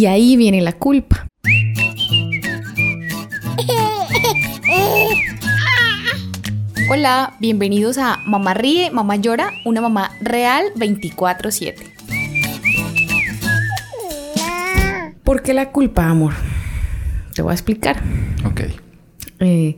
Y 0.00 0.06
ahí 0.06 0.34
viene 0.38 0.62
la 0.62 0.72
culpa. 0.72 1.28
Hola, 6.90 7.34
bienvenidos 7.38 7.98
a 7.98 8.16
Mamá 8.24 8.54
Ríe, 8.54 8.90
Mamá 8.90 9.16
Llora, 9.16 9.50
una 9.66 9.82
mamá 9.82 10.12
real 10.22 10.64
24/7. 10.76 11.82
¿Por 15.22 15.42
qué 15.42 15.52
la 15.52 15.70
culpa, 15.70 16.06
amor? 16.06 16.32
Te 17.34 17.42
voy 17.42 17.50
a 17.50 17.54
explicar. 17.54 18.02
Ok. 18.46 18.62
Eh, 19.40 19.76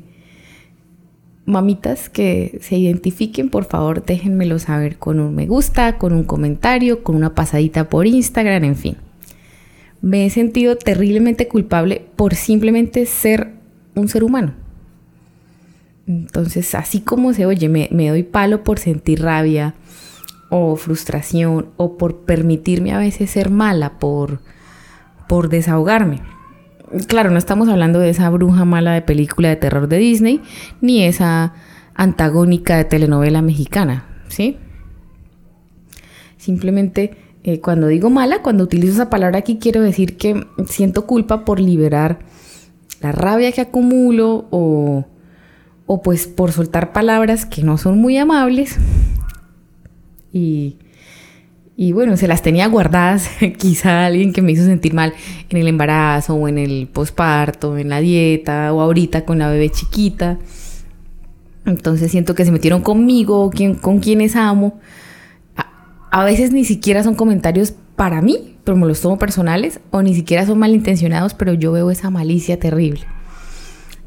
mamitas 1.46 2.08
que 2.08 2.60
se 2.62 2.76
identifiquen, 2.76 3.50
por 3.50 3.64
favor, 3.64 4.04
déjenmelo 4.04 4.60
saber 4.60 4.98
con 4.98 5.18
un 5.18 5.34
me 5.34 5.46
gusta, 5.46 5.98
con 5.98 6.12
un 6.12 6.22
comentario, 6.22 7.02
con 7.02 7.16
una 7.16 7.34
pasadita 7.34 7.88
por 7.88 8.06
Instagram, 8.06 8.62
en 8.62 8.76
fin. 8.76 8.96
Me 10.02 10.26
he 10.26 10.30
sentido 10.30 10.76
terriblemente 10.76 11.48
culpable 11.48 12.04
por 12.16 12.34
simplemente 12.34 13.06
ser 13.06 13.52
un 13.94 14.08
ser 14.08 14.24
humano. 14.24 14.54
Entonces, 16.06 16.74
así 16.74 17.00
como 17.00 17.32
se 17.32 17.46
oye, 17.46 17.68
me, 17.68 17.88
doy 17.88 18.24
palo 18.24 18.64
por 18.64 18.78
sentir 18.78 19.22
rabia 19.22 19.74
o 20.50 20.76
frustración 20.76 21.68
o 21.76 21.96
por 21.96 22.22
permitirme 22.22 22.92
a 22.92 22.98
veces 22.98 23.30
ser 23.30 23.50
mala, 23.50 23.98
por, 23.98 24.40
por 25.28 25.48
desahogarme. 25.48 26.20
Claro, 27.06 27.30
no 27.30 27.38
estamos 27.38 27.68
hablando 27.68 28.00
de 28.00 28.10
esa 28.10 28.28
bruja 28.28 28.64
mala 28.64 28.92
de 28.92 29.02
película 29.02 29.48
de 29.48 29.56
terror 29.56 29.88
de 29.88 29.98
Disney, 29.98 30.40
ni 30.80 31.04
esa 31.04 31.54
antagónica 31.94 32.76
de 32.76 32.84
telenovela 32.84 33.40
mexicana, 33.40 34.04
¿sí? 34.28 34.58
Simplemente 36.36 37.16
eh, 37.44 37.60
cuando 37.60 37.88
digo 37.88 38.10
mala, 38.10 38.42
cuando 38.42 38.64
utilizo 38.64 38.92
esa 38.94 39.10
palabra 39.10 39.38
aquí, 39.38 39.58
quiero 39.58 39.80
decir 39.80 40.16
que 40.16 40.46
siento 40.68 41.06
culpa 41.06 41.44
por 41.44 41.60
liberar 41.60 42.20
la 43.00 43.12
rabia 43.12 43.50
que 43.52 43.60
acumulo 43.60 44.46
o, 44.50 45.06
o 45.86 46.02
pues 46.02 46.26
por 46.28 46.52
soltar 46.52 46.92
palabras 46.92 47.46
que 47.46 47.62
no 47.62 47.78
son 47.78 47.98
muy 47.98 48.16
amables 48.16 48.78
y, 50.32 50.76
y 51.76 51.92
bueno, 51.92 52.16
se 52.16 52.28
las 52.28 52.42
tenía 52.42 52.66
guardadas 52.68 53.28
quizá 53.58 54.06
alguien 54.06 54.32
que 54.32 54.42
me 54.42 54.52
hizo 54.52 54.64
sentir 54.64 54.94
mal 54.94 55.12
en 55.48 55.58
el 55.58 55.68
embarazo 55.68 56.34
o 56.34 56.48
en 56.48 56.58
el 56.58 56.88
posparto, 56.92 57.76
en 57.76 57.88
la 57.88 58.00
dieta 58.00 58.72
o 58.72 58.80
ahorita 58.80 59.24
con 59.24 59.38
la 59.38 59.50
bebé 59.50 59.70
chiquita. 59.70 60.38
Entonces 61.64 62.10
siento 62.10 62.34
que 62.34 62.44
se 62.44 62.52
metieron 62.52 62.82
conmigo, 62.82 63.50
con 63.80 64.00
quienes 64.00 64.36
amo. 64.36 64.80
A, 66.12 66.24
veces 66.24 66.52
ni 66.52 66.64
siquiera 66.64 67.02
son 67.02 67.14
comentarios 67.14 67.74
para 67.96 68.22
mí, 68.22 68.56
pero 68.64 68.76
me 68.76 68.86
los 68.86 69.00
tomo 69.00 69.18
personales, 69.18 69.80
o 69.90 70.02
ni 70.02 70.14
siquiera 70.14 70.46
son 70.46 70.58
malintencionados, 70.58 71.34
pero 71.34 71.54
yo 71.54 71.72
veo 71.72 71.90
esa 71.90 72.10
malicia 72.10 72.58
terrible. 72.60 73.02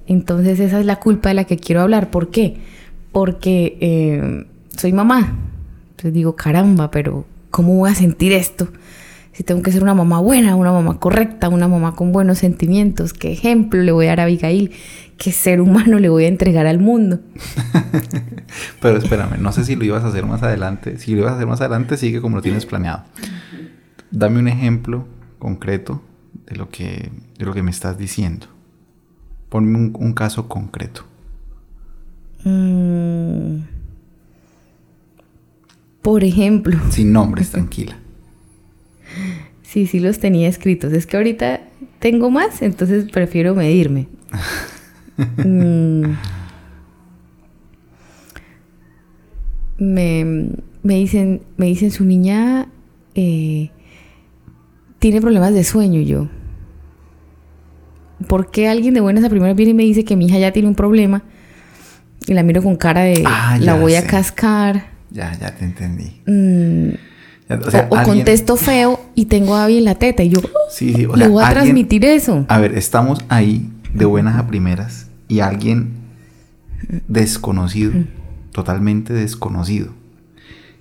Entonces 0.07 0.59
esa 0.59 0.79
es 0.79 0.85
la 0.85 0.99
culpa 0.99 1.29
de 1.29 1.35
la 1.35 1.43
que 1.45 1.57
quiero 1.57 1.81
hablar. 1.81 2.11
¿Por 2.11 2.29
qué? 2.29 2.57
Porque 3.11 3.77
eh, 3.81 4.45
soy 4.77 4.93
mamá. 4.93 5.35
Entonces 5.91 6.13
digo, 6.13 6.35
caramba, 6.35 6.91
pero 6.91 7.25
¿cómo 7.49 7.75
voy 7.75 7.89
a 7.89 7.95
sentir 7.95 8.31
esto? 8.33 8.67
Si 9.35 9.43
tengo 9.43 9.61
que 9.61 9.73
ser 9.73 9.83
una 9.83 9.93
mamá 9.93 10.21
buena, 10.21 10.55
una 10.55 10.71
mamá 10.71 10.97
correcta, 10.97 11.49
una 11.49 11.67
mamá 11.67 11.93
con 11.93 12.13
buenos 12.13 12.37
sentimientos, 12.37 13.11
¿qué 13.11 13.33
ejemplo 13.33 13.81
le 13.81 13.91
voy 13.91 14.05
a 14.05 14.11
dar 14.11 14.21
a 14.21 14.23
Abigail? 14.23 14.71
¿Qué 15.17 15.33
ser 15.33 15.59
humano 15.59 15.99
le 15.99 16.07
voy 16.07 16.23
a 16.23 16.29
entregar 16.29 16.65
al 16.67 16.79
mundo? 16.79 17.19
Pero 18.81 18.97
espérame, 18.97 19.37
no 19.37 19.51
sé 19.51 19.65
si 19.65 19.75
lo 19.75 19.83
ibas 19.83 20.05
a 20.05 20.07
hacer 20.07 20.25
más 20.25 20.41
adelante. 20.41 20.97
Si 20.99 21.13
lo 21.13 21.19
ibas 21.19 21.33
a 21.33 21.35
hacer 21.35 21.47
más 21.47 21.59
adelante, 21.59 21.97
sigue 21.97 22.21
como 22.21 22.37
lo 22.37 22.41
tienes 22.41 22.65
planeado. 22.65 23.03
Dame 24.09 24.39
un 24.39 24.47
ejemplo 24.47 25.05
concreto 25.37 26.01
de 26.47 26.55
lo 26.55 26.69
que, 26.69 27.11
de 27.37 27.45
lo 27.45 27.53
que 27.53 27.61
me 27.61 27.71
estás 27.71 27.97
diciendo. 27.97 28.47
Ponme 29.49 29.77
un, 29.77 29.97
un 29.99 30.13
caso 30.13 30.47
concreto. 30.47 31.03
Mm. 32.45 33.63
Por 36.01 36.23
ejemplo. 36.23 36.79
Sin 36.89 37.11
nombres, 37.11 37.51
tranquila. 37.51 37.97
Sí, 39.63 39.87
sí 39.87 39.99
los 39.99 40.19
tenía 40.19 40.47
escritos. 40.47 40.93
Es 40.93 41.05
que 41.05 41.17
ahorita 41.17 41.61
tengo 41.99 42.29
más, 42.29 42.61
entonces 42.61 43.05
prefiero 43.11 43.55
medirme. 43.55 44.07
mm. 45.17 46.03
me, 49.77 50.49
me, 50.83 50.95
dicen, 50.95 51.41
me 51.57 51.65
dicen 51.65 51.91
su 51.91 52.05
niña 52.05 52.67
eh, 53.15 53.71
tiene 54.99 55.21
problemas 55.21 55.53
de 55.53 55.63
sueño 55.63 56.01
yo. 56.01 56.29
¿Por 58.27 58.51
qué 58.51 58.67
alguien 58.67 58.93
de 58.93 59.01
buenas 59.01 59.23
a 59.23 59.29
primeras 59.29 59.55
viene 59.55 59.71
y 59.71 59.75
me 59.75 59.83
dice 59.83 60.03
que 60.03 60.15
mi 60.15 60.25
hija 60.25 60.39
ya 60.39 60.51
tiene 60.51 60.67
un 60.67 60.75
problema? 60.75 61.23
Y 62.27 62.33
la 62.33 62.43
miro 62.43 62.63
con 62.63 62.75
cara 62.75 63.01
de 63.01 63.23
Ah, 63.25 63.57
la 63.59 63.75
voy 63.75 63.95
a 63.95 64.07
cascar. 64.07 64.87
Ya, 65.11 65.37
ya 65.39 65.55
te 65.55 65.65
entendí. 65.65 66.21
Mm, 66.25 66.95
o 67.49 67.53
o, 67.67 67.71
sea, 67.71 67.87
o 67.91 67.95
alguien- 67.95 68.17
contesto 68.17 68.55
feo 68.57 68.99
y 69.15 69.25
tengo 69.25 69.55
a 69.55 69.65
Abby 69.65 69.77
en 69.77 69.85
la 69.85 69.95
teta. 69.95 70.23
Y 70.23 70.29
yo 70.29 70.39
Sí, 70.69 70.93
sí, 70.93 71.05
o 71.05 71.13
le 71.15 71.25
sea, 71.25 71.27
voy 71.29 71.43
a 71.43 71.47
alguien- 71.47 71.63
transmitir 71.65 72.05
eso. 72.05 72.45
A 72.49 72.57
ver, 72.59 72.77
estamos 72.77 73.19
ahí 73.29 73.69
de 73.93 74.05
buenas 74.05 74.35
a 74.37 74.47
primeras 74.47 75.07
y 75.27 75.39
alguien 75.39 75.89
desconocido, 77.07 77.93
totalmente 78.51 79.13
desconocido, 79.13 79.89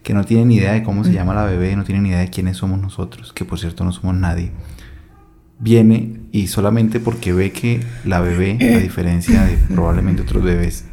que 0.02 0.14
no 0.14 0.24
tiene 0.24 0.44
ni 0.46 0.56
idea 0.56 0.72
de 0.72 0.82
cómo 0.82 1.04
se 1.04 1.12
llama 1.12 1.34
la 1.34 1.44
bebé, 1.44 1.76
no 1.76 1.84
tiene 1.84 2.00
ni 2.02 2.08
idea 2.10 2.20
de 2.20 2.30
quiénes 2.30 2.56
somos 2.58 2.80
nosotros, 2.80 3.32
que 3.32 3.44
por 3.44 3.58
cierto 3.58 3.84
no 3.84 3.92
somos 3.92 4.14
nadie, 4.16 4.50
viene 5.58 6.20
y 6.32 6.48
solamente 6.48 7.00
porque 7.00 7.32
ve 7.32 7.52
que 7.52 7.80
la 8.04 8.20
bebé, 8.20 8.58
a 8.74 8.78
diferencia 8.78 9.44
de 9.44 9.56
probablemente 9.74 10.22
otros 10.22 10.42
bebés, 10.42 10.84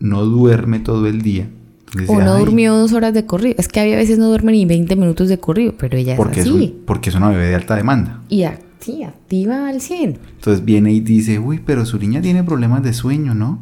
no 0.00 0.24
duerme 0.24 0.78
todo 0.80 1.06
el 1.06 1.22
día. 1.22 1.48
Dice, 1.94 2.12
O 2.12 2.20
no 2.20 2.34
"Ay, 2.34 2.40
durmió 2.44 2.74
dos 2.74 2.92
horas 2.92 3.14
de 3.14 3.26
corrido. 3.26 3.54
Es 3.58 3.68
que 3.68 3.80
había 3.80 3.96
veces 3.96 4.18
no 4.18 4.28
duerme 4.28 4.52
ni 4.52 4.64
20 4.64 4.96
minutos 4.96 5.28
de 5.28 5.38
corrido, 5.38 5.74
pero 5.78 5.96
ella 5.96 6.12
es 6.12 6.16
Porque 6.16 6.40
es, 6.40 6.46
así. 6.46 6.50
un- 6.78 6.84
porque 6.86 7.10
es 7.10 7.16
una 7.16 7.28
bebé 7.30 7.46
de 7.48 7.54
alta 7.54 7.76
demanda. 7.76 8.22
Y 8.28 8.44
sí, 8.80 9.02
activa 9.02 9.68
al 9.68 9.80
100. 9.80 10.18
Entonces 10.36 10.64
viene 10.64 10.92
y 10.92 11.00
dice, 11.00 11.38
uy, 11.38 11.60
pero 11.64 11.84
su 11.86 11.98
niña 11.98 12.20
tiene 12.20 12.42
problemas 12.44 12.82
de 12.82 12.92
sueño, 12.92 13.34
¿no? 13.34 13.60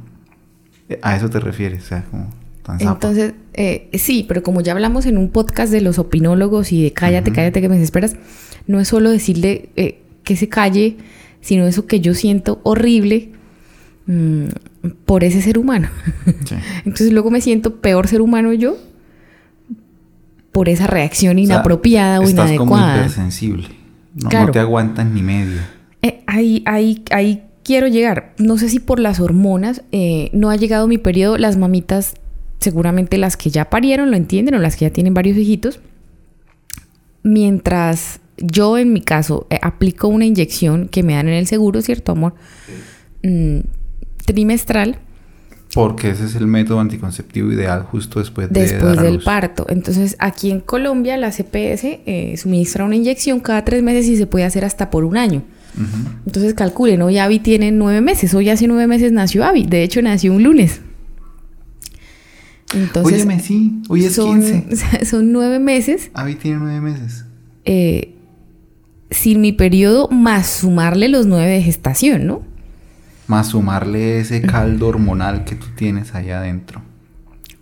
Eh, 0.89 0.99
A 1.03 1.17
eso 1.17 1.31
te 1.31 1.41
refieres, 1.41 1.85
o 1.85 1.87
sea, 1.87 2.05
como 2.11 2.29
tan. 2.63 2.81
Entonces, 2.81 3.35
eh, 3.55 3.89
sí, 3.95 4.25
pero 4.29 4.43
como 4.43 4.61
ya 4.61 4.73
hablamos 4.73 5.07
en 5.07 5.17
un 5.19 5.31
podcast 5.31 5.71
de 5.73 5.81
los 5.81 5.99
opinólogos 5.99 6.73
y 6.73 6.83
de 6.83 6.93
cállate, 6.93 7.33
cállate 7.33 7.61
que 7.61 7.69
me 7.69 7.77
desesperas, 7.77 8.17
no 8.67 8.81
es 8.81 8.89
solo 8.89 9.11
decirle 9.11 9.69
eh, 9.77 10.01
que 10.25 10.37
se 10.37 10.49
calle, 10.49 10.97
sino 11.41 11.67
eso 11.67 11.87
que 11.87 12.01
yo 12.01 12.15
siento 12.15 12.61
horrible 12.65 13.31
mm, 14.07 14.47
por 15.05 15.25
ese 15.25 15.41
ser 15.43 15.59
humano. 15.59 15.89
Sí. 16.45 16.55
Entonces 16.85 17.13
luego 17.13 17.31
me 17.31 17.41
siento 17.41 17.77
peor 17.81 18.09
ser 18.09 18.21
humano 18.21 18.53
yo 18.53 18.77
por 20.53 20.69
esa 20.69 20.87
reacción 20.87 21.33
O 21.37 21.41
sea, 21.41 21.45
inapropiada 21.45 22.21
o, 22.21 22.23
estás 22.25 22.53
como 22.53 22.75
inadecuada. 22.77 22.97
hipersensible. 22.99 23.69
No, 24.15 24.25
no 24.25 24.29
Claro. 24.29 24.53
te 24.53 24.59
aguantas 24.61 25.07
ni 25.07 25.23
medio. 25.23 25.61
Eh, 26.03 26.23
ahí, 26.27 26.63
ahí, 26.67 27.03
ahí 27.11 27.43
quiero 27.65 27.89
llegar. 27.89 28.35
No 28.39 28.57
sé 28.59 28.69
si 28.69 28.79
por 28.79 29.01
las 29.01 29.19
hormonas 29.21 29.83
eh, 29.91 30.31
no 30.33 30.51
ha 30.51 30.57
llegado 30.57 30.87
mi 30.87 30.99
periodo. 30.99 31.39
Las 31.39 31.57
mamitas, 31.57 32.15
seguramente 32.61 33.19
las 33.19 33.37
que 33.37 33.51
ya 33.51 33.69
parieron 33.71 34.11
lo 34.13 34.17
entienden 34.17 34.55
o 34.55 34.59
las 34.59 34.77
que 34.77 34.85
ya 34.85 34.91
tienen 34.93 35.15
varios 35.15 35.37
hijitos. 35.37 35.81
Mientras 37.23 38.21
yo, 38.37 38.77
en 38.79 38.93
mi 38.93 39.01
caso, 39.01 39.47
eh, 39.51 39.59
aplico 39.63 40.09
una 40.09 40.27
inyección 40.27 40.89
que 40.89 41.03
me 41.03 41.15
dan 41.15 41.29
en 41.29 41.35
el 41.35 41.47
seguro, 41.47 41.81
¿cierto, 41.83 42.13
amor? 42.13 42.35
Mm, 43.23 43.61
trimestral 44.25 44.99
Porque 45.75 46.11
ese 46.11 46.25
es 46.27 46.35
el 46.37 46.47
método 46.47 46.81
anticonceptivo 46.81 47.51
ideal 47.53 47.83
justo 47.83 48.21
después 48.21 48.49
de 48.51 48.61
después 48.61 48.97
dar 48.97 48.99
a 49.01 49.03
del 49.03 49.15
luz. 49.15 49.25
parto. 49.25 49.67
Entonces, 49.69 50.17
aquí 50.21 50.51
en 50.51 50.61
Colombia, 50.61 51.17
la 51.17 51.31
CPS 51.31 52.01
eh, 52.07 52.37
suministra 52.37 52.85
una 52.85 52.95
inyección 52.97 53.41
cada 53.41 53.65
tres 53.65 53.83
meses 53.83 54.07
y 54.07 54.17
se 54.17 54.27
puede 54.27 54.45
hacer 54.45 54.65
hasta 54.65 54.91
por 54.91 55.05
un 55.05 55.17
año. 55.17 55.43
Entonces 56.25 56.55
calculen, 56.55 57.03
hoy 57.03 57.19
Abby 57.19 57.41
tiene 57.41 57.73
nueve 57.73 58.01
meses, 58.01 58.33
hoy 58.35 58.49
hace 58.49 58.69
nueve 58.69 58.87
meses 58.87 59.11
nació 59.11 59.45
Abby, 59.45 59.65
de 59.65 59.83
hecho 59.83 60.01
nació 60.03 60.33
un 60.33 60.45
lunes. 60.45 60.81
Entonces, 62.73 63.15
Óyeme, 63.25 63.41
sí, 63.41 63.83
hoy 63.89 64.05
es 64.05 64.15
son, 64.15 64.41
15. 64.41 65.05
son 65.05 65.33
nueve 65.33 65.59
meses 65.59 66.11
Abby 66.15 66.35
tiene 66.37 66.59
nueve 66.59 66.81
meses. 66.81 67.25
eh, 67.65 68.15
sin 69.11 69.41
mi 69.41 69.53
periodo 69.53 70.09
más 70.09 70.47
sumarle 70.49 71.09
los 71.09 71.27
nueve 71.27 71.51
de 71.51 71.63
gestación, 71.63 72.27
¿no? 72.27 72.43
Más 73.27 73.49
sumarle 73.49 74.21
ese 74.21 74.43
caldo 74.43 74.89
hormonal 74.89 75.45
que 75.45 75.55
tú 75.55 75.67
tienes 75.77 76.15
allá 76.15 76.41
adentro. 76.41 76.83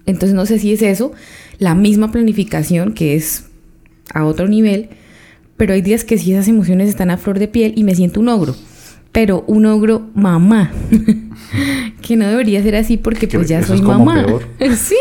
Entonces 0.07 0.35
no 0.35 0.47
sé 0.47 0.59
si 0.59 0.73
es 0.73 0.83
eso, 0.83 1.13
la 1.59 1.75
misma 1.75 2.11
planificación 2.11 2.93
que 2.93 3.15
es 3.15 3.47
a 4.13 4.25
otro 4.25 4.49
nivel, 4.49 4.91
pero 5.57 5.75
hay 5.75 5.83
días 5.83 6.05
que 6.05 6.19
sí 6.19 6.33
esas 6.33 6.49
emociones 6.49 6.89
están 6.89 7.11
a 7.11 7.19
flor 7.19 7.39
de 7.39 7.49
piel 7.49 7.75
y 7.77 7.85
me 7.85 7.95
siento 7.95 8.21
un 8.21 8.29
ogro. 8.29 8.57
Pero 9.13 9.45
un 9.47 9.67
ogro 9.67 10.11
mamá. 10.15 10.73
que 12.03 12.17
no 12.17 12.27
debería 12.27 12.63
ser 12.63 12.77
así 12.77 12.97
porque 12.97 13.29
pues 13.29 13.49
ya 13.49 13.63
soy 13.63 13.83
mamá. 13.83 14.27
sí. 14.77 14.97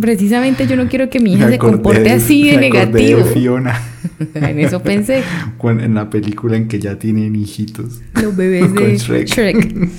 Precisamente 0.00 0.66
yo 0.66 0.76
no 0.76 0.88
quiero 0.88 1.08
que 1.10 1.20
mi 1.20 1.34
hija 1.34 1.48
se 1.48 1.58
comporte 1.58 2.10
así 2.10 2.50
de 2.50 2.56
negativo. 2.56 3.24
Fiona. 3.24 3.80
en 4.34 4.58
eso 4.58 4.82
pensé. 4.82 5.22
en 5.62 5.94
la 5.94 6.10
película 6.10 6.56
en 6.56 6.68
que 6.68 6.78
ya 6.78 6.98
tienen 6.98 7.36
hijitos. 7.36 8.00
Los 8.20 8.34
bebés 8.34 8.74
de 8.74 8.96
Shrek. 9.26 9.90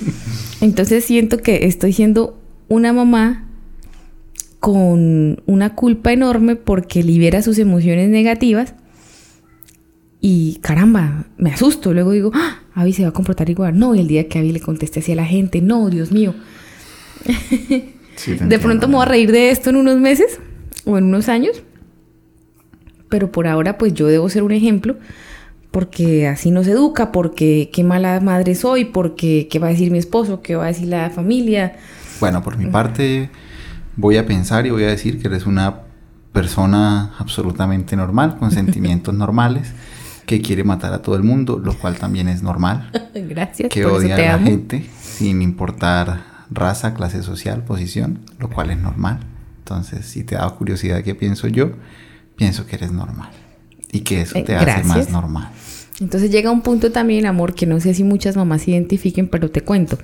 Entonces 0.60 1.04
siento 1.04 1.38
que 1.38 1.66
estoy 1.66 1.92
siendo 1.92 2.38
una 2.68 2.92
mamá 2.92 3.44
con 4.60 5.40
una 5.46 5.74
culpa 5.76 6.12
enorme 6.12 6.56
porque 6.56 7.04
libera 7.04 7.42
sus 7.42 7.58
emociones 7.58 8.08
negativas 8.08 8.74
y 10.20 10.58
caramba, 10.62 11.26
me 11.36 11.50
asusto. 11.50 11.92
Luego 11.92 12.12
digo, 12.12 12.30
¡Ah! 12.34 12.58
Avi 12.74 12.92
se 12.92 13.02
va 13.02 13.08
a 13.08 13.12
comportar 13.12 13.50
igual. 13.50 13.78
No, 13.78 13.94
y 13.94 14.00
el 14.00 14.08
día 14.08 14.28
que 14.28 14.38
Avi 14.38 14.52
le 14.52 14.60
conteste 14.60 15.00
así 15.00 15.12
a 15.12 15.16
la 15.16 15.24
gente, 15.24 15.60
no, 15.60 15.90
Dios 15.90 16.12
mío. 16.12 16.34
de 17.24 18.58
pronto 18.58 18.88
me 18.88 18.94
voy 18.94 19.02
a 19.02 19.08
reír 19.08 19.32
de 19.32 19.50
esto 19.50 19.70
en 19.70 19.76
unos 19.76 19.98
meses 19.98 20.38
o 20.84 20.98
en 20.98 21.04
unos 21.04 21.28
años. 21.28 21.62
Pero 23.08 23.32
por 23.32 23.46
ahora, 23.46 23.78
pues 23.78 23.94
yo 23.94 24.06
debo 24.06 24.28
ser 24.28 24.42
un 24.42 24.52
ejemplo. 24.52 24.96
Porque 25.70 26.26
así 26.26 26.50
no 26.50 26.64
se 26.64 26.72
educa, 26.72 27.12
porque 27.12 27.70
qué 27.72 27.84
mala 27.84 28.20
madre 28.20 28.54
soy, 28.54 28.86
porque 28.86 29.48
qué 29.50 29.58
va 29.58 29.66
a 29.66 29.70
decir 29.70 29.90
mi 29.90 29.98
esposo, 29.98 30.40
qué 30.40 30.56
va 30.56 30.64
a 30.64 30.68
decir 30.68 30.88
la 30.88 31.10
familia. 31.10 31.76
Bueno, 32.20 32.42
por 32.42 32.56
mi 32.56 32.66
parte, 32.66 33.28
voy 33.94 34.16
a 34.16 34.24
pensar 34.24 34.66
y 34.66 34.70
voy 34.70 34.84
a 34.84 34.88
decir 34.88 35.20
que 35.20 35.28
eres 35.28 35.44
una 35.46 35.82
persona 36.32 37.12
absolutamente 37.18 37.96
normal, 37.96 38.38
con 38.38 38.50
sentimientos 38.52 39.14
normales 39.14 39.74
que 40.28 40.42
quiere 40.42 40.62
matar 40.62 40.92
a 40.92 41.00
todo 41.00 41.16
el 41.16 41.22
mundo, 41.22 41.58
lo 41.58 41.72
cual 41.72 41.96
también 41.96 42.28
es 42.28 42.42
normal. 42.42 42.90
Gracias. 43.14 43.70
Que 43.70 43.86
odia 43.86 44.14
a 44.14 44.18
la 44.18 44.38
gente 44.38 44.84
sin 45.02 45.40
importar 45.40 46.22
raza, 46.50 46.92
clase 46.92 47.22
social, 47.22 47.64
posición, 47.64 48.20
lo 48.38 48.50
cual 48.50 48.70
es 48.70 48.78
normal. 48.78 49.20
Entonces, 49.60 50.04
si 50.04 50.24
te 50.24 50.34
da 50.34 50.48
curiosidad 50.50 51.02
qué 51.02 51.14
pienso 51.14 51.48
yo, 51.48 51.70
pienso 52.36 52.66
que 52.66 52.76
eres 52.76 52.92
normal 52.92 53.30
y 53.90 54.00
que 54.00 54.20
eso 54.20 54.36
eh, 54.36 54.42
te 54.42 54.54
hace 54.54 54.84
más 54.84 55.08
normal. 55.08 55.48
Entonces 55.98 56.30
llega 56.30 56.50
un 56.50 56.60
punto 56.60 56.92
también, 56.92 57.24
amor, 57.24 57.54
que 57.54 57.64
no 57.64 57.80
sé 57.80 57.94
si 57.94 58.04
muchas 58.04 58.36
mamás 58.36 58.62
se 58.62 58.72
identifiquen, 58.72 59.28
pero 59.28 59.50
te 59.50 59.62
cuento. 59.62 59.98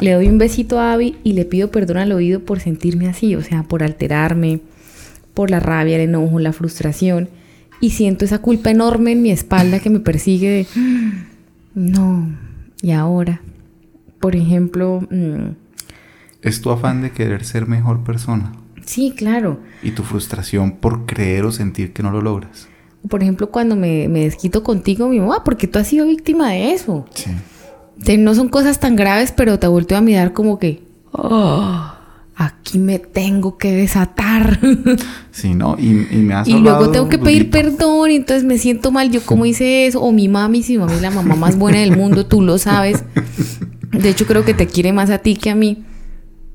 Le 0.00 0.12
doy 0.12 0.28
un 0.28 0.38
besito 0.38 0.80
a 0.80 0.94
Abby 0.94 1.18
y 1.22 1.34
le 1.34 1.44
pido 1.44 1.70
perdón 1.70 1.98
al 1.98 2.12
oído 2.12 2.40
por 2.40 2.60
sentirme 2.60 3.08
así, 3.08 3.36
o 3.36 3.42
sea, 3.42 3.62
por 3.62 3.82
alterarme, 3.82 4.60
por 5.34 5.50
la 5.50 5.60
rabia, 5.60 5.96
el 5.96 6.02
enojo, 6.02 6.38
la 6.38 6.54
frustración 6.54 7.28
y 7.80 7.90
siento 7.90 8.24
esa 8.24 8.38
culpa 8.38 8.70
enorme 8.70 9.12
en 9.12 9.22
mi 9.22 9.30
espalda 9.30 9.80
que 9.80 9.90
me 9.90 10.00
persigue 10.00 10.48
de, 10.48 10.66
no, 11.74 12.28
y 12.82 12.92
ahora, 12.92 13.40
por 14.20 14.36
ejemplo... 14.36 15.06
Mm, 15.10 15.54
es 16.42 16.60
tu 16.60 16.70
afán 16.70 17.02
de 17.02 17.10
querer 17.10 17.44
ser 17.44 17.66
mejor 17.66 18.04
persona. 18.04 18.52
Sí, 18.84 19.12
claro. 19.16 19.60
Y 19.82 19.90
tu 19.90 20.04
frustración 20.04 20.72
por 20.72 21.06
creer 21.06 21.44
o 21.44 21.52
sentir 21.52 21.92
que 21.92 22.02
no 22.02 22.12
lo 22.12 22.22
logras. 22.22 22.68
Por 23.08 23.22
ejemplo, 23.22 23.50
cuando 23.50 23.74
me, 23.74 24.08
desquito 24.08 24.62
contigo, 24.62 25.08
mi 25.08 25.18
mamá, 25.18 25.42
porque 25.44 25.66
tú 25.66 25.78
has 25.78 25.88
sido 25.88 26.06
víctima 26.06 26.50
de 26.50 26.72
eso. 26.72 27.06
Sí. 27.14 28.16
no 28.18 28.34
son 28.34 28.48
cosas 28.48 28.78
tan 28.78 28.94
graves, 28.94 29.32
pero 29.32 29.58
te 29.58 29.66
vuelto 29.66 29.96
a 29.96 30.00
mirar 30.00 30.32
como 30.32 30.58
que... 30.58 30.82
Oh 31.12 31.95
aquí 32.36 32.78
me 32.78 32.98
tengo 32.98 33.56
que 33.58 33.72
desatar. 33.72 34.60
Sí, 35.30 35.54
¿no? 35.54 35.76
Y, 35.78 35.92
me 35.92 36.32
has 36.32 36.48
Y 36.48 36.54
luego 36.54 36.90
tengo 36.90 37.10
que 37.10 37.18
pedir 37.18 37.50
perdón, 37.50 38.10
y 38.10 38.16
entonces 38.16 38.44
me 38.44 38.56
siento 38.56 38.90
mal. 38.90 39.10
Yo, 39.10 39.20
¿cómo 39.22 39.44
hice 39.44 39.86
eso? 39.86 40.00
O 40.00 40.10
mi 40.10 40.28
mami, 40.28 40.62
si 40.62 40.72
mi 40.72 40.78
mami 40.78 40.94
es 40.94 41.02
la 41.02 41.10
mamá 41.10 41.34
más 41.34 41.58
buena 41.58 41.78
del 41.80 41.94
mundo, 41.94 42.24
tú 42.24 42.40
lo 42.40 42.56
sabes. 42.56 43.04
De 43.92 44.08
hecho, 44.08 44.24
creo 44.24 44.46
que 44.46 44.54
te 44.54 44.66
quiere 44.66 44.94
más 44.94 45.10
a 45.10 45.18
ti 45.18 45.36
que 45.36 45.50
a 45.50 45.54
mí. 45.54 45.84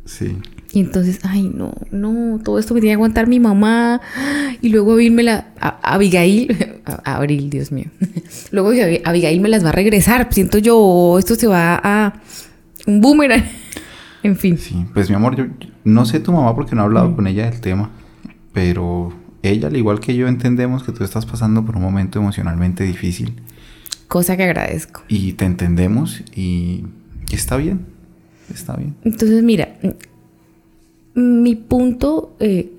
Sí. 0.05 0.35
Y 0.73 0.79
entonces, 0.79 1.19
ay, 1.21 1.51
no, 1.53 1.73
no, 1.91 2.39
todo 2.43 2.57
esto 2.57 2.73
me 2.73 2.81
tiene 2.81 2.93
que 2.93 2.95
aguantar 2.95 3.27
mi 3.27 3.39
mamá. 3.39 4.01
Y 4.63 4.69
luego 4.69 4.93
Abigail 4.93 5.25
la. 5.25 5.45
Abigail. 5.83 6.81
Abril, 7.03 7.49
Dios 7.51 7.71
mío. 7.71 7.85
luego 8.49 8.71
Abigail 9.03 9.41
me 9.41 9.49
las 9.49 9.63
va 9.63 9.69
a 9.69 9.73
regresar. 9.73 10.27
Siento 10.31 10.57
yo, 10.57 11.17
esto 11.19 11.35
se 11.35 11.45
va 11.45 11.79
a. 11.83 12.21
Un 12.87 12.99
boomerang. 12.99 13.60
En 14.23 14.35
fin. 14.35 14.57
Sí, 14.57 14.85
pues 14.93 15.09
mi 15.09 15.15
amor, 15.15 15.35
yo 15.35 15.45
no 15.83 16.05
sé 16.05 16.19
tu 16.19 16.31
mamá 16.31 16.55
porque 16.55 16.75
no 16.75 16.81
he 16.81 16.85
hablado 16.85 17.09
mm. 17.09 17.15
con 17.15 17.27
ella 17.27 17.49
del 17.49 17.61
tema, 17.61 17.89
pero 18.53 19.13
ella, 19.43 19.67
al 19.67 19.77
igual 19.77 19.99
que 19.99 20.15
yo, 20.15 20.27
entendemos 20.27 20.83
que 20.83 20.91
tú 20.91 21.03
estás 21.03 21.25
pasando 21.25 21.65
por 21.65 21.75
un 21.75 21.81
momento 21.81 22.19
emocionalmente 22.19 22.83
difícil. 22.83 23.33
Cosa 24.07 24.37
que 24.37 24.43
agradezco. 24.43 25.03
Y 25.07 25.33
te 25.33 25.45
entendemos 25.45 26.23
y, 26.35 26.83
está 27.31 27.57
bien, 27.57 27.85
está 28.53 28.75
bien. 28.75 28.95
Entonces, 29.03 29.41
mira, 29.41 29.69
mi 31.15 31.55
punto, 31.55 32.35
eh, 32.39 32.75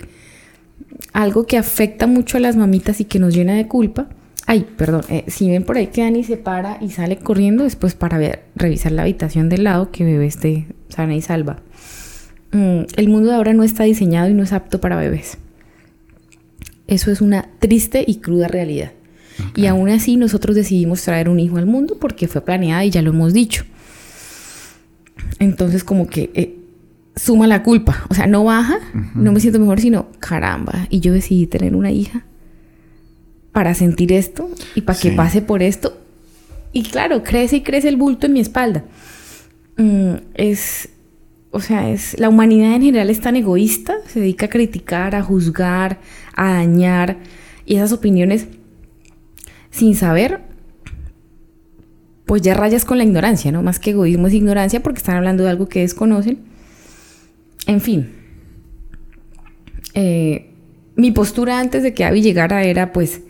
algo 1.11 1.45
que 1.45 1.57
afecta 1.57 2.07
mucho 2.07 2.37
a 2.37 2.39
las 2.39 2.55
mamitas 2.55 3.01
y 3.01 3.05
que 3.05 3.19
nos 3.19 3.35
llena 3.35 3.53
de 3.53 3.67
culpa, 3.67 4.07
Ay, 4.45 4.67
perdón, 4.77 5.03
eh, 5.09 5.23
si 5.27 5.49
ven 5.49 5.63
por 5.63 5.77
ahí 5.77 5.87
que 5.87 6.01
Dani 6.01 6.23
se 6.23 6.37
para 6.37 6.77
y 6.81 6.89
sale 6.89 7.17
corriendo 7.17 7.63
después 7.63 7.95
para 7.95 8.17
ver, 8.17 8.43
revisar 8.55 8.91
la 8.91 9.03
habitación 9.03 9.49
del 9.49 9.63
lado 9.63 9.91
que 9.91 10.03
bebé 10.03 10.25
esté 10.25 10.67
sana 10.89 11.15
y 11.15 11.21
salva. 11.21 11.61
Mm, 12.51 12.81
el 12.97 13.09
mundo 13.09 13.29
de 13.29 13.35
ahora 13.35 13.53
no 13.53 13.63
está 13.63 13.83
diseñado 13.83 14.29
y 14.29 14.33
no 14.33 14.43
es 14.43 14.51
apto 14.51 14.81
para 14.81 14.97
bebés. 14.97 15.37
Eso 16.87 17.11
es 17.11 17.21
una 17.21 17.49
triste 17.59 18.03
y 18.05 18.15
cruda 18.15 18.47
realidad. 18.47 18.91
Y 19.55 19.65
aún 19.65 19.89
así 19.89 20.15
nosotros 20.17 20.55
decidimos 20.55 21.01
traer 21.01 21.27
un 21.27 21.39
hijo 21.39 21.57
al 21.57 21.65
mundo 21.65 21.97
porque 21.99 22.27
fue 22.27 22.41
planeada 22.41 22.85
y 22.85 22.91
ya 22.91 23.01
lo 23.01 23.11
hemos 23.11 23.33
dicho. 23.33 23.63
Entonces 25.39 25.83
como 25.83 26.07
que 26.07 26.29
eh, 26.35 26.55
suma 27.15 27.47
la 27.47 27.63
culpa. 27.63 28.05
O 28.09 28.13
sea, 28.13 28.27
no 28.27 28.43
baja, 28.43 28.77
no 29.15 29.31
me 29.31 29.39
siento 29.39 29.59
mejor, 29.59 29.79
sino 29.79 30.07
caramba. 30.19 30.87
Y 30.89 30.99
yo 30.99 31.13
decidí 31.13 31.47
tener 31.47 31.75
una 31.75 31.91
hija 31.91 32.25
para 33.53 33.75
sentir 33.75 34.11
esto 34.11 34.49
y 34.75 34.81
para 34.81 34.99
que 34.99 35.11
pase 35.11 35.41
por 35.41 35.63
esto. 35.63 35.97
Y 36.73 36.83
claro, 36.83 37.23
crece 37.23 37.57
y 37.57 37.61
crece 37.61 37.87
el 37.87 37.95
bulto 37.95 38.25
en 38.25 38.33
mi 38.33 38.39
espalda. 38.39 38.83
Mm, 39.77 40.15
es, 40.33 40.89
o 41.51 41.61
sea, 41.61 41.89
es, 41.89 42.19
la 42.19 42.29
humanidad 42.29 42.73
en 42.73 42.81
general 42.81 43.11
es 43.11 43.21
tan 43.21 43.35
egoísta, 43.35 43.93
se 44.07 44.19
dedica 44.19 44.47
a 44.47 44.49
criticar, 44.49 45.15
a 45.15 45.21
juzgar, 45.21 45.99
a 46.35 46.53
dañar, 46.53 47.19
y 47.65 47.75
esas 47.75 47.93
opiniones, 47.93 48.47
sin 49.69 49.95
saber, 49.95 50.41
pues 52.25 52.41
ya 52.41 52.55
rayas 52.55 52.85
con 52.85 52.97
la 52.97 53.03
ignorancia, 53.03 53.51
¿no? 53.51 53.61
Más 53.61 53.79
que 53.79 53.91
egoísmo 53.91 54.27
es 54.27 54.33
ignorancia 54.33 54.81
porque 54.81 54.97
están 54.97 55.17
hablando 55.17 55.43
de 55.43 55.51
algo 55.51 55.69
que 55.69 55.81
desconocen. 55.81 56.39
En 57.67 57.81
fin. 57.81 58.11
Eh, 59.93 60.49
mi 60.95 61.11
postura 61.11 61.59
antes 61.59 61.83
de 61.83 61.93
que 61.93 62.03
Abby 62.03 62.21
llegara 62.21 62.63
era 62.63 62.91
pues 62.91 63.21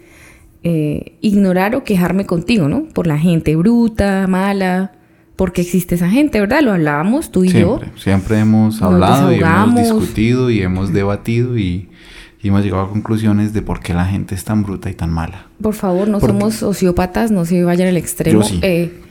eh, 0.66 1.18
ignorar 1.20 1.76
o 1.76 1.84
quejarme 1.84 2.26
contigo, 2.26 2.70
¿no? 2.70 2.86
Por 2.86 3.06
la 3.06 3.20
gente 3.20 3.54
bruta, 3.58 4.28
mala, 4.28 4.94
porque 5.36 5.62
existe 5.62 5.96
esa 5.96 6.10
gente, 6.10 6.40
¿verdad? 6.40 6.62
Lo 6.62 6.72
hablábamos 6.72 7.32
tú 7.32 7.44
y 7.44 7.50
yo. 7.50 7.82
Siempre 7.98 8.40
hemos 8.40 8.82
hablado 8.82 9.34
y 9.34 9.40
hemos 9.40 9.76
discutido 9.76 10.50
y 10.50 10.62
hemos 10.62 10.94
debatido 10.94 11.58
y, 11.58 11.90
hemos 12.42 12.64
llegado 12.64 12.84
a 12.84 12.90
conclusiones 12.90 13.52
de 13.54 13.62
por 13.62 13.82
qué 13.82 13.94
la 13.94 14.06
gente 14.06 14.36
es 14.36 14.46
tan 14.46 14.64
bruta 14.64 14.90
y 14.90 14.94
tan 14.94 15.10
mala. 15.10 15.48
Por 15.62 15.74
favor, 15.74 16.08
no 16.08 16.22
somos 16.22 16.56
sociópatas, 16.56 17.32
no 17.32 17.44
se 17.44 17.64
vayan 17.64 17.90
al 17.90 17.98
extremo. 17.98 18.42
Yo 18.42 18.48
sí. 18.48 18.60
Eh, 18.62 19.02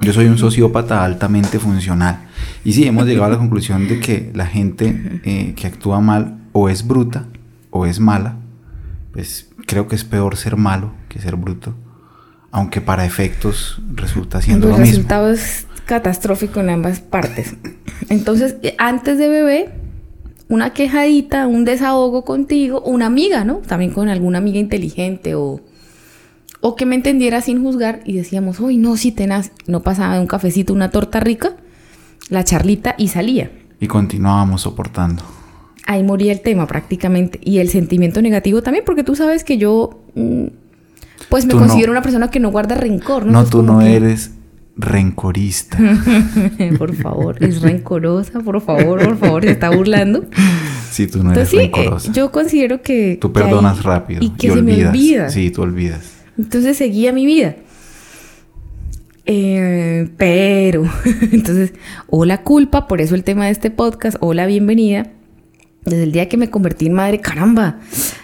yo 0.00 0.12
soy 0.12 0.26
un 0.26 0.38
sociópata 0.38 1.04
altamente 1.04 1.58
funcional. 1.58 2.28
Y 2.64 2.72
sí, 2.72 2.86
hemos 2.86 3.06
llegado 3.06 3.26
a 3.26 3.30
la 3.30 3.38
conclusión 3.38 3.88
de 3.88 3.98
que 4.00 4.30
la 4.34 4.46
gente 4.46 5.20
eh, 5.24 5.54
que 5.56 5.66
actúa 5.66 6.00
mal 6.00 6.38
o 6.52 6.68
es 6.68 6.86
bruta 6.86 7.26
o 7.70 7.84
es 7.84 8.00
mala, 8.00 8.36
pues 9.12 9.50
creo 9.66 9.88
que 9.88 9.96
es 9.96 10.04
peor 10.04 10.36
ser 10.36 10.56
malo 10.56 10.99
que 11.10 11.20
ser 11.20 11.36
bruto, 11.36 11.74
aunque 12.50 12.80
para 12.80 13.04
efectos 13.04 13.82
resulta 13.94 14.40
siendo 14.40 14.68
lo 14.68 14.72
mismo. 14.74 14.84
El 14.84 14.90
resultado 14.90 15.30
es 15.30 15.66
catastrófico 15.84 16.60
en 16.60 16.70
ambas 16.70 17.00
partes. 17.00 17.56
Entonces, 18.08 18.56
eh, 18.62 18.74
antes 18.78 19.18
de 19.18 19.28
bebé, 19.28 19.70
una 20.48 20.72
quejadita, 20.72 21.46
un 21.46 21.64
desahogo 21.64 22.24
contigo, 22.24 22.80
una 22.82 23.06
amiga, 23.06 23.44
¿no? 23.44 23.56
También 23.56 23.92
con 23.92 24.08
alguna 24.08 24.38
amiga 24.38 24.58
inteligente 24.58 25.34
o, 25.34 25.60
o 26.60 26.76
que 26.76 26.86
me 26.86 26.94
entendiera 26.94 27.40
sin 27.40 27.62
juzgar 27.62 28.00
y 28.04 28.16
decíamos, 28.16 28.60
uy, 28.60 28.76
no, 28.76 28.96
si 28.96 29.12
tenaz, 29.12 29.50
no 29.66 29.82
pasaba 29.82 30.14
de 30.14 30.20
un 30.20 30.26
cafecito, 30.26 30.72
una 30.72 30.90
torta 30.90 31.20
rica, 31.20 31.56
la 32.28 32.44
charlita 32.44 32.94
y 32.96 33.08
salía. 33.08 33.50
Y 33.80 33.88
continuábamos 33.88 34.62
soportando 34.62 35.24
ahí 35.90 36.04
moría 36.04 36.30
el 36.32 36.40
tema 36.40 36.66
prácticamente. 36.66 37.40
Y 37.42 37.58
el 37.58 37.68
sentimiento 37.68 38.22
negativo 38.22 38.62
también, 38.62 38.84
porque 38.84 39.02
tú 39.02 39.16
sabes 39.16 39.42
que 39.42 39.58
yo, 39.58 40.00
mm, 40.14 40.46
pues 41.30 41.46
me 41.46 41.54
considero 41.54 41.92
una 41.92 42.02
persona 42.02 42.30
que 42.30 42.40
no 42.40 42.50
guarda 42.50 42.74
rencor, 42.74 43.24
¿no? 43.24 43.32
No, 43.32 43.44
tú 43.46 43.62
no 43.62 43.80
eres 43.80 44.32
rencorista. 44.76 45.78
por 46.78 46.94
favor, 46.94 47.42
es 47.42 47.62
rencorosa, 47.62 48.40
por 48.40 48.60
favor, 48.60 49.02
por 49.04 49.16
favor, 49.16 49.44
se 49.44 49.52
está 49.52 49.70
burlando. 49.70 50.24
Sí, 50.90 51.06
tú 51.06 51.22
no 51.22 51.32
eres 51.32 51.52
eh, 51.54 51.70
rencorosa. 51.72 52.12
yo 52.12 52.32
considero 52.32 52.82
que... 52.82 53.16
Tú 53.20 53.32
perdonas 53.32 53.82
rápido 53.84 54.22
y 54.22 54.30
que 54.30 54.48
se 54.48 54.52
olvidas. 54.54 54.78
Me 54.78 54.88
olvida. 54.88 55.30
Sí, 55.30 55.50
tú 55.50 55.62
olvidas. 55.62 56.00
Entonces 56.36 56.76
seguía 56.76 57.12
mi 57.12 57.24
vida. 57.26 57.54
Eh, 59.26 60.10
pero, 60.16 60.84
entonces, 61.32 61.74
o 62.08 62.24
la 62.24 62.42
culpa, 62.42 62.88
por 62.88 63.00
eso 63.00 63.14
el 63.14 63.22
tema 63.22 63.44
de 63.44 63.52
este 63.52 63.70
podcast, 63.70 64.16
o 64.20 64.34
la 64.34 64.46
bienvenida. 64.46 65.06
Desde 65.84 66.02
el 66.02 66.12
día 66.12 66.28
que 66.28 66.36
me 66.36 66.50
convertí 66.50 66.86
en 66.86 66.94
madre, 66.94 67.20
caramba, 67.20 67.78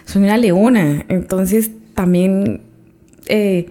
soy 0.05 0.25
una 0.25 0.37
leona. 0.37 1.05
Entonces, 1.09 1.71
también 1.95 2.66
eh, 3.29 3.67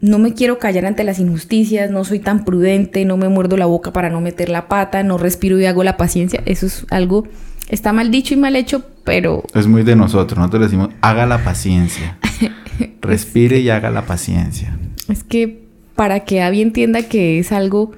no 0.00 0.18
me 0.18 0.34
quiero 0.34 0.58
callar 0.58 0.86
ante 0.86 1.04
las 1.04 1.18
injusticias, 1.18 1.90
no 1.90 2.04
soy 2.04 2.18
tan 2.18 2.44
prudente, 2.44 3.04
no 3.04 3.16
me 3.16 3.28
muerdo 3.28 3.56
la 3.56 3.66
boca 3.66 3.92
para 3.92 4.10
no 4.10 4.20
meter 4.20 4.48
la 4.48 4.68
pata, 4.68 5.02
no 5.02 5.18
respiro 5.18 5.58
y 5.58 5.66
hago 5.66 5.84
la 5.84 5.96
paciencia. 5.96 6.42
Eso 6.44 6.66
es 6.66 6.86
algo, 6.90 7.26
está 7.68 7.92
mal 7.92 8.10
dicho 8.10 8.34
y 8.34 8.36
mal 8.36 8.56
hecho, 8.56 8.84
pero... 9.04 9.44
Es 9.54 9.66
muy 9.66 9.82
de 9.84 9.96
nosotros, 9.96 10.38
nosotros 10.38 10.62
decimos, 10.62 10.90
haga 11.00 11.26
la 11.26 11.42
paciencia. 11.44 12.18
Respire 13.00 13.60
y 13.60 13.70
haga 13.70 13.90
la 13.90 14.04
paciencia. 14.04 14.76
Es 15.08 15.24
que 15.24 15.66
para 15.94 16.20
que 16.20 16.42
Abby 16.42 16.60
entienda 16.60 17.02
que 17.02 17.38
es 17.38 17.52
algo, 17.52 17.92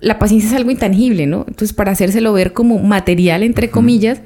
la 0.00 0.18
paciencia 0.18 0.50
es 0.50 0.54
algo 0.54 0.70
intangible, 0.70 1.26
¿no? 1.26 1.46
Entonces 1.48 1.72
para 1.72 1.92
hacérselo 1.92 2.32
ver 2.34 2.52
como 2.52 2.78
material, 2.78 3.42
entre 3.42 3.70
comillas, 3.70 4.20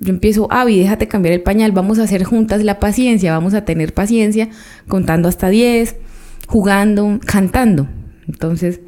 yo 0.00 0.10
empiezo, 0.10 0.48
Abby, 0.50 0.78
déjate 0.78 1.08
cambiar 1.08 1.34
el 1.34 1.42
pañal, 1.42 1.72
vamos 1.72 1.98
a 1.98 2.04
hacer 2.04 2.24
juntas 2.24 2.64
la 2.64 2.80
paciencia, 2.80 3.32
vamos 3.32 3.52
a 3.52 3.64
tener 3.64 3.92
paciencia, 3.92 4.48
contando 4.88 5.28
hasta 5.28 5.50
10, 5.50 5.96
jugando, 6.46 7.20
cantando. 7.26 7.86
Entonces, 8.26 8.80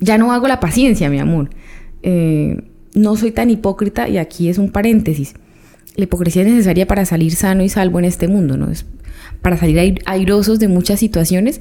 ya 0.00 0.18
no 0.18 0.32
hago 0.32 0.48
la 0.48 0.58
paciencia, 0.58 1.08
mi 1.10 1.20
amor. 1.20 1.50
Eh, 2.02 2.60
no 2.94 3.16
soy 3.16 3.30
tan 3.30 3.50
hipócrita 3.50 4.08
y 4.08 4.18
aquí 4.18 4.48
es 4.48 4.58
un 4.58 4.70
paréntesis. 4.70 5.34
La 5.94 6.04
hipocresía 6.04 6.42
es 6.42 6.48
necesaria 6.48 6.86
para 6.86 7.04
salir 7.04 7.34
sano 7.34 7.62
y 7.62 7.68
salvo 7.68 7.98
en 7.98 8.04
este 8.04 8.28
mundo, 8.28 8.56
¿no? 8.56 8.70
Es 8.70 8.84
para 9.42 9.56
salir 9.56 10.02
airosos 10.06 10.58
de 10.58 10.68
muchas 10.68 10.98
situaciones. 10.98 11.60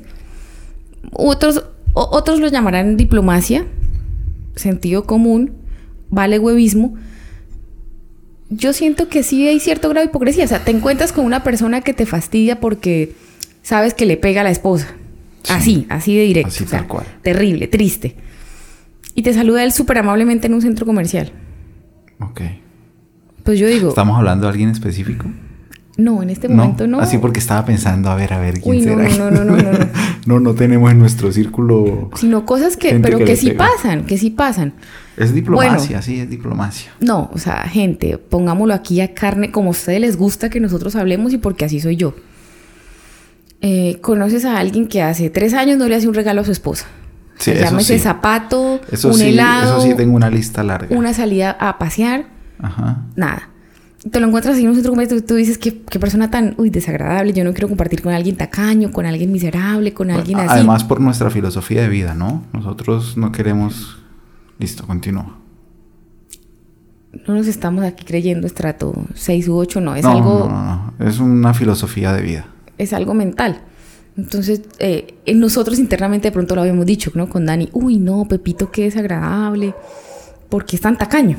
Otros, 1.11 1.65
otros 1.93 2.39
lo 2.39 2.47
llamarán 2.47 2.97
diplomacia, 2.97 3.65
sentido 4.55 5.05
común, 5.05 5.53
vale 6.09 6.39
huevismo. 6.39 6.95
Yo 8.49 8.73
siento 8.73 9.09
que 9.09 9.23
sí 9.23 9.47
hay 9.47 9.59
cierto 9.59 9.89
grado 9.89 10.05
de 10.05 10.09
hipocresía. 10.09 10.45
O 10.45 10.47
sea, 10.47 10.63
te 10.63 10.71
encuentras 10.71 11.11
con 11.11 11.25
una 11.25 11.43
persona 11.43 11.81
que 11.81 11.93
te 11.93 12.05
fastidia 12.05 12.59
porque 12.59 13.13
sabes 13.61 13.93
que 13.93 14.05
le 14.05 14.17
pega 14.17 14.41
a 14.41 14.43
la 14.43 14.51
esposa. 14.51 14.95
así, 15.49 15.85
así 15.89 16.15
de 16.15 16.23
directo. 16.23 16.49
Así 16.49 16.65
tal 16.65 16.87
cual. 16.87 17.05
Terrible, 17.21 17.67
triste. 17.67 18.15
Y 19.15 19.23
te 19.23 19.33
saluda 19.33 19.63
él 19.63 19.71
súper 19.71 19.97
amablemente 19.97 20.47
en 20.47 20.53
un 20.53 20.61
centro 20.61 20.85
comercial. 20.85 21.31
Ok. 22.19 22.41
Pues 23.43 23.59
yo 23.59 23.67
digo. 23.67 23.89
¿Estamos 23.89 24.17
hablando 24.17 24.45
de 24.45 24.51
alguien 24.51 24.69
específico? 24.69 25.25
No, 25.97 26.21
en 26.21 26.29
este 26.29 26.47
momento 26.47 26.85
no. 26.85 26.99
Así 26.99 27.17
porque 27.17 27.39
estaba 27.39 27.65
pensando, 27.65 28.11
a 28.11 28.15
ver, 28.15 28.31
a 28.31 28.39
ver, 28.39 28.61
¿quién 28.61 28.83
será? 28.83 29.09
No, 29.17 29.31
no, 29.31 29.43
no, 29.43 29.55
no, 29.55 29.71
no. 29.71 29.79
no, 30.27 30.39
no 30.39 30.53
tenemos 30.53 30.91
en 30.91 30.99
nuestro 30.99 31.31
círculo. 31.31 32.11
Sino 32.15 32.45
cosas 32.45 32.77
que, 32.77 32.99
pero 32.99 33.17
que, 33.17 33.35
sí 33.35 33.51
pasan, 33.51 34.05
que 34.05 34.19
sí 34.19 34.29
pasan. 34.29 34.73
Es 35.17 35.33
diplomacia, 35.33 36.03
sí, 36.03 36.19
es 36.19 36.29
diplomacia. 36.29 36.91
No, 36.99 37.31
o 37.33 37.39
sea, 37.39 37.63
gente, 37.63 38.19
pongámoslo 38.19 38.75
aquí 38.75 39.01
a 39.01 39.15
carne 39.15 39.51
como 39.51 39.69
a 39.69 39.71
ustedes 39.71 39.99
les 39.99 40.17
gusta 40.17 40.51
que 40.51 40.59
nosotros 40.59 40.95
hablemos 40.95 41.33
y 41.33 41.39
porque 41.39 41.65
así 41.65 41.79
soy 41.79 41.95
yo. 41.95 42.13
Eh, 43.61 43.97
¿Conoces 44.01 44.45
a 44.45 44.59
alguien 44.59 44.87
que 44.87 45.01
hace 45.01 45.31
tres 45.31 45.55
años 45.55 45.79
no 45.79 45.87
le 45.87 45.95
hace 45.95 46.07
un 46.07 46.13
regalo 46.13 46.41
a 46.41 46.45
su 46.45 46.51
esposa? 46.51 46.85
Sí, 47.39 47.53
Se 47.53 47.59
llama 47.59 47.81
ese 47.81 47.97
zapato, 47.97 48.81
eso 48.91 49.09
un 49.09 49.19
helado. 49.19 49.79
Eso 49.79 49.87
sí, 49.87 49.95
tengo 49.95 50.15
una 50.15 50.29
lista 50.29 50.63
larga. 50.63 50.95
Una 50.95 51.15
salida 51.15 51.57
a 51.59 51.79
pasear. 51.79 52.27
Ajá. 52.59 53.05
Nada 53.15 53.49
te 53.97 54.19
lo 54.19 54.27
encuentras 54.27 54.57
en 54.57 54.67
un 54.67 54.75
centro 54.75 54.91
comercial, 54.91 55.21
tú, 55.21 55.27
tú 55.27 55.35
dices, 55.35 55.57
¿qué, 55.57 55.81
qué, 55.81 55.99
persona 55.99 56.29
tan, 56.29 56.53
uy, 56.57 56.69
desagradable, 56.69 57.33
yo 57.33 57.43
no 57.43 57.51
quiero 57.51 57.67
compartir 57.67 58.01
con 58.01 58.13
alguien 58.13 58.35
tacaño, 58.35 58.91
con 58.91 59.05
alguien 59.05 59.31
miserable, 59.31 59.93
con 59.93 60.11
alguien 60.11 60.39
así. 60.39 60.49
Además 60.49 60.83
por 60.83 61.01
nuestra 61.01 61.29
filosofía 61.29 61.81
de 61.81 61.89
vida, 61.89 62.13
¿no? 62.13 62.43
Nosotros 62.53 63.17
no 63.17 63.31
queremos... 63.31 63.97
Listo, 64.59 64.85
continúa. 64.87 65.37
No 67.27 67.35
nos 67.35 67.47
estamos 67.47 67.83
aquí 67.83 68.05
creyendo 68.05 68.47
estrato 68.47 68.93
6 69.15 69.47
u 69.47 69.55
8, 69.55 69.81
no, 69.81 69.95
es 69.95 70.05
algo... 70.05 70.47
No, 70.47 70.49
no, 70.49 70.93
no, 70.97 71.07
es 71.07 71.19
una 71.19 71.53
filosofía 71.53 72.13
de 72.13 72.21
vida. 72.21 72.47
Es 72.77 72.93
algo 72.93 73.13
mental. 73.13 73.61
Entonces, 74.15 74.61
eh, 74.79 75.15
nosotros 75.35 75.79
internamente 75.79 76.27
de 76.27 76.31
pronto 76.31 76.55
lo 76.55 76.61
habíamos 76.61 76.85
dicho, 76.85 77.11
¿no? 77.15 77.29
Con 77.29 77.45
Dani, 77.45 77.69
uy, 77.73 77.97
no, 77.97 78.25
Pepito, 78.27 78.71
qué 78.71 78.83
desagradable, 78.83 79.75
porque 80.49 80.75
es 80.75 80.81
tan 80.81 80.97
tacaño 80.97 81.37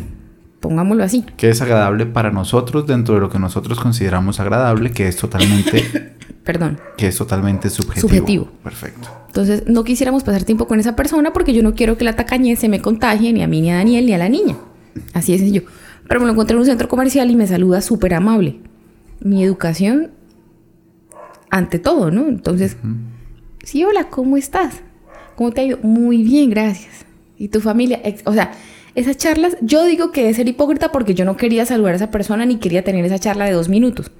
pongámoslo 0.60 1.04
así. 1.04 1.24
Que 1.36 1.50
es 1.50 1.60
agradable 1.62 2.06
para 2.06 2.30
nosotros 2.30 2.86
dentro 2.86 3.14
de 3.14 3.20
lo 3.20 3.30
que 3.30 3.38
nosotros 3.38 3.78
consideramos 3.80 4.40
agradable, 4.40 4.92
que 4.92 5.08
es 5.08 5.16
totalmente... 5.16 6.14
Perdón. 6.44 6.80
Que 6.96 7.08
es 7.08 7.16
totalmente 7.16 7.68
subjetivo. 7.68 8.08
Subjetivo. 8.08 8.48
Perfecto. 8.64 9.08
Entonces, 9.26 9.64
no 9.66 9.84
quisiéramos 9.84 10.24
pasar 10.24 10.44
tiempo 10.44 10.66
con 10.66 10.80
esa 10.80 10.96
persona 10.96 11.34
porque 11.34 11.52
yo 11.52 11.62
no 11.62 11.74
quiero 11.74 11.98
que 11.98 12.04
la 12.04 12.16
tacañez 12.16 12.58
se 12.58 12.70
me 12.70 12.80
contagie 12.80 13.34
ni 13.34 13.42
a 13.42 13.46
mí, 13.46 13.60
ni 13.60 13.70
a 13.70 13.76
Daniel, 13.76 14.06
ni 14.06 14.14
a 14.14 14.18
la 14.18 14.30
niña. 14.30 14.56
Así 15.12 15.34
es 15.34 15.52
yo. 15.52 15.62
Pero 16.08 16.20
me 16.20 16.26
lo 16.26 16.32
encontré 16.32 16.54
en 16.54 16.60
un 16.60 16.66
centro 16.66 16.88
comercial 16.88 17.30
y 17.30 17.36
me 17.36 17.46
saluda 17.46 17.82
súper 17.82 18.14
amable. 18.14 18.60
Mi 19.20 19.44
educación 19.44 20.10
ante 21.50 21.78
todo, 21.78 22.10
¿no? 22.10 22.28
Entonces, 22.28 22.78
sí, 23.62 23.84
hola, 23.84 24.08
¿cómo 24.08 24.38
estás? 24.38 24.76
¿Cómo 25.36 25.52
te 25.52 25.60
ha 25.60 25.64
ido? 25.64 25.78
Muy 25.82 26.22
bien, 26.22 26.48
gracias. 26.48 27.04
¿Y 27.36 27.48
tu 27.48 27.60
familia? 27.60 28.00
O 28.24 28.32
sea, 28.32 28.52
esas 28.98 29.16
charlas, 29.16 29.56
yo 29.60 29.84
digo 29.84 30.10
que 30.10 30.28
es 30.28 30.36
ser 30.36 30.48
hipócrita 30.48 30.90
porque 30.90 31.14
yo 31.14 31.24
no 31.24 31.36
quería 31.36 31.64
saludar 31.66 31.92
a 31.92 31.96
esa 31.96 32.10
persona 32.10 32.44
ni 32.46 32.56
quería 32.56 32.82
tener 32.82 33.04
esa 33.04 33.18
charla 33.18 33.44
de 33.44 33.52
dos 33.52 33.68
minutos. 33.68 34.10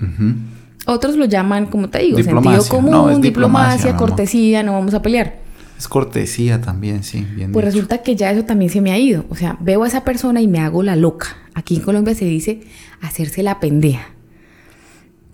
Otros 0.87 1.17
lo 1.17 1.25
llaman, 1.25 1.67
como 1.67 1.89
te 1.89 1.99
digo, 1.99 2.23
sentido 2.23 2.65
común, 2.69 3.21
diplomacia, 3.21 3.97
cortesía, 3.97 4.63
no. 4.63 4.73
vamos 4.73 4.95
a 4.95 5.03
pelear. 5.03 5.41
Es 5.77 5.87
cortesía 5.87 6.61
también, 6.61 7.05
sí. 7.05 7.25
Bien 7.37 7.53
pues 7.53 7.65
resulta 7.65 7.99
que 7.99 8.17
ya 8.17 8.33
eso 8.33 8.45
también 8.45 8.71
se 8.71 8.81
me 8.81 8.91
ha 8.91 8.99
ido. 8.99 9.25
O 9.29 9.37
sea, 9.37 9.57
veo 9.61 9.85
a 9.85 9.87
esa 9.87 10.03
persona 10.03 10.41
y 10.41 10.49
me 10.49 10.59
hago 10.59 10.83
la 10.83 10.97
loca. 10.97 11.37
Aquí 11.55 11.77
en 11.77 11.83
Colombia 11.83 12.15
se 12.15 12.25
dice 12.25 12.63
hacerse 13.01 13.43
la 13.43 13.61
pendeja. 13.61 14.09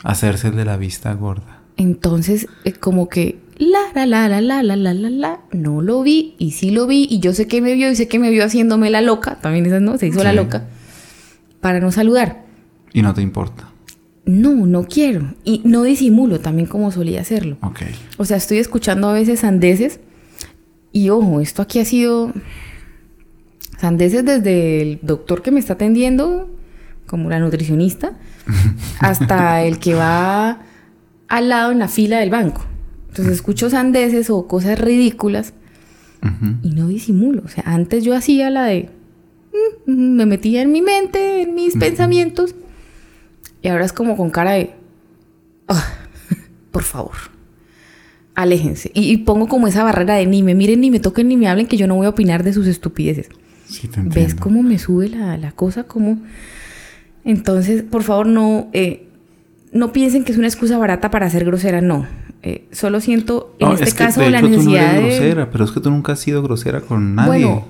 Hacerse 0.02 0.50
de 0.50 0.64
la 0.66 0.76
vista 0.76 1.14
gorda. 1.14 1.60
Entonces, 1.76 2.46
es 2.64 2.76
como 2.76 3.08
que 3.08 3.38
la, 3.56 3.80
la, 3.94 4.06
la, 4.06 4.28
la, 4.28 4.40
la, 4.40 4.62
la, 4.62 4.76
la, 4.76 4.94
la, 4.94 5.10
la, 5.10 5.40
no 5.52 5.80
lo 5.80 6.02
vi 6.02 6.34
y 6.38 6.52
sí 6.52 6.70
lo 6.70 6.86
vi 6.86 7.06
y 7.08 7.20
yo 7.20 7.32
sé 7.32 7.46
que 7.46 7.60
me 7.60 7.74
vio 7.74 7.90
y 7.90 7.96
sé 7.96 8.08
que 8.08 8.18
me 8.18 8.30
vio 8.30 8.44
haciéndome 8.44 8.90
la 8.90 9.00
loca, 9.00 9.36
también 9.40 9.66
esas 9.66 9.82
no, 9.82 9.96
se 9.98 10.08
hizo 10.08 10.24
la 10.24 10.32
loca, 10.32 10.66
para 11.60 11.80
no 11.80 11.92
saludar. 11.92 12.44
¿Y 12.92 13.02
no 13.02 13.14
te 13.14 13.22
importa? 13.22 13.70
No, 14.24 14.54
no 14.54 14.84
quiero. 14.84 15.34
Y 15.44 15.60
no 15.64 15.82
disimulo 15.82 16.40
también 16.40 16.66
como 16.66 16.90
solía 16.90 17.20
hacerlo. 17.20 17.58
Ok. 17.60 17.82
O 18.16 18.24
sea, 18.24 18.38
estoy 18.38 18.58
escuchando 18.58 19.08
a 19.08 19.12
veces 19.12 19.40
sandeces 19.40 20.00
y 20.92 21.10
ojo, 21.10 21.40
esto 21.40 21.60
aquí 21.60 21.80
ha 21.80 21.84
sido 21.84 22.32
sandeces 23.78 24.24
desde 24.24 24.80
el 24.80 24.98
doctor 25.02 25.42
que 25.42 25.50
me 25.50 25.60
está 25.60 25.74
atendiendo, 25.74 26.48
como 27.06 27.28
la 27.28 27.38
nutricionista, 27.38 28.12
hasta 29.00 29.62
el 29.62 29.78
que 29.78 29.94
va 29.94 30.60
al 31.28 31.48
lado 31.48 31.72
en 31.72 31.80
la 31.80 31.88
fila 31.88 32.20
del 32.20 32.30
banco. 32.30 32.64
Entonces 33.14 33.34
escucho 33.34 33.70
sandeces 33.70 34.28
o 34.28 34.48
cosas 34.48 34.76
ridículas 34.76 35.54
y 36.64 36.70
no 36.70 36.88
disimulo. 36.88 37.42
O 37.44 37.48
sea, 37.48 37.62
antes 37.64 38.02
yo 38.02 38.16
hacía 38.16 38.50
la 38.50 38.64
de... 38.64 38.90
Mm, 39.86 39.92
mm, 39.92 40.16
me 40.16 40.26
metía 40.26 40.62
en 40.62 40.72
mi 40.72 40.82
mente, 40.82 41.42
en 41.42 41.54
mis 41.54 41.76
pensamientos. 41.76 42.56
Y 43.62 43.68
ahora 43.68 43.84
es 43.84 43.92
como 43.92 44.16
con 44.16 44.30
cara 44.30 44.54
de... 44.54 44.74
Ah, 45.68 45.86
por 46.72 46.82
favor, 46.82 47.14
aléjense. 48.34 48.90
Y, 48.94 49.16
pongo 49.18 49.46
como 49.46 49.68
esa 49.68 49.84
barrera 49.84 50.16
de 50.16 50.26
ni 50.26 50.42
me 50.42 50.56
miren, 50.56 50.80
ni 50.80 50.90
me 50.90 50.98
toquen, 50.98 51.28
ni 51.28 51.36
me 51.36 51.46
hablen, 51.46 51.68
que 51.68 51.76
yo 51.76 51.86
no 51.86 51.94
voy 51.94 52.06
a 52.06 52.10
opinar 52.10 52.42
de 52.42 52.52
sus 52.52 52.66
estupideces. 52.66 53.28
Sí, 53.68 53.86
te 53.86 54.00
¿Ves 54.00 54.34
cómo 54.34 54.64
me 54.64 54.80
sube 54.80 55.08
la, 55.08 55.36
la 55.36 55.52
cosa? 55.52 55.84
Como... 55.84 56.18
Entonces, 57.24 57.84
por 57.84 58.02
favor, 58.02 58.26
no, 58.26 58.70
eh, 58.72 59.06
no 59.70 59.92
piensen 59.92 60.24
que 60.24 60.32
es 60.32 60.38
una 60.38 60.48
excusa 60.48 60.78
barata 60.78 61.12
para 61.12 61.30
ser 61.30 61.44
grosera, 61.44 61.80
no. 61.80 62.08
Eh, 62.46 62.68
solo 62.72 63.00
siento 63.00 63.56
en 63.58 63.72
este 63.72 63.92
caso 63.92 64.20
la 64.28 64.42
necesidad 64.42 64.96
tú 64.96 65.00
no 65.00 65.06
eres 65.06 65.18
grosera, 65.18 65.50
pero 65.50 65.64
es 65.64 65.70
que 65.70 65.80
tú 65.80 65.90
nunca 65.90 66.12
has 66.12 66.20
sido 66.20 66.42
grosera 66.42 66.82
con 66.82 67.14
nadie. 67.14 67.28
Bueno, 67.46 67.64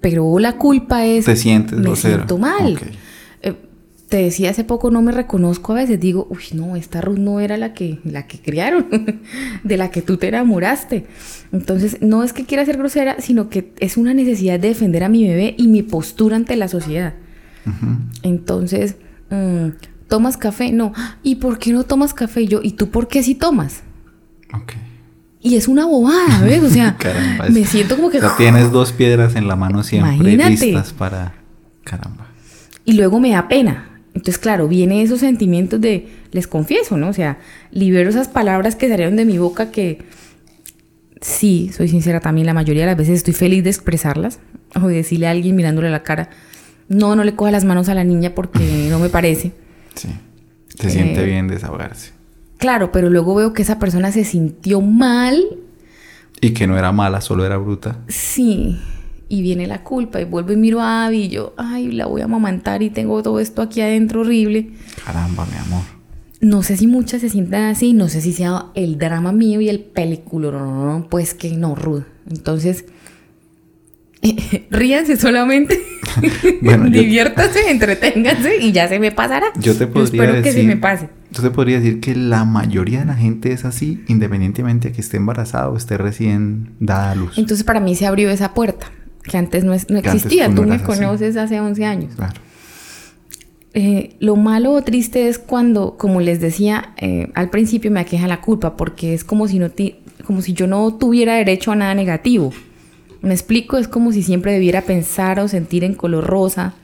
pero 0.00 0.40
la 0.40 0.56
culpa 0.56 1.06
es... 1.06 1.26
Te 1.26 1.36
sientes 1.36 1.78
me 1.78 1.84
grosera. 1.84 2.16
siento 2.16 2.36
mal. 2.36 2.80
Eh, 3.42 3.54
te 4.08 4.16
decía 4.16 4.50
hace 4.50 4.64
poco, 4.64 4.90
no 4.90 5.02
me 5.02 5.12
reconozco 5.12 5.70
a 5.70 5.76
veces. 5.76 6.00
Digo, 6.00 6.26
uy, 6.30 6.42
no, 6.52 6.74
esta 6.74 7.00
Ruth 7.00 7.18
no 7.18 7.38
era 7.38 7.56
la 7.56 7.74
que, 7.74 8.00
la 8.02 8.26
que 8.26 8.40
criaron, 8.40 8.86
de 9.62 9.76
la 9.76 9.92
que 9.92 10.02
tú 10.02 10.16
te 10.16 10.26
enamoraste. 10.26 11.06
Entonces, 11.52 11.98
no 12.00 12.24
es 12.24 12.32
que 12.32 12.46
quiera 12.46 12.64
ser 12.64 12.76
grosera, 12.76 13.20
sino 13.20 13.50
que 13.50 13.72
es 13.78 13.96
una 13.96 14.14
necesidad 14.14 14.58
de 14.58 14.66
defender 14.66 15.04
a 15.04 15.08
mi 15.08 15.28
bebé 15.28 15.54
y 15.56 15.68
mi 15.68 15.84
postura 15.84 16.34
ante 16.34 16.56
la 16.56 16.66
sociedad. 16.66 17.14
Entonces... 18.24 18.96
Mm, 19.30 19.68
¿Tomas 20.08 20.36
café? 20.36 20.72
No. 20.72 20.92
¿Y 21.22 21.36
por 21.36 21.58
qué 21.58 21.72
no 21.72 21.84
tomas 21.84 22.14
café? 22.14 22.46
yo, 22.46 22.60
¿y 22.62 22.72
tú 22.72 22.90
por 22.90 23.08
qué 23.08 23.22
sí 23.22 23.34
tomas? 23.34 23.82
Ok. 24.52 24.72
Y 25.40 25.56
es 25.56 25.68
una 25.68 25.84
bobada, 25.84 26.40
¿ves? 26.42 26.62
O 26.62 26.70
sea, 26.70 26.96
me 27.50 27.64
siento 27.64 27.96
como 27.96 28.10
que... 28.10 28.18
O 28.18 28.20
sea, 28.20 28.36
tienes 28.36 28.70
dos 28.72 28.92
piedras 28.92 29.36
en 29.36 29.46
la 29.46 29.56
mano 29.56 29.82
siempre 29.82 30.36
listas 30.36 30.92
para... 30.92 31.34
Caramba. 31.84 32.28
Y 32.86 32.94
luego 32.94 33.20
me 33.20 33.30
da 33.30 33.46
pena. 33.46 33.90
Entonces, 34.14 34.38
claro, 34.38 34.68
viene 34.68 35.02
esos 35.02 35.20
sentimientos 35.20 35.80
de... 35.80 36.08
Les 36.32 36.46
confieso, 36.46 36.96
¿no? 36.96 37.08
O 37.08 37.12
sea, 37.12 37.38
libero 37.70 38.08
esas 38.08 38.28
palabras 38.28 38.74
que 38.74 38.88
salieron 38.88 39.16
de 39.16 39.24
mi 39.24 39.36
boca 39.36 39.70
que... 39.70 40.06
sí, 41.20 41.70
soy 41.76 41.88
sincera 41.88 42.20
también, 42.20 42.46
la 42.46 42.54
mayoría 42.54 42.82
de 42.82 42.88
las 42.88 42.96
veces 42.96 43.16
estoy 43.16 43.34
feliz 43.34 43.64
de 43.64 43.70
expresarlas 43.70 44.40
o 44.74 44.88
de 44.88 44.96
decirle 44.96 45.26
a 45.26 45.30
alguien 45.30 45.56
mirándole 45.56 45.90
la 45.90 46.02
cara, 46.02 46.30
no, 46.88 47.16
no 47.16 47.24
le 47.24 47.34
coja 47.34 47.50
las 47.50 47.64
manos 47.64 47.88
a 47.88 47.94
la 47.94 48.04
niña 48.04 48.34
porque 48.34 48.86
no 48.90 48.98
me 48.98 49.08
parece. 49.08 49.52
Sí, 49.94 50.08
se 50.68 50.90
siente 50.90 51.22
eh, 51.22 51.26
bien 51.26 51.48
desahogarse. 51.48 52.12
Claro, 52.58 52.92
pero 52.92 53.10
luego 53.10 53.34
veo 53.34 53.52
que 53.52 53.62
esa 53.62 53.78
persona 53.78 54.12
se 54.12 54.24
sintió 54.24 54.80
mal. 54.80 55.42
Y 56.40 56.52
que 56.52 56.66
no 56.66 56.78
era 56.78 56.92
mala, 56.92 57.20
solo 57.20 57.44
era 57.44 57.56
bruta. 57.56 57.98
Sí, 58.08 58.78
y 59.28 59.42
viene 59.42 59.66
la 59.66 59.82
culpa 59.82 60.20
y 60.20 60.24
vuelvo 60.24 60.52
y 60.52 60.56
miro 60.56 60.80
a 60.80 61.06
Abby 61.06 61.24
y 61.24 61.28
yo, 61.28 61.54
ay, 61.56 61.90
la 61.92 62.06
voy 62.06 62.20
a 62.20 62.24
amamantar 62.24 62.82
y 62.82 62.90
tengo 62.90 63.22
todo 63.22 63.40
esto 63.40 63.62
aquí 63.62 63.80
adentro 63.80 64.20
horrible. 64.20 64.70
Caramba, 65.04 65.46
mi 65.46 65.56
amor. 65.56 65.82
No 66.40 66.62
sé 66.62 66.76
si 66.76 66.86
muchas 66.86 67.22
se 67.22 67.30
sientan 67.30 67.64
así, 67.64 67.94
no 67.94 68.08
sé 68.08 68.20
si 68.20 68.32
sea 68.32 68.66
el 68.74 68.98
drama 68.98 69.32
mío 69.32 69.60
y 69.60 69.68
el 69.68 69.80
película, 69.80 70.50
no, 70.50 70.66
no, 70.66 70.98
no, 70.98 71.08
pues 71.08 71.32
que 71.32 71.56
no, 71.56 71.74
Ruth. 71.74 72.04
Entonces, 72.30 72.84
ríanse 74.70 75.16
solamente, 75.16 75.80
bueno, 76.62 76.90
diviértase, 76.90 77.70
entreténganse 77.70 78.58
y 78.58 78.72
ya 78.72 78.88
se 78.88 78.98
me 78.98 79.12
pasará. 79.12 79.46
Yo 79.58 79.76
te 79.76 79.86
podría 79.86 80.26
decir, 80.26 80.42
que 80.42 80.52
se 80.52 80.62
me 80.62 80.76
pase. 80.76 81.08
Yo 81.30 81.42
te 81.42 81.50
podría 81.50 81.80
decir 81.80 82.00
que 82.00 82.14
la 82.14 82.44
mayoría 82.44 83.00
de 83.00 83.06
la 83.06 83.14
gente 83.14 83.52
es 83.52 83.64
así, 83.64 84.04
independientemente 84.08 84.88
de 84.88 84.94
que 84.94 85.00
esté 85.00 85.16
embarazada 85.16 85.68
o 85.68 85.76
esté 85.76 85.98
recién 85.98 86.72
dada 86.80 87.12
a 87.12 87.14
luz. 87.14 87.38
Entonces 87.38 87.64
para 87.64 87.80
mí 87.80 87.94
se 87.94 88.06
abrió 88.06 88.30
esa 88.30 88.54
puerta 88.54 88.90
que 89.22 89.38
antes 89.38 89.64
no, 89.64 89.72
existía. 89.72 90.54
Tú 90.54 90.62
me 90.64 90.80
conoces 90.82 91.36
hace 91.36 91.60
11 91.60 91.84
años. 91.84 92.14
Claro. 92.14 92.34
Eh, 93.76 94.14
lo 94.20 94.36
malo 94.36 94.72
o 94.72 94.82
triste 94.82 95.28
es 95.28 95.40
cuando, 95.40 95.96
como 95.96 96.20
les 96.20 96.40
decía, 96.40 96.94
eh, 96.96 97.32
al 97.34 97.50
principio 97.50 97.90
me 97.90 97.98
aqueja 97.98 98.28
la 98.28 98.40
culpa 98.40 98.76
porque 98.76 99.14
es 99.14 99.24
como 99.24 99.48
si, 99.48 99.58
no 99.58 99.68
como 100.24 100.42
si 100.42 100.52
yo 100.52 100.68
no 100.68 100.94
tuviera 100.94 101.34
derecho 101.34 101.72
a 101.72 101.76
nada 101.76 101.94
negativo. 101.94 102.52
Me 103.24 103.34
explico, 103.34 103.78
es 103.78 103.88
como 103.88 104.12
si 104.12 104.22
siempre 104.22 104.52
debiera 104.52 104.82
pensar 104.82 105.40
o 105.40 105.48
sentir 105.48 105.82
en 105.82 105.94
color 105.94 106.24
rosa 106.26 106.74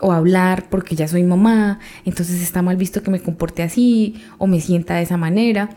o 0.00 0.12
hablar 0.12 0.68
porque 0.70 0.96
ya 0.96 1.08
soy 1.08 1.24
mamá, 1.24 1.80
entonces 2.04 2.40
está 2.40 2.62
mal 2.62 2.76
visto 2.76 3.02
que 3.02 3.10
me 3.10 3.20
comporte 3.20 3.62
así 3.62 4.22
o 4.38 4.46
me 4.46 4.60
sienta 4.60 4.94
de 4.94 5.02
esa 5.02 5.16
manera 5.16 5.70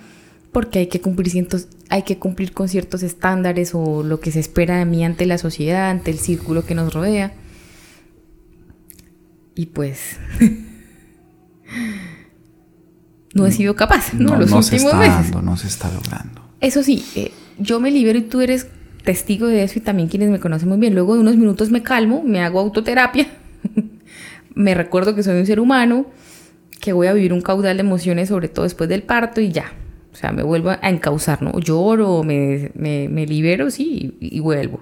porque 0.51 0.79
hay 0.79 0.87
que 0.87 1.01
cumplir 1.01 1.29
cientos, 1.29 1.67
hay 1.89 2.03
que 2.03 2.17
cumplir 2.17 2.53
con 2.53 2.67
ciertos 2.67 3.03
estándares 3.03 3.75
o 3.75 4.03
lo 4.03 4.19
que 4.19 4.31
se 4.31 4.39
espera 4.39 4.77
de 4.77 4.85
mí 4.85 5.05
ante 5.05 5.25
la 5.25 5.37
sociedad, 5.37 5.89
ante 5.89 6.11
el 6.11 6.19
círculo 6.19 6.65
que 6.65 6.75
nos 6.75 6.93
rodea. 6.93 7.33
Y 9.55 9.67
pues 9.67 10.17
no 13.33 13.45
he 13.45 13.51
sido 13.51 13.75
capaz, 13.75 14.13
¿no? 14.13 14.35
Los 14.35 14.51
últimos 14.51 14.65
se 14.67 14.75
está 14.77 14.97
meses. 14.97 15.43
no 15.43 15.57
se 15.57 15.67
está 15.67 15.91
logrando. 15.91 16.41
Eso 16.59 16.81
sí, 16.81 17.05
eh, 17.15 17.31
yo 17.59 17.79
me 17.79 17.91
libero 17.91 18.17
y 18.19 18.23
tú 18.23 18.41
eres 18.41 18.67
testigo 19.07 19.47
de 19.47 19.63
eso 19.63 19.79
y 19.79 19.81
también 19.81 20.09
quienes 20.09 20.29
me 20.29 20.39
conocen 20.39 20.67
muy 20.67 20.77
bien. 20.77 20.93
Luego 20.93 21.15
de 21.15 21.21
unos 21.21 21.37
minutos 21.37 21.71
me 21.71 21.81
calmo, 21.81 22.23
me 22.23 22.41
hago 22.41 22.59
autoterapia, 22.59 23.25
me 24.53 24.73
recuerdo 24.73 25.15
que 25.15 25.23
soy 25.23 25.39
un 25.39 25.45
ser 25.45 25.61
humano, 25.61 26.07
que 26.81 26.91
voy 26.91 27.07
a 27.07 27.13
vivir 27.13 27.31
un 27.31 27.41
caudal 27.41 27.77
de 27.77 27.81
emociones, 27.81 28.27
sobre 28.27 28.49
todo 28.49 28.63
después 28.63 28.89
del 28.89 29.03
parto 29.03 29.39
y 29.39 29.53
ya. 29.53 29.71
O 30.11 30.15
sea, 30.17 30.33
me 30.33 30.43
vuelvo 30.43 30.71
a 30.71 30.89
encauzar, 30.89 31.41
¿no? 31.41 31.57
Lloro, 31.59 32.23
me, 32.23 32.71
me, 32.75 33.25
libero, 33.25 33.71
sí, 33.71 34.17
y 34.19 34.39
vuelvo 34.41 34.81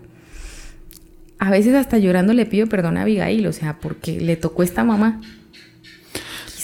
a 1.37 1.49
veces 1.51 1.75
hasta 1.75 1.97
llorando 1.97 2.33
le 2.33 2.45
pido 2.45 2.67
perdón 2.67 2.97
a 2.97 3.01
Abigail, 3.01 3.45
o 3.47 3.51
sea, 3.51 3.77
porque 3.79 4.19
le 4.19 4.37
tocó 4.37 4.63
esta 4.63 4.83
mamá. 4.83 5.21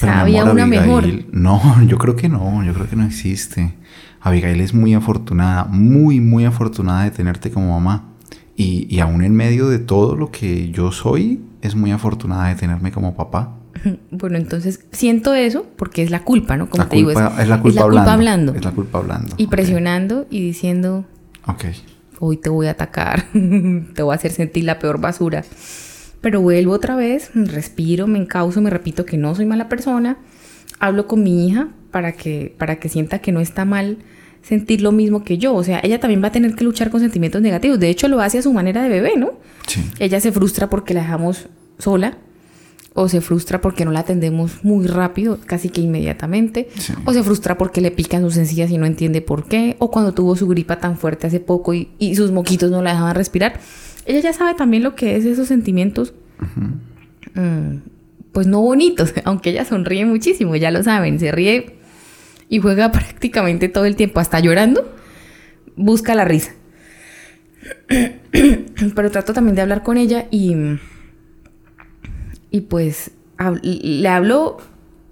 Quizá 0.01 0.22
había 0.22 0.46
una 0.46 0.65
mejor. 0.65 1.05
No, 1.31 1.62
yo 1.88 1.98
creo 1.98 2.15
que 2.15 2.29
no, 2.29 2.63
yo 2.63 2.74
creo 2.74 2.89
que 2.89 2.96
no 2.96 3.05
existe. 3.05 3.74
Abigail 4.20 4.62
es 4.62 4.74
muy 4.74 4.93
afortunada, 4.93 5.65
muy, 5.65 6.20
muy 6.20 6.46
afortunada 6.46 7.03
de 7.03 7.12
tenerte 7.12 7.51
como 7.51 7.79
mamá. 7.79 8.10
Y, 8.55 8.88
y 8.93 9.00
aún 9.00 9.24
en 9.24 9.36
medio 9.36 9.70
de 9.70 9.79
todo 9.79 10.15
lo 10.15 10.29
que 10.29 10.70
yo 10.72 10.91
soy, 10.91 11.41
es 11.62 11.75
muy 11.75 11.91
afortunada 11.91 12.50
de 12.50 12.55
tenerme 12.55 12.91
como 12.91 13.15
papá. 13.15 13.58
Bueno, 14.12 14.38
entonces 14.38 14.81
siento 14.91 15.34
eso 15.34 15.65
porque 15.77 16.03
es 16.03 16.12
la 16.12 16.24
culpa, 16.24 16.58
¿no? 16.58 16.70
Como 16.70 16.86
te 16.86 16.98
digo, 16.98 17.12
es, 17.12 17.17
la 17.17 17.62
culpa, 17.62 17.81
hablando, 18.12 18.53
Es 18.53 18.63
la 18.63 18.72
culpa 18.72 19.00
hablando. 19.00 19.34
Y 19.38 19.48
presionando 19.48 20.27
y 20.29 20.41
diciendo. 20.41 21.05
Ok 21.48 21.65
hoy 22.22 22.38
te 22.38 22.50
voy 22.50 22.67
a 22.67 22.72
atacar, 22.72 23.25
te 23.34 24.01
voy 24.01 24.13
a 24.13 24.15
hacer 24.15 24.31
sentir 24.31 24.64
la 24.64 24.79
peor 24.79 25.01
basura. 25.01 25.44
Pero 26.22 26.42
vuelvo 26.42 26.74
otra 26.74 26.96
vez, 26.96 27.31
respiro, 27.34 28.07
me 28.07 28.20
encauzo, 28.20 28.62
me 28.62 28.70
repito 28.70 29.05
que 29.05 29.18
no 29.18 29.34
soy 29.36 29.46
mala 29.46 29.70
persona, 29.70 30.18
hablo 30.79 31.07
con 31.07 31.24
mi 31.24 31.48
hija 31.48 31.70
para 31.90 32.14
que, 32.14 32.55
para 32.57 32.79
que 32.79 32.90
sienta 32.90 33.20
que 33.20 33.31
no 33.31 33.40
está 33.40 33.66
mal 33.66 33.98
sentir 34.44 34.81
lo 34.81 34.92
mismo 34.92 35.24
que 35.24 35.38
yo. 35.38 35.53
O 35.53 35.64
sea, 35.64 35.79
ella 35.84 36.00
también 36.00 36.24
va 36.24 36.27
a 36.27 36.31
tener 36.31 36.55
que 36.55 36.64
luchar 36.64 36.90
con 36.90 37.00
sentimientos 37.00 37.42
negativos. 37.42 37.79
De 37.79 37.90
hecho, 37.90 38.07
lo 38.07 38.22
hace 38.22 38.40
a 38.40 38.42
su 38.42 38.53
manera 38.53 38.84
de 38.84 38.90
bebé, 38.90 39.14
¿no? 39.18 39.34
Sí. 39.68 39.84
Ella 40.00 40.20
se 40.20 40.31
frustra 40.31 40.70
porque 40.70 40.94
la 40.94 41.01
dejamos 41.01 41.48
sola 41.77 42.18
o 42.94 43.07
se 43.07 43.22
frustra 43.22 43.62
porque 43.62 43.86
no 43.86 43.92
la 43.92 44.01
atendemos 44.01 44.64
muy 44.64 44.86
rápido, 44.86 45.40
casi 45.46 45.70
que 45.70 45.81
inmediatamente, 45.81 46.70
o 47.05 47.14
se 47.14 47.24
frustra 47.24 47.57
porque 47.57 47.79
le 47.79 47.92
pican 47.92 48.22
sus 48.22 48.36
encías 48.38 48.70
y 48.70 48.77
no 48.77 48.86
entiende 48.86 49.22
por 49.22 49.46
qué, 49.46 49.77
o 49.79 49.90
cuando 49.92 50.14
tuvo 50.14 50.36
su 50.36 50.48
gripa 50.48 50.79
tan 50.79 50.98
fuerte 50.98 51.27
hace 51.27 51.40
poco 51.40 51.74
y, 51.74 52.16
sus 52.16 52.31
moquitos 52.31 52.70
no 52.70 52.81
la 52.81 52.92
dejaban 52.92 53.16
respirar. 53.16 53.60
Ella 54.05 54.20
ya 54.20 54.33
sabe 54.33 54.55
también 54.55 54.83
lo 54.83 54.96
que 54.96 55.16
es 55.16 55.25
esos 55.25 55.48
sentimientos, 55.48 56.14
mm, 57.35 57.77
pues 58.31 58.48
no 58.48 58.61
bonitos, 58.61 59.14
aunque 59.25 59.51
ella 59.51 59.66
sonríe 59.66 60.05
muchísimo, 60.05 60.55
ya 60.55 60.72
lo 60.72 60.83
saben, 60.83 61.20
se 61.20 61.31
ríe 61.31 61.75
y 62.50 62.59
juega 62.59 62.92
prácticamente 62.94 63.70
todo 63.70 63.85
el 63.85 63.96
tiempo, 63.96 64.20
hasta 64.20 64.40
llorando, 64.40 64.94
busca 65.75 66.16
la 66.16 66.25
risa. 66.25 66.53
Pero 68.96 69.11
trato 69.11 69.33
también 69.33 69.55
de 69.55 69.61
hablar 69.61 69.83
con 69.83 69.98
ella 69.98 70.27
y 70.31 70.55
y 72.51 72.61
pues 72.61 73.11
le 73.64 74.07
hablo, 74.07 74.57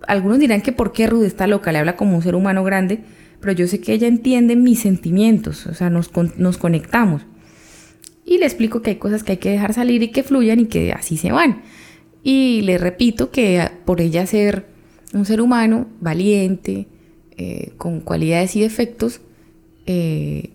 algunos 0.06 0.40
dirán 0.40 0.62
que 0.62 0.72
por 0.72 0.92
qué 0.92 1.08
Ruth 1.08 1.24
está 1.24 1.48
loca, 1.48 1.72
le 1.72 1.80
habla 1.80 1.96
como 1.96 2.18
un 2.18 2.22
ser 2.22 2.36
humano 2.36 2.64
grande, 2.64 3.00
pero 3.40 3.54
yo 3.54 3.66
sé 3.66 3.80
que 3.80 3.94
ella 3.94 4.08
entiende 4.08 4.56
mis 4.56 4.82
sentimientos, 4.82 5.66
o 5.66 5.74
sea, 5.74 5.90
nos, 5.90 6.12
nos 6.38 6.58
conectamos. 6.58 7.26
Y 8.30 8.38
le 8.38 8.46
explico 8.46 8.84
que 8.84 8.92
hay 8.92 8.96
cosas 8.98 9.24
que 9.24 9.32
hay 9.32 9.38
que 9.40 9.50
dejar 9.50 9.74
salir 9.74 10.04
y 10.04 10.10
que 10.10 10.22
fluyan 10.22 10.60
y 10.60 10.68
que 10.68 10.94
así 10.94 11.18
se 11.18 11.32
van. 11.32 11.64
Y 12.22 12.62
le 12.62 12.78
repito 12.78 13.32
que 13.32 13.72
por 13.86 14.02
ella 14.02 14.28
ser 14.28 14.68
un 15.14 15.26
ser 15.26 15.42
humano 15.42 15.88
valiente, 16.00 16.86
eh, 17.38 17.74
con 17.78 18.02
cualidades 18.02 18.56
y 18.56 18.62
defectos, 18.62 19.22
eh, 19.88 20.52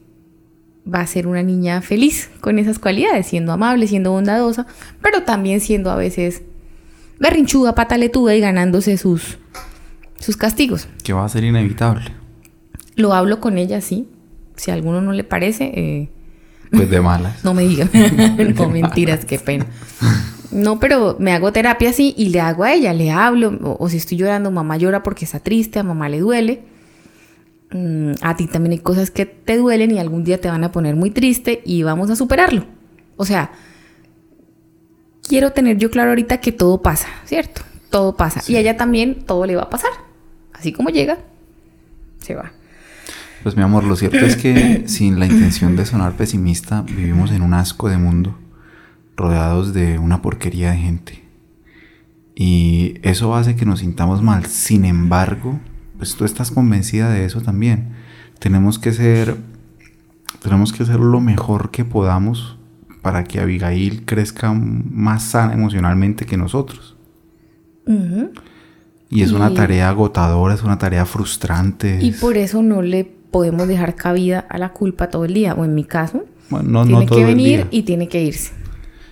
va 0.86 1.00
a 1.00 1.06
ser 1.08 1.26
una 1.26 1.42
niña 1.42 1.82
feliz 1.82 2.30
con 2.40 2.60
esas 2.60 2.78
cualidades, 2.78 3.26
siendo 3.26 3.50
amable, 3.50 3.88
siendo 3.88 4.12
bondadosa, 4.12 4.68
pero 5.02 5.24
también 5.24 5.60
siendo 5.60 5.90
a 5.90 5.96
veces 5.96 6.42
berrinchuda, 7.18 7.74
pataletuda 7.74 8.36
y 8.36 8.40
ganándose 8.40 8.96
sus, 8.98 9.38
sus 10.20 10.36
castigos. 10.36 10.86
Que 11.02 11.12
va 11.12 11.24
a 11.24 11.28
ser 11.28 11.42
inevitable. 11.42 12.12
Lo 12.94 13.14
hablo 13.14 13.40
con 13.40 13.58
ella, 13.58 13.80
sí. 13.80 14.06
Si 14.54 14.70
a 14.70 14.74
alguno 14.74 15.00
no 15.00 15.10
le 15.10 15.24
parece... 15.24 15.72
Eh, 15.74 16.08
pues 16.70 16.90
de 16.90 17.00
malas. 17.00 17.44
no 17.44 17.54
me 17.54 17.62
digan. 17.62 17.90
no, 18.56 18.68
mentiras, 18.68 19.24
qué 19.24 19.38
pena. 19.38 19.66
No, 20.50 20.78
pero 20.78 21.16
me 21.18 21.32
hago 21.32 21.52
terapia 21.52 21.90
así 21.90 22.14
y 22.16 22.28
le 22.28 22.40
hago 22.40 22.64
a 22.64 22.72
ella, 22.72 22.92
le 22.92 23.10
hablo. 23.10 23.76
O, 23.78 23.88
si 23.88 23.96
estoy 23.96 24.18
llorando, 24.18 24.50
mamá 24.50 24.76
llora 24.76 25.02
porque 25.02 25.24
está 25.24 25.40
triste, 25.40 25.78
a 25.78 25.82
mamá 25.82 26.08
le 26.08 26.20
duele. 26.20 26.62
Mm, 27.72 28.12
a 28.20 28.36
ti 28.36 28.46
también 28.46 28.72
hay 28.72 28.78
cosas 28.78 29.10
que 29.10 29.26
te 29.26 29.56
duelen 29.56 29.90
y 29.90 29.98
algún 29.98 30.22
día 30.22 30.40
te 30.40 30.48
van 30.48 30.62
a 30.62 30.70
poner 30.70 30.94
muy 30.94 31.10
triste 31.10 31.60
y 31.64 31.82
vamos 31.82 32.08
a 32.10 32.16
superarlo. 32.16 32.66
O 33.16 33.24
sea, 33.24 33.52
quiero 35.26 35.52
tener 35.52 35.76
yo 35.78 35.90
claro 35.90 36.10
ahorita 36.10 36.38
que 36.38 36.52
todo 36.52 36.82
pasa, 36.82 37.08
¿cierto? 37.24 37.62
Todo 37.90 38.16
pasa. 38.16 38.40
Y 38.46 38.56
a 38.56 38.60
ella 38.60 38.76
también 38.76 39.24
todo 39.24 39.46
le 39.46 39.56
va 39.56 39.62
a 39.62 39.70
pasar. 39.70 39.90
Así 40.52 40.72
como 40.72 40.90
llega, 40.90 41.18
se 42.18 42.34
va. 42.34 42.52
Pues 43.44 43.58
mi 43.58 43.62
amor, 43.62 43.84
lo 43.84 43.94
cierto 43.94 44.24
es 44.24 44.36
que 44.36 44.84
sin 44.86 45.20
la 45.20 45.26
intención 45.26 45.76
de 45.76 45.84
sonar 45.84 46.14
pesimista, 46.14 46.80
vivimos 46.80 47.30
en 47.30 47.42
un 47.42 47.52
asco 47.52 47.90
de 47.90 47.98
mundo, 47.98 48.34
rodeados 49.16 49.74
de 49.74 49.98
una 49.98 50.22
porquería 50.22 50.70
de 50.70 50.78
gente. 50.78 51.24
Y 52.34 52.94
eso 53.02 53.36
hace 53.36 53.54
que 53.54 53.66
nos 53.66 53.80
sintamos 53.80 54.22
mal. 54.22 54.46
Sin 54.46 54.86
embargo, 54.86 55.60
pues 55.98 56.16
tú 56.16 56.24
estás 56.24 56.50
convencida 56.50 57.10
de 57.10 57.26
eso 57.26 57.42
también. 57.42 57.90
Tenemos 58.38 58.78
que 58.78 58.92
ser, 58.92 59.36
tenemos 60.42 60.72
que 60.72 60.82
hacer 60.82 60.98
lo 60.98 61.20
mejor 61.20 61.70
que 61.70 61.84
podamos 61.84 62.56
para 63.02 63.24
que 63.24 63.40
Abigail 63.40 64.06
crezca 64.06 64.54
más 64.54 65.22
sana 65.22 65.52
emocionalmente 65.52 66.24
que 66.24 66.38
nosotros. 66.38 66.96
Y 69.10 69.20
es 69.20 69.32
una 69.32 69.52
tarea 69.52 69.90
agotadora, 69.90 70.54
es 70.54 70.62
una 70.62 70.78
tarea 70.78 71.04
frustrante. 71.04 71.98
Y 72.00 72.12
por 72.12 72.38
eso 72.38 72.62
no 72.62 72.80
le 72.80 73.13
podemos 73.34 73.66
dejar 73.66 73.96
cabida 73.96 74.46
a 74.48 74.58
la 74.58 74.68
culpa 74.68 75.08
todo 75.08 75.24
el 75.24 75.34
día, 75.34 75.54
o 75.54 75.64
en 75.64 75.74
mi 75.74 75.82
caso, 75.82 76.24
no, 76.50 76.86
tiene 76.86 77.04
que 77.04 77.24
venir 77.24 77.66
y 77.72 77.82
tiene 77.82 78.06
que 78.06 78.22
irse. 78.22 78.52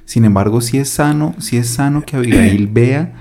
Sin 0.04 0.24
embargo, 0.24 0.60
sí 0.60 0.78
es 0.78 0.90
sano, 0.90 1.34
sí 1.38 1.56
es 1.56 1.70
sano 1.70 2.04
que 2.06 2.14
Abigail 2.14 2.68
vea 2.72 3.14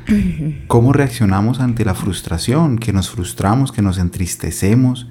cómo 0.68 0.94
reaccionamos 0.94 1.60
ante 1.60 1.86
la 1.86 1.96
frustración, 1.96 2.78
que 2.78 2.94
nos 2.94 3.10
frustramos, 3.10 3.72
que 3.72 3.82
nos 3.82 3.98
entristecemos, 3.98 5.08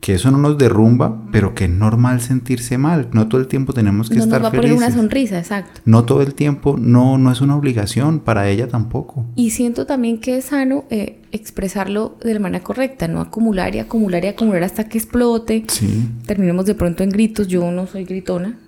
que 0.00 0.14
eso 0.14 0.30
no 0.30 0.38
nos 0.38 0.58
derrumba, 0.58 1.22
pero 1.32 1.54
que 1.54 1.64
es 1.64 1.70
normal 1.70 2.20
sentirse 2.20 2.78
mal. 2.78 3.08
No 3.12 3.28
todo 3.28 3.40
el 3.40 3.48
tiempo 3.48 3.72
tenemos 3.72 4.08
que 4.08 4.16
no 4.16 4.24
estar 4.24 4.40
nos 4.40 4.52
va 4.52 4.52
a 4.52 4.60
poner 4.60 4.72
una 4.72 4.90
sonrisa, 4.90 5.38
exacto. 5.38 5.80
No 5.84 6.04
todo 6.04 6.22
el 6.22 6.34
tiempo, 6.34 6.76
no, 6.78 7.18
no 7.18 7.32
es 7.32 7.40
una 7.40 7.56
obligación 7.56 8.20
para 8.20 8.48
ella 8.48 8.68
tampoco. 8.68 9.26
Y 9.34 9.50
siento 9.50 9.86
también 9.86 10.18
que 10.18 10.36
es 10.36 10.46
sano 10.46 10.84
eh, 10.90 11.22
expresarlo 11.32 12.18
de 12.22 12.34
la 12.34 12.40
manera 12.40 12.62
correcta, 12.62 13.08
no 13.08 13.20
acumular 13.20 13.74
y 13.74 13.80
acumular 13.80 14.24
y 14.24 14.28
acumular 14.28 14.62
hasta 14.62 14.88
que 14.88 14.98
explote. 14.98 15.64
Sí. 15.68 16.08
Terminemos 16.26 16.66
de 16.66 16.74
pronto 16.74 17.02
en 17.02 17.10
gritos. 17.10 17.48
Yo 17.48 17.68
no 17.70 17.86
soy 17.86 18.04
gritona, 18.04 18.58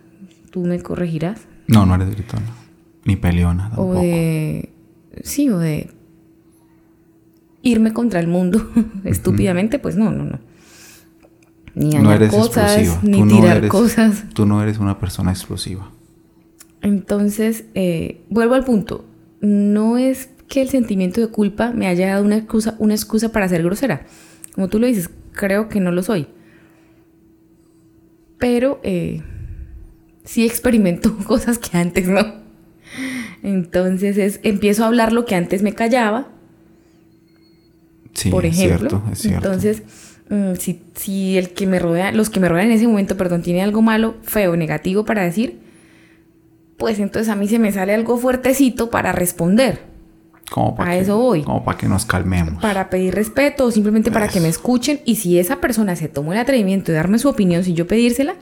tú 0.51 0.61
me 0.61 0.81
corregirás. 0.81 1.43
No, 1.67 1.87
no 1.87 1.95
eres 1.95 2.11
gritona. 2.11 2.47
Ni 3.05 3.17
peleona 3.17 3.69
tampoco. 3.69 4.01
O 4.01 4.03
de. 4.03 4.71
Sí, 5.23 5.49
o 5.51 5.59
de. 5.59 5.91
Irme 7.63 7.93
contra 7.93 8.19
el 8.19 8.29
mundo 8.29 8.71
estúpidamente, 9.05 9.79
pues 9.79 9.97
no, 9.97 10.11
no, 10.11 10.25
no. 10.25 10.48
Ni 11.79 11.91
no 11.97 12.13
eres 12.13 12.31
cosas, 12.31 12.77
explosiva. 12.79 13.01
ni 13.05 13.19
Tú 13.19 13.25
no 13.27 13.37
tirar 13.41 13.57
eres- 13.59 13.71
cosas. 13.71 14.25
Tú 14.35 14.47
no 14.47 14.63
eres 14.63 14.79
una 14.79 14.99
persona 14.99 15.31
explosiva. 15.31 15.91
Entonces, 16.83 17.65
eh, 17.75 18.21
vuelvo 18.31 18.55
al 18.55 18.65
punto. 18.65 19.05
No 19.41 19.97
es 19.99 20.31
que 20.49 20.63
el 20.63 20.69
sentimiento 20.69 21.21
de 21.21 21.29
culpa 21.29 21.71
me 21.73 21.87
haya 21.87 22.09
dado 22.09 22.25
una 22.25 22.37
excusa, 22.37 22.75
una 22.79 22.95
excusa 22.95 23.31
para 23.33 23.49
ser 23.49 23.63
grosera. 23.63 24.07
Como 24.55 24.69
tú 24.69 24.79
lo 24.79 24.87
dices, 24.87 25.11
creo 25.33 25.69
que 25.69 25.79
no 25.81 25.93
lo 25.93 26.03
soy. 26.03 26.27
Pero 28.39 28.81
eh, 28.83 29.23
sí 30.25 30.45
experimento 30.47 31.17
cosas 31.27 31.59
que 31.59 31.77
antes 31.77 32.09
no. 32.09 32.21
Entonces 33.43 34.19
es, 34.19 34.41
empiezo 34.43 34.85
a 34.85 34.89
hablar 34.89 35.13
lo 35.13 35.25
que 35.25 35.35
antes 35.35 35.63
me 35.63 35.75
callaba, 35.75 36.29
Sí, 38.15 38.31
por 38.31 38.45
es 38.47 38.59
ejemplo. 38.59 38.89
cierto, 38.91 39.03
es 39.13 39.19
cierto. 39.21 39.47
Entonces, 39.47 39.83
mm, 40.31 40.55
si, 40.59 40.83
si 40.95 41.37
el 41.39 41.51
que 41.51 41.67
me 41.67 41.79
rodea, 41.79 42.13
los 42.13 42.31
que 42.31 42.41
me 42.41 42.49
rodean 42.49 42.69
en 42.69 42.73
ese 42.75 42.87
momento, 42.87 43.17
perdón, 43.17 43.43
tiene 43.43 43.63
algo 43.63 43.83
malo, 43.83 44.17
feo, 44.23 44.57
negativo 44.57 45.05
para 45.05 45.23
decir, 45.23 45.59
pues 46.77 46.99
entonces 47.01 47.29
a 47.31 47.35
mí 47.37 47.49
se 47.49 47.59
me 47.59 47.73
sale 47.73 47.95
algo 47.95 48.17
fuertecito 48.19 48.89
para 48.91 49.13
responder, 49.13 49.81
como 50.51 50.75
para 50.77 50.93
a 50.93 50.95
que, 50.95 51.01
eso 51.01 51.19
voy. 51.19 51.43
Como 51.43 51.65
para 51.65 51.77
que 51.77 51.89
nos 51.89 52.05
calmemos. 52.07 52.63
para 52.63 52.89
pedir 52.89 53.15
respeto 53.15 53.67
o 53.67 53.71
simplemente 53.71 54.11
para 54.11 54.29
que 54.29 54.41
me 54.41 54.49
escuchen. 54.49 55.01
Y 55.05 55.17
si 55.17 55.39
esa 55.39 55.57
persona 55.61 55.95
se 55.97 56.09
tomó 56.09 56.33
el 56.33 56.39
atrevimiento 56.39 56.93
de 56.93 56.97
darme 56.97 57.19
su 57.19 57.29
opinión 57.29 57.65
sin 57.65 57.75
yo 57.77 57.87
pedírsela, 57.87 58.35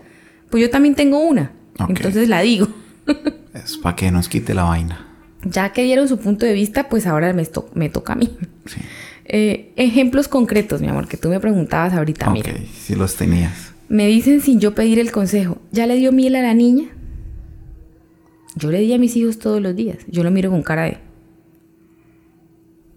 pues 0.51 0.61
yo 0.62 0.70
también 0.70 0.94
tengo 0.94 1.18
una. 1.18 1.53
Entonces 1.88 2.29
la 2.29 2.40
digo. 2.42 2.68
Es 3.55 3.79
para 3.79 3.96
que 3.96 4.11
nos 4.11 4.29
quite 4.29 4.53
la 4.55 4.64
vaina. 4.64 5.07
Ya 5.42 5.72
que 5.72 5.83
dieron 5.83 6.09
su 6.09 6.18
punto 6.18 6.44
de 6.44 6.53
vista, 6.53 6.88
pues 6.90 7.07
ahora 7.07 7.33
me, 7.33 7.46
to- 7.46 7.70
me 7.75 7.88
toca 7.88 8.12
a 8.12 8.16
mí. 8.16 8.37
Sí. 8.66 8.81
Eh, 9.29 9.73
ejemplos 9.77 10.29
concretos, 10.29 10.81
mi 10.81 10.89
amor, 10.89 11.09
que 11.09 11.17
tú 11.17 11.29
me 11.29 11.41
preguntabas 11.41 11.93
ahorita. 11.95 12.29
ok, 12.29 12.35
Mira. 12.35 12.55
si 12.75 12.95
los 12.95 13.17
tenías. 13.17 13.73
Me 13.89 14.07
dicen 14.07 14.41
sin 14.41 14.61
yo 14.61 14.75
pedir 14.75 14.99
el 14.99 15.12
consejo, 15.12 15.59
¿ya 15.73 15.87
le 15.87 15.97
dio 15.97 16.12
miel 16.12 16.37
a 16.37 16.43
la 16.43 16.55
niña? 16.55 16.89
Yo 18.57 18.71
le 18.71 18.81
di 18.81 18.93
a 18.93 18.99
mis 18.99 19.17
hijos 19.17 19.39
todos 19.39 19.61
los 19.61 19.77
días. 19.77 19.99
Yo 20.09 20.23
lo 20.25 20.31
miro 20.31 20.51
con 20.51 20.62
cara 20.62 20.85
de... 20.85 20.99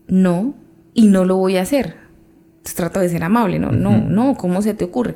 No, 0.08 0.56
y 0.94 1.08
no 1.08 1.26
lo 1.26 1.36
voy 1.38 1.58
a 1.58 1.62
hacer. 1.63 1.96
Entonces, 2.58 2.76
trato 2.76 3.00
de 3.00 3.10
ser 3.10 3.24
amable, 3.24 3.60
¿no? 3.60 3.72
No, 3.72 3.98
no, 3.98 4.36
¿cómo 4.36 4.62
se 4.62 4.74
te 4.74 4.86
ocurre? 4.86 5.15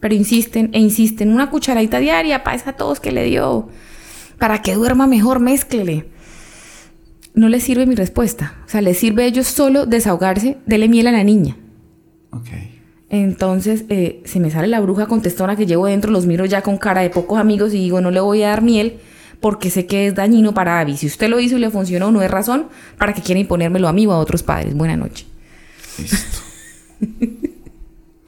Pero 0.00 0.14
insisten 0.14 0.70
e 0.72 0.80
insisten, 0.80 1.30
una 1.30 1.48
cucharadita 1.50 1.98
diaria 1.98 2.42
para 2.44 2.56
esa 2.56 2.72
tos 2.74 3.00
que 3.00 3.12
le 3.12 3.24
dio. 3.24 3.68
Para 4.38 4.60
que 4.62 4.74
duerma 4.74 5.06
mejor, 5.06 5.40
mézclele. 5.40 6.06
No 7.34 7.48
les 7.48 7.64
sirve 7.64 7.84
mi 7.86 7.96
respuesta. 7.96 8.54
O 8.64 8.68
sea, 8.68 8.80
les 8.80 8.98
sirve 8.98 9.24
a 9.24 9.26
ellos 9.26 9.46
solo 9.46 9.86
desahogarse, 9.86 10.58
dele 10.66 10.88
miel 10.88 11.08
a 11.08 11.12
la 11.12 11.24
niña. 11.24 11.56
Ok. 12.30 12.48
Entonces 13.10 13.84
eh, 13.90 14.22
se 14.24 14.40
me 14.40 14.50
sale 14.50 14.68
la 14.68 14.80
bruja 14.80 15.06
contestona 15.06 15.56
que 15.56 15.66
llevo 15.66 15.86
dentro, 15.86 16.10
los 16.10 16.26
miro 16.26 16.46
ya 16.46 16.62
con 16.62 16.78
cara 16.78 17.02
de 17.02 17.10
pocos 17.10 17.38
amigos 17.38 17.74
y 17.74 17.78
digo, 17.78 18.00
no 18.00 18.10
le 18.10 18.20
voy 18.20 18.42
a 18.42 18.48
dar 18.48 18.62
miel 18.62 18.98
porque 19.40 19.70
sé 19.70 19.86
que 19.86 20.06
es 20.06 20.14
dañino 20.14 20.54
para 20.54 20.80
Abby. 20.80 20.96
Si 20.96 21.06
usted 21.06 21.28
lo 21.28 21.38
hizo 21.38 21.56
y 21.56 21.60
le 21.60 21.70
funcionó, 21.70 22.10
no 22.10 22.22
es 22.22 22.30
razón 22.30 22.66
para 22.98 23.12
que 23.12 23.20
quiera 23.20 23.40
imponérmelo 23.40 23.88
a 23.88 23.92
mí 23.92 24.06
o 24.06 24.12
a 24.12 24.18
otros 24.18 24.42
padres. 24.42 24.74
Buena 24.74 24.96
noche. 24.96 25.26
Listo. 25.98 26.38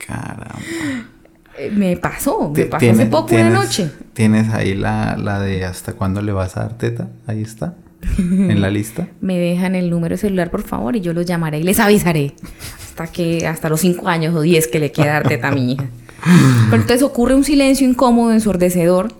Caramba. 0.07 0.57
Eh, 1.59 1.71
me 1.71 1.97
pasó, 1.97 2.51
me 2.55 2.67
pasó 2.67 2.91
hace 2.91 3.07
poco 3.07 3.35
una 3.35 3.51
noche. 3.51 3.91
Tienes 4.13 4.53
ahí 4.53 4.75
la, 4.75 5.17
la 5.17 5.41
de 5.41 5.65
hasta 5.65 5.95
cuándo 5.95 6.21
le 6.21 6.33
vas 6.33 6.57
a 6.57 6.61
dar 6.61 6.77
teta. 6.77 7.09
Ahí 7.27 7.41
está. 7.41 7.77
en 8.19 8.61
la 8.61 8.71
lista. 8.71 9.09
Me 9.21 9.39
dejan 9.39 9.75
el 9.75 9.91
número 9.91 10.15
de 10.15 10.19
celular, 10.19 10.51
por 10.51 10.63
favor, 10.63 10.97
y 10.97 11.01
yo 11.01 11.13
los 11.13 11.27
llamaré 11.27 11.61
y 11.61 11.63
les 11.63 11.81
avisaré. 11.81 12.35
Hasta 12.79 13.07
que, 13.09 13.47
hasta 13.47 13.69
los 13.69 13.81
cinco 13.81 14.09
años 14.09 14.35
o 14.35 14.41
diez 14.41 14.69
que 14.69 14.79
le 14.79 14.93
queda 14.93 15.15
dar 15.15 15.29
teta 15.29 15.49
a 15.49 15.53
mi 15.53 15.73
hija. 15.73 15.87
Pero 16.71 16.83
entonces 16.83 17.03
ocurre 17.03 17.35
un 17.35 17.45
silencio 17.45 17.89
incómodo, 17.89 18.33
ensordecedor. 18.33 19.13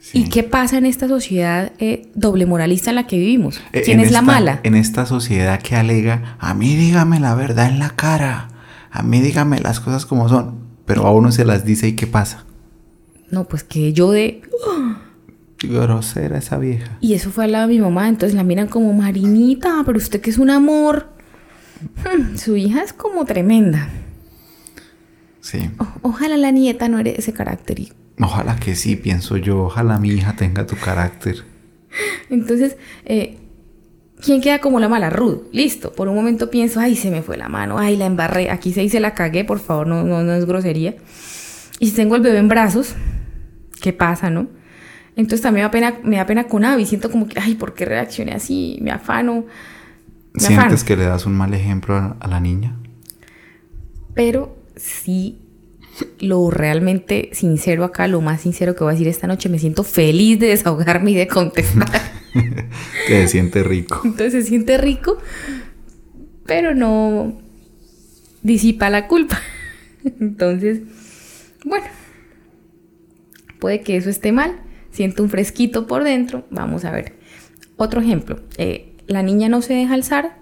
Sí. 0.00 0.20
¿Y 0.20 0.28
qué 0.28 0.44
pasa 0.44 0.78
en 0.78 0.86
esta 0.86 1.08
sociedad 1.08 1.72
eh, 1.78 2.08
doble 2.14 2.46
moralista 2.46 2.90
en 2.90 2.96
la 2.96 3.06
que 3.06 3.18
vivimos? 3.18 3.60
Eh, 3.72 3.82
¿Quién 3.84 3.98
es 3.98 4.12
la 4.12 4.22
mala? 4.22 4.60
En 4.62 4.76
esta 4.76 5.04
sociedad 5.04 5.60
que 5.60 5.74
alega, 5.74 6.36
a 6.38 6.54
mí 6.54 6.76
dígame 6.76 7.18
la 7.18 7.34
verdad 7.34 7.68
en 7.68 7.80
la 7.80 7.90
cara, 7.90 8.48
a 8.90 9.02
mí 9.02 9.20
dígame 9.20 9.58
las 9.58 9.80
cosas 9.80 10.06
como 10.06 10.28
son, 10.28 10.60
pero 10.84 11.06
a 11.06 11.12
uno 11.12 11.32
se 11.32 11.44
las 11.44 11.64
dice 11.64 11.88
y 11.88 11.92
¿qué 11.94 12.06
pasa? 12.06 12.44
No, 13.30 13.44
pues 13.44 13.64
que 13.64 13.92
yo 13.92 14.12
de... 14.12 14.42
Grosera 15.62 16.38
esa 16.38 16.58
vieja. 16.58 16.98
Y 17.00 17.14
eso 17.14 17.30
fue 17.30 17.44
al 17.44 17.52
lado 17.52 17.68
de 17.68 17.74
mi 17.74 17.80
mamá, 17.80 18.08
entonces 18.08 18.34
la 18.34 18.44
miran 18.44 18.68
como 18.68 18.92
Marinita, 18.92 19.82
pero 19.86 19.98
usted 19.98 20.20
que 20.20 20.30
es 20.30 20.38
un 20.38 20.50
amor. 20.50 21.08
Hmm, 22.04 22.36
su 22.36 22.56
hija 22.56 22.82
es 22.82 22.92
como 22.92 23.24
tremenda. 23.24 23.88
Sí. 25.40 25.70
O- 25.78 26.08
ojalá 26.08 26.36
la 26.36 26.50
nieta 26.50 26.88
no 26.88 26.98
herede 26.98 27.18
ese 27.20 27.32
carácter. 27.32 27.78
Y- 27.80 27.92
Ojalá 28.20 28.56
que 28.56 28.74
sí, 28.74 28.96
pienso 28.96 29.36
yo. 29.36 29.64
Ojalá 29.64 29.98
mi 29.98 30.08
hija 30.10 30.34
tenga 30.36 30.66
tu 30.66 30.76
carácter. 30.76 31.44
Entonces, 32.30 32.76
eh, 33.04 33.38
¿quién 34.20 34.40
queda 34.40 34.58
como 34.60 34.80
la 34.80 34.88
mala? 34.88 35.10
Ruth. 35.10 35.42
Listo. 35.52 35.92
Por 35.92 36.08
un 36.08 36.14
momento 36.16 36.50
pienso, 36.50 36.80
ay, 36.80 36.96
se 36.96 37.10
me 37.10 37.22
fue 37.22 37.36
la 37.36 37.48
mano, 37.48 37.78
ay, 37.78 37.96
la 37.96 38.06
embarré. 38.06 38.50
Aquí 38.50 38.72
se 38.72 38.80
dice 38.80 39.00
la 39.00 39.14
cagué, 39.14 39.44
por 39.44 39.58
favor, 39.60 39.86
no, 39.86 40.02
no, 40.02 40.22
no 40.22 40.32
es 40.34 40.44
grosería. 40.46 40.96
Y 41.78 41.88
si 41.88 41.92
tengo 41.96 42.16
el 42.16 42.22
bebé 42.22 42.38
en 42.38 42.48
brazos, 42.48 42.94
¿qué 43.80 43.92
pasa, 43.92 44.30
no? 44.30 44.48
Entonces 45.16 45.40
también 45.40 45.62
me 45.62 45.68
da 45.68 45.70
pena, 45.70 45.94
me 46.04 46.16
da 46.16 46.26
pena 46.26 46.44
con 46.44 46.64
Abby. 46.64 46.84
Siento 46.86 47.10
como 47.10 47.26
que, 47.26 47.40
ay, 47.40 47.54
¿por 47.54 47.74
qué 47.74 47.84
reaccioné 47.86 48.32
así? 48.32 48.78
Me 48.82 48.90
afano. 48.90 49.46
Me 50.34 50.44
afano. 50.44 50.60
¿Sientes 50.60 50.84
que 50.84 50.96
le 50.96 51.04
das 51.04 51.26
un 51.26 51.34
mal 51.34 51.54
ejemplo 51.54 51.96
a, 51.96 52.16
a 52.20 52.28
la 52.28 52.38
niña? 52.38 52.76
Pero 54.14 54.56
sí, 54.76 55.38
lo 56.20 56.50
realmente 56.50 57.30
sincero 57.32 57.84
acá, 57.84 58.06
lo 58.06 58.20
más 58.20 58.42
sincero 58.42 58.74
que 58.74 58.84
voy 58.84 58.90
a 58.90 58.92
decir 58.92 59.08
esta 59.08 59.26
noche, 59.26 59.48
me 59.48 59.58
siento 59.58 59.82
feliz 59.82 60.38
de 60.38 60.48
desahogarme 60.48 61.12
y 61.12 61.14
de 61.14 61.26
contestar. 61.26 62.16
Que 63.06 63.22
se 63.22 63.28
siente 63.28 63.62
rico. 63.62 64.02
Entonces 64.04 64.32
se 64.32 64.42
siente 64.42 64.76
rico, 64.76 65.16
pero 66.44 66.74
no 66.74 67.40
disipa 68.42 68.90
la 68.90 69.06
culpa. 69.06 69.40
Entonces, 70.20 70.80
bueno, 71.64 71.86
puede 73.58 73.80
que 73.80 73.96
eso 73.96 74.10
esté 74.10 74.32
mal. 74.32 74.60
Siento 74.96 75.22
un 75.22 75.28
fresquito 75.28 75.86
por 75.86 76.04
dentro. 76.04 76.46
Vamos 76.50 76.86
a 76.86 76.90
ver. 76.90 77.18
Otro 77.76 78.00
ejemplo. 78.00 78.40
eh, 78.56 78.94
la 79.06 79.22
niña 79.22 79.50
no 79.50 79.60
se 79.60 79.74
deja 79.74 79.92
alzar 79.92 80.38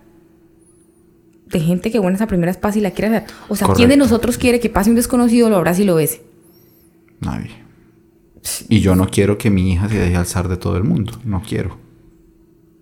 de 1.50 1.58
gente 1.60 1.90
que 1.90 1.98
buenas 1.98 2.20
a 2.22 2.28
primeras 2.28 2.56
pasa 2.56 2.78
y 2.78 2.80
la 2.80 2.92
quiere 2.92 3.16
hacer. 3.16 3.30
O 3.48 3.56
sea, 3.56 3.66
¿quién 3.74 3.88
de 3.88 3.96
nosotros 3.96 4.38
quiere 4.38 4.60
que 4.60 4.70
pase 4.70 4.90
un 4.90 4.96
desconocido, 4.96 5.50
lo 5.50 5.56
abrace 5.56 5.82
y 5.82 5.86
lo 5.86 5.96
bese? 5.96 6.22
Nadie. 7.20 7.50
Y 8.68 8.78
yo 8.78 8.94
no 8.94 9.08
quiero 9.08 9.38
que 9.38 9.50
mi 9.50 9.72
hija 9.72 9.88
se 9.88 9.98
deje 9.98 10.16
alzar 10.16 10.46
de 10.48 10.56
todo 10.56 10.76
el 10.76 10.84
mundo. 10.84 11.20
No 11.24 11.42
quiero. 11.42 11.76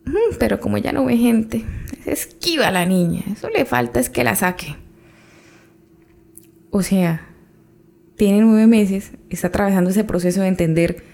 Mm, 0.04 0.36
Pero 0.38 0.60
como 0.60 0.76
ella 0.76 0.92
no 0.92 1.06
ve 1.06 1.16
gente, 1.16 1.64
es 2.04 2.26
esquiva 2.26 2.70
la 2.70 2.84
niña. 2.84 3.22
Eso 3.32 3.48
le 3.48 3.64
falta 3.64 3.98
es 3.98 4.10
que 4.10 4.24
la 4.24 4.36
saque. 4.36 4.76
O 6.70 6.82
sea, 6.82 7.26
tiene 8.16 8.42
nueve 8.42 8.66
meses, 8.66 9.12
está 9.30 9.48
atravesando 9.48 9.88
ese 9.90 10.04
proceso 10.04 10.42
de 10.42 10.48
entender 10.48 11.11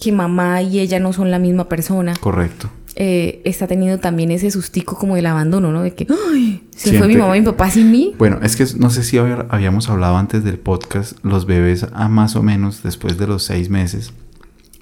que 0.00 0.12
mamá 0.12 0.62
y 0.62 0.78
ella 0.80 1.00
no 1.00 1.12
son 1.12 1.30
la 1.30 1.38
misma 1.38 1.68
persona. 1.68 2.14
Correcto. 2.20 2.70
Eh, 3.00 3.42
está 3.44 3.66
teniendo 3.68 3.98
también 4.00 4.30
ese 4.32 4.50
sustico 4.50 4.96
como 4.98 5.14
del 5.14 5.26
abandono, 5.26 5.70
¿no? 5.70 5.82
De 5.82 5.94
que, 5.94 6.06
¡ay! 6.32 6.64
Se 6.74 6.90
Siente 6.90 6.98
fue 6.98 7.08
mi 7.08 7.16
mamá 7.16 7.36
y 7.36 7.40
mi 7.40 7.46
papá 7.46 7.70
sin 7.70 7.90
mí. 7.92 8.14
Bueno, 8.18 8.38
es 8.42 8.56
que 8.56 8.64
no 8.76 8.90
sé 8.90 9.04
si 9.04 9.18
había- 9.18 9.46
habíamos 9.50 9.88
hablado 9.88 10.16
antes 10.16 10.42
del 10.42 10.58
podcast, 10.58 11.12
los 11.24 11.46
bebés 11.46 11.86
a 11.92 12.08
más 12.08 12.34
o 12.34 12.42
menos 12.42 12.82
después 12.82 13.16
de 13.18 13.26
los 13.28 13.44
seis 13.44 13.70
meses, 13.70 14.12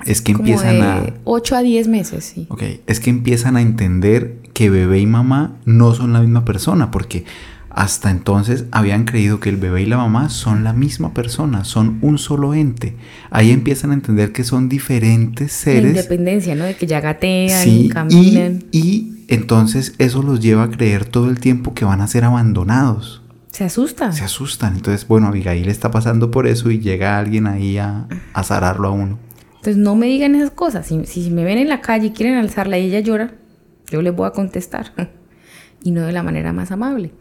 es 0.07 0.23
que 0.23 0.33
Como 0.35 0.45
empiezan 0.49 0.81
a... 0.83 1.01
de 1.01 1.15
8 1.25 1.57
a 1.57 1.63
10 1.63 1.89
meses, 1.89 2.25
sí. 2.25 2.47
Ok, 2.51 2.63
es 2.87 3.01
que 3.01 3.11
empiezan 3.11 3.57
a 3.57 3.63
entender 3.63 4.37
que 4.55 4.71
bebé 4.71 4.99
y 5.01 5.07
mamá 5.07 5.57
no 5.67 5.95
son 5.95 6.13
la 6.15 6.21
misma 6.21 6.45
persona, 6.45 6.91
porque 6.91 7.25
hasta 7.77 8.11
entonces 8.11 8.65
habían 8.73 9.05
creído 9.05 9.39
que 9.39 9.51
el 9.51 9.59
bebé 9.59 9.83
y 9.83 9.87
la 9.87 9.99
mamá 9.99 10.31
son 10.31 10.65
la 10.65 10.73
misma 10.73 11.13
persona, 11.13 11.63
son 11.65 11.99
un 12.01 12.17
solo 12.19 12.55
ente. 12.55 12.97
Ahí 13.31 13.51
empiezan 13.53 13.91
a 13.91 13.95
entender 13.95 14.33
que 14.33 14.45
son 14.45 14.69
diferentes 14.71 15.53
La 15.53 15.59
seres. 15.73 15.91
independencia, 15.91 16.55
¿no? 16.55 16.65
De 16.65 16.75
que 16.75 16.87
ya 16.87 17.01
gatean, 17.01 17.63
Sí, 17.63 17.89
caminan. 17.93 18.65
y, 18.73 18.79
y 18.79 19.25
entonces 19.29 19.95
eso 19.99 20.23
los 20.23 20.41
lleva 20.41 20.63
a 20.65 20.71
creer 20.71 21.05
todo 21.05 21.29
el 21.29 21.39
tiempo 21.39 21.75
que 21.75 21.85
van 21.85 22.01
a 22.01 22.07
ser 22.07 22.25
abandonados. 22.25 23.23
Se 23.53 23.65
asusta. 23.65 24.11
Se 24.13 24.25
asustan. 24.25 24.77
Entonces, 24.77 25.07
bueno, 25.07 25.29
Abigail 25.29 25.69
está 25.69 25.91
pasando 25.91 26.31
por 26.31 26.47
eso 26.47 26.71
y 26.71 26.79
llega 26.81 27.19
alguien 27.19 27.47
ahí 27.47 27.77
a, 27.79 28.07
a 28.33 28.43
zararlo 28.43 28.89
a 28.89 28.91
uno. 28.93 29.19
Entonces 29.57 29.77
no 29.77 29.97
me 29.97 30.07
digan 30.07 30.35
esas 30.35 30.51
cosas. 30.53 30.87
Si, 30.87 31.05
si 31.07 31.31
me 31.31 31.45
ven 31.45 31.59
en 31.59 31.69
la 31.69 31.81
calle 31.83 32.07
y 32.07 32.11
quieren 32.13 32.37
alzarla 32.39 32.79
y 32.79 32.87
ella 32.87 33.01
llora, 33.01 33.35
yo 33.91 34.01
les 34.01 34.15
voy 34.17 34.27
a 34.27 34.31
contestar. 34.31 34.93
y 35.83 35.91
no 35.91 36.03
de 36.03 36.13
la 36.13 36.23
manera 36.23 36.53
más 36.55 36.71
amable. 36.71 37.13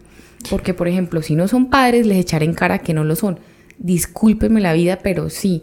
Porque, 0.50 0.74
por 0.74 0.86
ejemplo, 0.88 1.22
si 1.22 1.34
no 1.34 1.48
son 1.48 1.70
padres, 1.70 2.06
les 2.06 2.18
echaré 2.18 2.44
en 2.44 2.54
cara 2.54 2.78
que 2.78 2.94
no 2.94 3.04
lo 3.04 3.16
son. 3.16 3.38
Discúlpeme 3.78 4.60
la 4.60 4.72
vida, 4.72 4.98
pero 5.02 5.28
sí. 5.30 5.62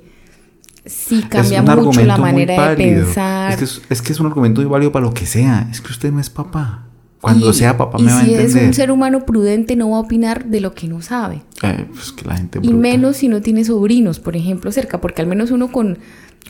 Sí 0.85 1.23
cambia 1.29 1.61
mucho 1.61 2.03
la 2.03 2.17
manera 2.17 2.69
de 2.71 2.75
pensar. 2.75 3.51
Es 3.51 3.57
que 3.57 3.63
es, 3.63 3.81
es 3.89 4.01
que 4.01 4.11
es 4.11 4.19
un 4.19 4.25
argumento 4.27 4.59
muy 4.61 4.69
válido 4.69 4.91
para 4.91 5.05
lo 5.05 5.13
que 5.13 5.25
sea. 5.25 5.67
Es 5.71 5.79
que 5.79 5.91
usted 5.91 6.11
no 6.11 6.19
es 6.19 6.29
papá. 6.29 6.87
Cuando 7.21 7.51
Y- 7.51 7.53
sea 7.53 7.77
papá 7.77 7.97
y 7.99 8.03
me 8.03 8.11
va 8.11 8.19
a 8.19 8.25
si 8.25 8.33
es 8.33 8.39
entender. 8.41 8.67
un 8.67 8.73
ser 8.73 8.91
humano 8.91 9.25
prudente, 9.25 9.77
no 9.77 9.91
va 9.91 9.97
a 9.97 9.99
opinar 10.01 10.43
de 10.45 10.59
lo 10.59 10.73
que 10.73 10.89
no 10.89 11.01
sabe. 11.01 11.41
Eh, 11.61 11.85
pues 11.93 12.11
que 12.11 12.25
la 12.27 12.35
gente 12.35 12.59
Y 12.61 12.67
bruta. 12.67 12.75
menos 12.81 13.15
si 13.15 13.29
no 13.29 13.41
tiene 13.41 13.63
sobrinos, 13.63 14.19
por 14.19 14.35
ejemplo, 14.35 14.73
cerca, 14.73 14.99
porque 14.99 15.21
al 15.21 15.27
menos 15.27 15.49
uno 15.51 15.71
con, 15.71 15.99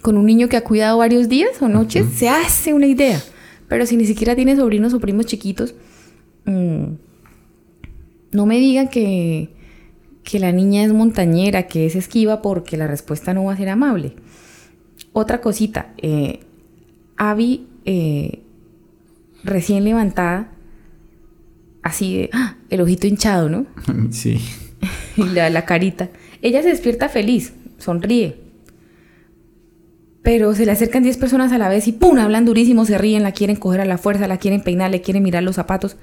con 0.01 0.17
un 0.17 0.25
niño 0.25 0.49
que 0.49 0.57
ha 0.57 0.63
cuidado 0.63 0.97
varios 0.97 1.29
días 1.29 1.61
o 1.61 1.67
noches 1.69 2.07
se 2.15 2.27
hace 2.27 2.73
una 2.73 2.87
idea. 2.87 3.21
Pero 3.67 3.85
si 3.85 3.95
ni 3.97 4.05
siquiera 4.07 4.35
tiene 4.35 4.55
sobrinos 4.55 4.95
o 4.95 4.99
primos 4.99 5.27
chiquitos, 5.27 5.75
mm, 6.45 6.85
no 8.33 8.45
me 8.45 8.59
digan 8.59 8.87
que, 8.89 9.49
que 10.23 10.39
la 10.39 10.51
niña 10.51 10.83
es 10.83 10.93
montañera, 10.93 11.67
que 11.67 11.85
es 11.85 11.95
esquiva, 11.95 12.41
porque 12.41 12.77
la 12.77 12.87
respuesta 12.87 13.33
no 13.33 13.45
va 13.45 13.53
a 13.53 13.57
ser 13.57 13.69
amable. 13.69 14.15
Otra 15.11 15.41
cosita, 15.41 15.93
eh, 15.97 16.41
Abby, 17.17 17.67
eh, 17.85 18.43
recién 19.43 19.83
levantada, 19.83 20.51
así 21.83 22.17
de, 22.17 22.29
¡ah! 22.33 22.57
el 22.69 22.81
ojito 22.81 23.07
hinchado, 23.07 23.49
¿no? 23.49 23.65
Sí. 24.11 24.39
y 25.17 25.23
la, 25.23 25.49
la 25.49 25.65
carita. 25.65 26.09
Ella 26.41 26.61
se 26.61 26.69
despierta 26.69 27.09
feliz, 27.09 27.53
sonríe. 27.77 28.41
Pero 30.23 30.55
se 30.55 30.65
le 30.65 30.71
acercan 30.71 31.03
10 31.03 31.17
personas 31.17 31.51
a 31.51 31.57
la 31.57 31.67
vez 31.67 31.87
y 31.87 31.91
¡pum! 31.91 32.17
Hablan 32.17 32.45
durísimo, 32.45 32.85
se 32.85 32.97
ríen, 32.97 33.23
la 33.23 33.33
quieren 33.33 33.57
coger 33.57 33.81
a 33.81 33.85
la 33.85 33.97
fuerza, 33.97 34.27
la 34.27 34.37
quieren 34.37 34.61
peinar, 34.61 34.89
le 34.89 35.01
quieren 35.01 35.21
mirar 35.21 35.43
los 35.43 35.57
zapatos. 35.57 35.97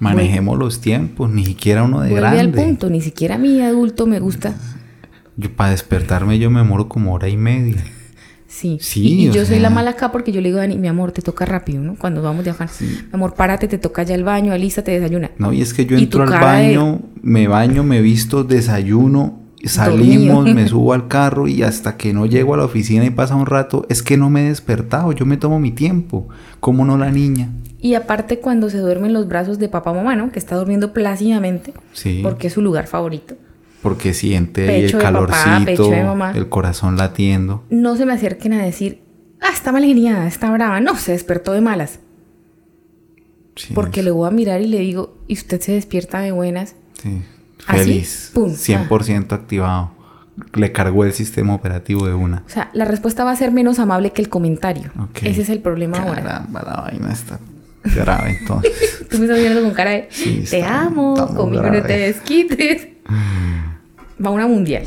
Manejemos 0.00 0.58
los 0.58 0.80
tiempos, 0.80 1.30
ni 1.30 1.44
siquiera 1.44 1.84
uno 1.84 2.00
de 2.00 2.14
grande. 2.14 2.40
al 2.40 2.50
punto, 2.50 2.90
ni 2.90 3.00
siquiera 3.00 3.36
a 3.36 3.38
mí 3.38 3.60
adulto 3.60 4.06
me 4.06 4.18
gusta. 4.18 4.54
Yo 5.36 5.54
para 5.54 5.70
despertarme 5.70 6.38
yo 6.38 6.50
me 6.50 6.62
moro 6.62 6.88
como 6.88 7.12
hora 7.14 7.28
y 7.28 7.36
media. 7.36 7.82
Sí. 8.46 8.78
Sí, 8.80 9.26
y, 9.26 9.30
yo 9.30 9.46
soy 9.46 9.60
la 9.60 9.70
mala 9.70 9.92
acá 9.92 10.10
porque 10.10 10.32
yo 10.32 10.40
le 10.40 10.48
digo 10.48 10.58
a 10.58 10.62
Dani, 10.62 10.76
mi 10.76 10.88
amor, 10.88 11.12
te 11.12 11.22
toca 11.22 11.44
rápido, 11.44 11.80
¿no? 11.82 11.94
Cuando 11.96 12.20
vamos 12.20 12.44
de 12.44 12.50
afán. 12.50 12.68
Mi 12.80 12.88
amor, 13.12 13.34
párate, 13.34 13.68
te 13.68 13.78
toca 13.78 14.02
ya 14.02 14.14
el 14.14 14.24
baño, 14.24 14.52
alístate, 14.52 14.90
desayuna. 14.90 15.30
No, 15.38 15.52
y 15.52 15.62
es 15.62 15.72
que 15.72 15.86
yo 15.86 15.96
entro 15.96 16.24
al 16.24 16.30
de- 16.30 16.36
baño, 16.36 17.00
me 17.22 17.46
baño, 17.46 17.84
me 17.84 18.02
visto, 18.02 18.42
desayuno, 18.42 19.39
salimos, 19.68 20.36
Dormido. 20.36 20.54
me 20.56 20.68
subo 20.68 20.92
al 20.92 21.08
carro 21.08 21.46
y 21.48 21.62
hasta 21.62 21.96
que 21.96 22.12
no 22.12 22.26
llego 22.26 22.54
a 22.54 22.56
la 22.56 22.64
oficina 22.64 23.04
y 23.04 23.10
pasa 23.10 23.34
un 23.34 23.46
rato, 23.46 23.84
es 23.88 24.02
que 24.02 24.16
no 24.16 24.30
me 24.30 24.44
he 24.44 24.48
despertado, 24.48 25.12
yo 25.12 25.26
me 25.26 25.36
tomo 25.36 25.58
mi 25.60 25.70
tiempo. 25.70 26.28
¿Cómo 26.60 26.84
no 26.84 26.96
la 26.96 27.10
niña? 27.10 27.50
Y 27.78 27.94
aparte 27.94 28.38
cuando 28.40 28.68
se 28.70 28.78
duerme 28.78 29.06
en 29.08 29.14
los 29.14 29.26
brazos 29.28 29.58
de 29.58 29.68
papá 29.68 29.92
mamá, 29.92 30.14
¿no? 30.16 30.30
Que 30.32 30.38
está 30.38 30.56
durmiendo 30.56 30.92
plácidamente, 30.92 31.72
Sí. 31.92 32.20
porque 32.22 32.46
es 32.48 32.52
su 32.54 32.62
lugar 32.62 32.86
favorito. 32.86 33.36
Porque 33.82 34.12
siente 34.12 34.66
Pecho 34.66 34.98
el 34.98 35.02
papá, 35.02 35.12
calorcito, 35.54 35.90
mamá. 35.90 36.32
el 36.34 36.48
corazón 36.50 36.96
latiendo. 36.98 37.64
no 37.70 37.96
se 37.96 38.04
me 38.06 38.12
acerquen 38.12 38.52
a 38.52 38.62
decir, 38.62 39.00
ah, 39.40 39.48
está 39.52 39.72
mal 39.72 39.84
geniada, 39.84 40.26
está 40.26 40.50
brava. 40.50 40.80
No, 40.80 40.96
se 40.96 41.12
despertó 41.12 41.52
de 41.52 41.62
malas. 41.62 42.00
Sí, 43.56 43.74
Porque 43.74 44.02
le 44.02 44.10
voy 44.10 44.26
a 44.28 44.30
mirar 44.30 44.60
y 44.62 44.66
le 44.68 44.78
digo, 44.78 45.18
¿y 45.28 45.34
usted 45.34 45.60
se 45.60 45.72
despierta 45.72 46.20
de 46.20 46.32
buenas? 46.32 46.76
sí. 47.02 47.22
¿Así? 47.66 47.78
Feliz, 47.80 48.30
Pum. 48.34 48.52
100% 48.52 49.32
activado. 49.32 49.92
Le 50.54 50.72
cargó 50.72 51.04
el 51.04 51.12
sistema 51.12 51.54
operativo 51.54 52.06
de 52.06 52.14
una. 52.14 52.42
O 52.46 52.48
sea, 52.50 52.70
la 52.72 52.84
respuesta 52.86 53.24
va 53.24 53.30
a 53.32 53.36
ser 53.36 53.52
menos 53.52 53.78
amable 53.78 54.12
que 54.12 54.22
el 54.22 54.28
comentario. 54.28 54.90
Ok. 54.98 55.22
Ese 55.24 55.42
es 55.42 55.48
el 55.50 55.60
problema 55.60 55.98
ahora. 55.98 56.22
Caramba, 56.22 56.62
la 56.62 56.80
vaina 56.82 57.12
está 57.12 57.38
grave 57.84 58.38
entonces. 58.40 58.72
Tú 59.10 59.18
me 59.18 59.24
estás 59.24 59.38
mirando 59.38 59.60
con 59.62 59.72
cara 59.72 59.90
de, 59.90 60.08
Sí, 60.10 60.44
te 60.48 60.62
amo, 60.62 61.14
conmigo 61.36 61.62
no 61.64 61.70
te 61.72 61.78
grave. 61.80 61.98
desquites. 62.06 62.88
Va 64.24 64.30
una 64.30 64.46
mundial. 64.46 64.84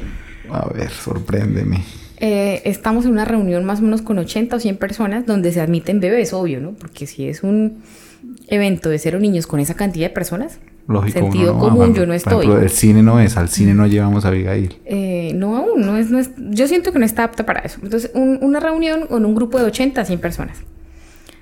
A 0.52 0.68
ver, 0.70 0.90
sorpréndeme. 0.90 1.84
Eh, 2.18 2.62
estamos 2.66 3.06
en 3.06 3.12
una 3.12 3.26
reunión 3.26 3.66
más 3.66 3.80
o 3.80 3.84
menos 3.84 4.02
con 4.02 4.18
80 4.18 4.56
o 4.56 4.60
100 4.60 4.78
personas 4.78 5.26
donde 5.26 5.52
se 5.52 5.60
admiten 5.62 6.00
bebés, 6.00 6.34
obvio, 6.34 6.62
¿no? 6.62 6.72
Porque 6.72 7.06
si 7.06 7.28
es 7.28 7.44
un 7.44 7.84
evento 8.48 8.90
de 8.90 9.00
cero 9.00 9.20
niños 9.20 9.46
con 9.48 9.60
esa 9.60 9.74
cantidad 9.74 10.08
de 10.08 10.14
personas, 10.14 10.60
Lógico. 10.88 11.20
sentido 11.20 11.54
no 11.54 11.54
va, 11.54 11.60
común, 11.70 11.88
por- 11.88 11.96
yo 11.96 12.02
no 12.02 12.08
Por 12.08 12.16
estoy. 12.16 12.46
ejemplo, 12.46 12.62
el 12.64 12.70
cine 12.70 13.04
no 13.04 13.20
es, 13.20 13.38
al 13.38 13.50
cine 13.50 13.74
no 13.74 13.88
llevamos 13.88 14.26
a 14.26 14.28
Abigail. 14.30 14.76
Eh, 14.86 15.32
no 15.36 15.56
aún, 15.58 15.82
no 15.82 15.96
es, 15.98 16.10
no 16.10 16.20
es- 16.20 16.32
yo 16.38 16.68
siento 16.68 16.92
que 16.92 17.00
no 17.00 17.06
está 17.06 17.24
apta 17.24 17.46
para 17.46 17.62
eso. 17.62 17.80
Entonces, 17.84 18.12
un- 18.14 18.40
una 18.42 18.60
reunión 18.60 19.08
con 19.08 19.26
un 19.26 19.34
grupo 19.36 19.58
de 19.60 19.66
80 19.66 20.02
a 20.02 20.06
100 20.06 20.20
personas. 20.20 20.58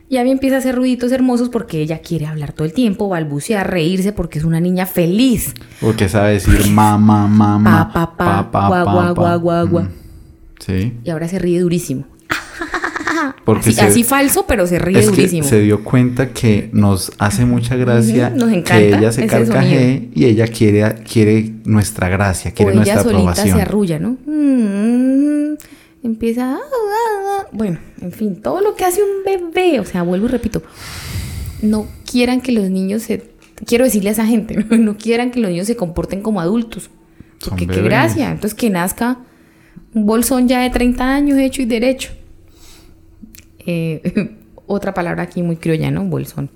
Y 0.09 0.17
Abby 0.17 0.29
empieza 0.31 0.57
a 0.57 0.59
hacer 0.59 0.75
ruiditos 0.75 1.11
hermosos 1.13 1.47
porque 1.49 1.79
ella 1.81 1.99
quiere 1.99 2.25
hablar 2.25 2.51
todo 2.51 2.65
el 2.65 2.73
tiempo, 2.73 3.07
balbucear, 3.07 3.71
reírse 3.71 4.11
porque 4.11 4.39
es 4.39 4.45
una 4.45 4.59
niña 4.59 4.85
feliz. 4.85 5.53
Porque 5.79 6.09
sabe 6.09 6.33
decir 6.33 6.69
mamá, 6.69 7.27
mamá, 7.27 7.89
Pa, 7.93 8.17
pa, 8.17 8.51
pa, 8.51 8.67
gua, 8.67 8.83
gua, 8.83 9.11
gua, 9.13 9.35
gua, 9.37 9.63
gua. 9.63 9.81
Mm, 9.83 9.89
Sí. 10.59 10.93
Y 11.03 11.09
ahora 11.09 11.27
se 11.29 11.39
ríe 11.39 11.59
durísimo. 11.61 12.03
Porque 13.45 13.69
Así, 13.69 13.73
se, 13.73 13.81
así 13.81 14.03
falso, 14.03 14.45
pero 14.47 14.67
se 14.67 14.79
ríe 14.79 14.99
es 14.99 15.09
que 15.09 15.15
durísimo. 15.15 15.43
se 15.47 15.59
dio 15.61 15.83
cuenta 15.83 16.29
que 16.31 16.69
nos 16.73 17.11
hace 17.17 17.45
mucha 17.45 17.75
gracia 17.75 18.29
nos 18.29 18.49
que 18.63 18.89
ella 18.89 19.11
se 19.11 19.27
carcajee 19.27 20.09
y 20.13 20.25
ella 20.25 20.47
quiere, 20.47 20.95
quiere 21.11 21.53
nuestra 21.65 22.09
gracia, 22.09 22.51
O 22.51 22.53
quiere 22.53 22.71
ella 22.71 22.77
nuestra 22.81 23.03
solita 23.03 23.19
aprobación. 23.31 23.55
se 23.57 23.61
arrulla, 23.61 23.99
¿no? 23.99 24.17
Mm, 24.25 25.55
empieza. 26.03 26.53
ah, 26.53 26.59
ah, 26.59 27.39
ah. 27.41 27.47
Bueno, 27.51 27.79
en 28.01 28.11
fin, 28.11 28.41
todo 28.41 28.61
lo 28.61 28.75
que 28.75 28.85
hace 28.85 29.01
un 29.01 29.23
bebé. 29.25 29.79
O 29.79 29.85
sea, 29.85 30.03
vuelvo 30.03 30.25
y 30.27 30.29
repito. 30.29 30.61
No 31.61 31.87
quieran 32.09 32.41
que 32.41 32.51
los 32.51 32.69
niños 32.69 33.03
se. 33.03 33.31
Quiero 33.65 33.85
decirle 33.85 34.09
a 34.09 34.13
esa 34.13 34.25
gente, 34.25 34.55
no, 34.69 34.77
No 34.77 34.97
quieran 34.97 35.31
que 35.31 35.39
los 35.39 35.51
niños 35.51 35.67
se 35.67 35.75
comporten 35.75 36.21
como 36.21 36.41
adultos. 36.41 36.89
Porque 37.47 37.67
qué 37.67 37.81
gracia. 37.81 38.31
Entonces 38.31 38.57
que 38.57 38.69
nazca 38.69 39.17
un 39.93 40.05
bolsón 40.05 40.47
ya 40.47 40.61
de 40.61 40.69
30 40.69 41.03
años 41.03 41.37
hecho 41.39 41.61
y 41.61 41.65
derecho. 41.65 42.11
Eh, 43.65 44.35
otra 44.67 44.93
palabra 44.93 45.23
aquí 45.23 45.41
muy 45.43 45.57
criolla, 45.57 45.91
¿no? 45.91 46.03
Bolsón. 46.05 46.49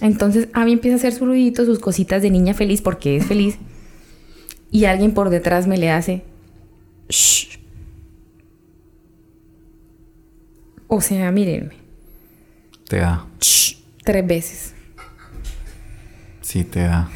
Entonces 0.00 0.48
Abby 0.52 0.72
empieza 0.72 0.96
a 0.96 0.98
hacer 0.98 1.12
su 1.12 1.26
ruidito, 1.26 1.64
sus 1.64 1.78
cositas 1.78 2.22
de 2.22 2.30
niña 2.30 2.54
feliz 2.54 2.82
porque 2.82 3.16
es 3.16 3.26
feliz. 3.26 3.58
Y 4.70 4.86
alguien 4.86 5.12
por 5.12 5.30
detrás 5.30 5.66
me 5.66 5.76
le 5.78 5.90
hace. 5.90 6.24
"Shh". 7.08 7.58
O 10.88 11.00
sea, 11.00 11.30
mírenme. 11.30 11.74
Te 12.88 12.96
da, 12.98 13.26
"Shh", 13.40 13.76
tres 14.04 14.26
veces. 14.26 14.74
sí 16.40 16.64
te 16.64 16.80
da. 16.80 17.08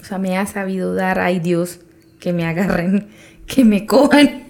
O 0.00 0.04
sea, 0.04 0.18
me 0.18 0.36
ha 0.36 0.46
sabido 0.46 0.94
dar, 0.94 1.18
ay 1.18 1.40
Dios, 1.40 1.80
que 2.20 2.32
me 2.32 2.44
agarren, 2.44 3.08
que 3.46 3.64
me 3.64 3.86
cojan. 3.86 4.44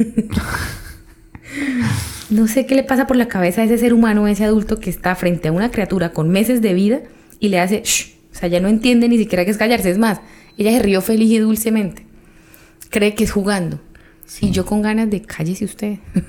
No 2.30 2.46
sé 2.46 2.64
qué 2.64 2.76
le 2.76 2.84
pasa 2.84 3.08
por 3.08 3.16
la 3.16 3.26
cabeza 3.26 3.62
a 3.62 3.64
ese 3.64 3.76
ser 3.76 3.92
humano, 3.92 4.24
a 4.24 4.30
ese 4.30 4.44
adulto 4.44 4.78
que 4.78 4.88
está 4.88 5.16
frente 5.16 5.48
a 5.48 5.52
una 5.52 5.72
criatura 5.72 6.12
con 6.12 6.28
meses 6.28 6.62
de 6.62 6.74
vida 6.74 7.00
y 7.40 7.48
le 7.48 7.58
hace, 7.58 7.82
"Shh". 7.84 8.14
o 8.32 8.36
sea, 8.36 8.48
ya 8.48 8.60
no 8.60 8.68
entiende 8.68 9.08
ni 9.08 9.18
siquiera 9.18 9.44
que 9.44 9.50
es 9.50 9.56
callarse. 9.56 9.90
Es 9.90 9.98
más, 9.98 10.20
ella 10.56 10.70
se 10.70 10.78
rió 10.78 11.00
feliz 11.00 11.28
y 11.32 11.38
dulcemente. 11.38 12.06
Cree 12.90 13.16
que 13.16 13.24
es 13.24 13.32
jugando. 13.32 13.80
Y 14.40 14.52
yo 14.52 14.64
con 14.64 14.80
ganas 14.80 15.10
de 15.10 15.22
cállese 15.22 15.64
usted. 15.64 15.98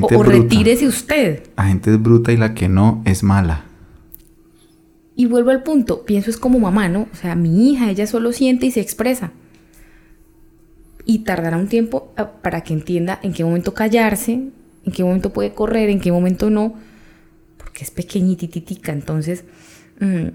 O 0.00 0.22
retírese 0.22 0.86
usted. 0.86 1.42
La 1.58 1.64
gente 1.64 1.90
es 1.90 2.02
bruta 2.02 2.32
y 2.32 2.38
la 2.38 2.54
que 2.54 2.70
no 2.70 3.02
es 3.04 3.22
mala. 3.22 3.66
Y 5.14 5.26
vuelvo 5.26 5.50
al 5.50 5.62
punto, 5.62 6.06
pienso 6.06 6.30
es 6.30 6.38
como 6.38 6.58
mamá, 6.58 6.88
¿no? 6.88 7.06
O 7.12 7.16
sea, 7.16 7.34
mi 7.34 7.70
hija, 7.70 7.90
ella 7.90 8.06
solo 8.06 8.32
siente 8.32 8.64
y 8.64 8.70
se 8.70 8.80
expresa. 8.80 9.30
Y 11.04 11.20
tardará 11.20 11.56
un 11.56 11.68
tiempo 11.68 12.12
ah, 12.16 12.30
para 12.42 12.62
que 12.62 12.72
entienda 12.72 13.18
en 13.22 13.32
qué 13.32 13.44
momento 13.44 13.74
callarse, 13.74 14.32
en 14.84 14.92
qué 14.92 15.02
momento 15.04 15.32
puede 15.32 15.52
correr, 15.54 15.90
en 15.90 16.00
qué 16.00 16.12
momento 16.12 16.48
no, 16.50 16.74
porque 17.58 17.84
es 17.84 17.90
pequeñititica. 17.90 18.92
Entonces, 18.92 19.44
mm, 20.00 20.28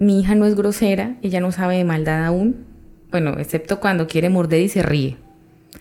mi 0.00 0.20
hija 0.20 0.34
no 0.34 0.44
es 0.46 0.54
grosera, 0.56 1.16
ella 1.22 1.40
no 1.40 1.52
sabe 1.52 1.76
de 1.76 1.84
maldad 1.84 2.24
aún, 2.24 2.56
bueno, 3.10 3.38
excepto 3.38 3.80
cuando 3.80 4.06
quiere 4.06 4.28
morder 4.28 4.60
y 4.62 4.68
se 4.68 4.82
ríe. 4.82 5.16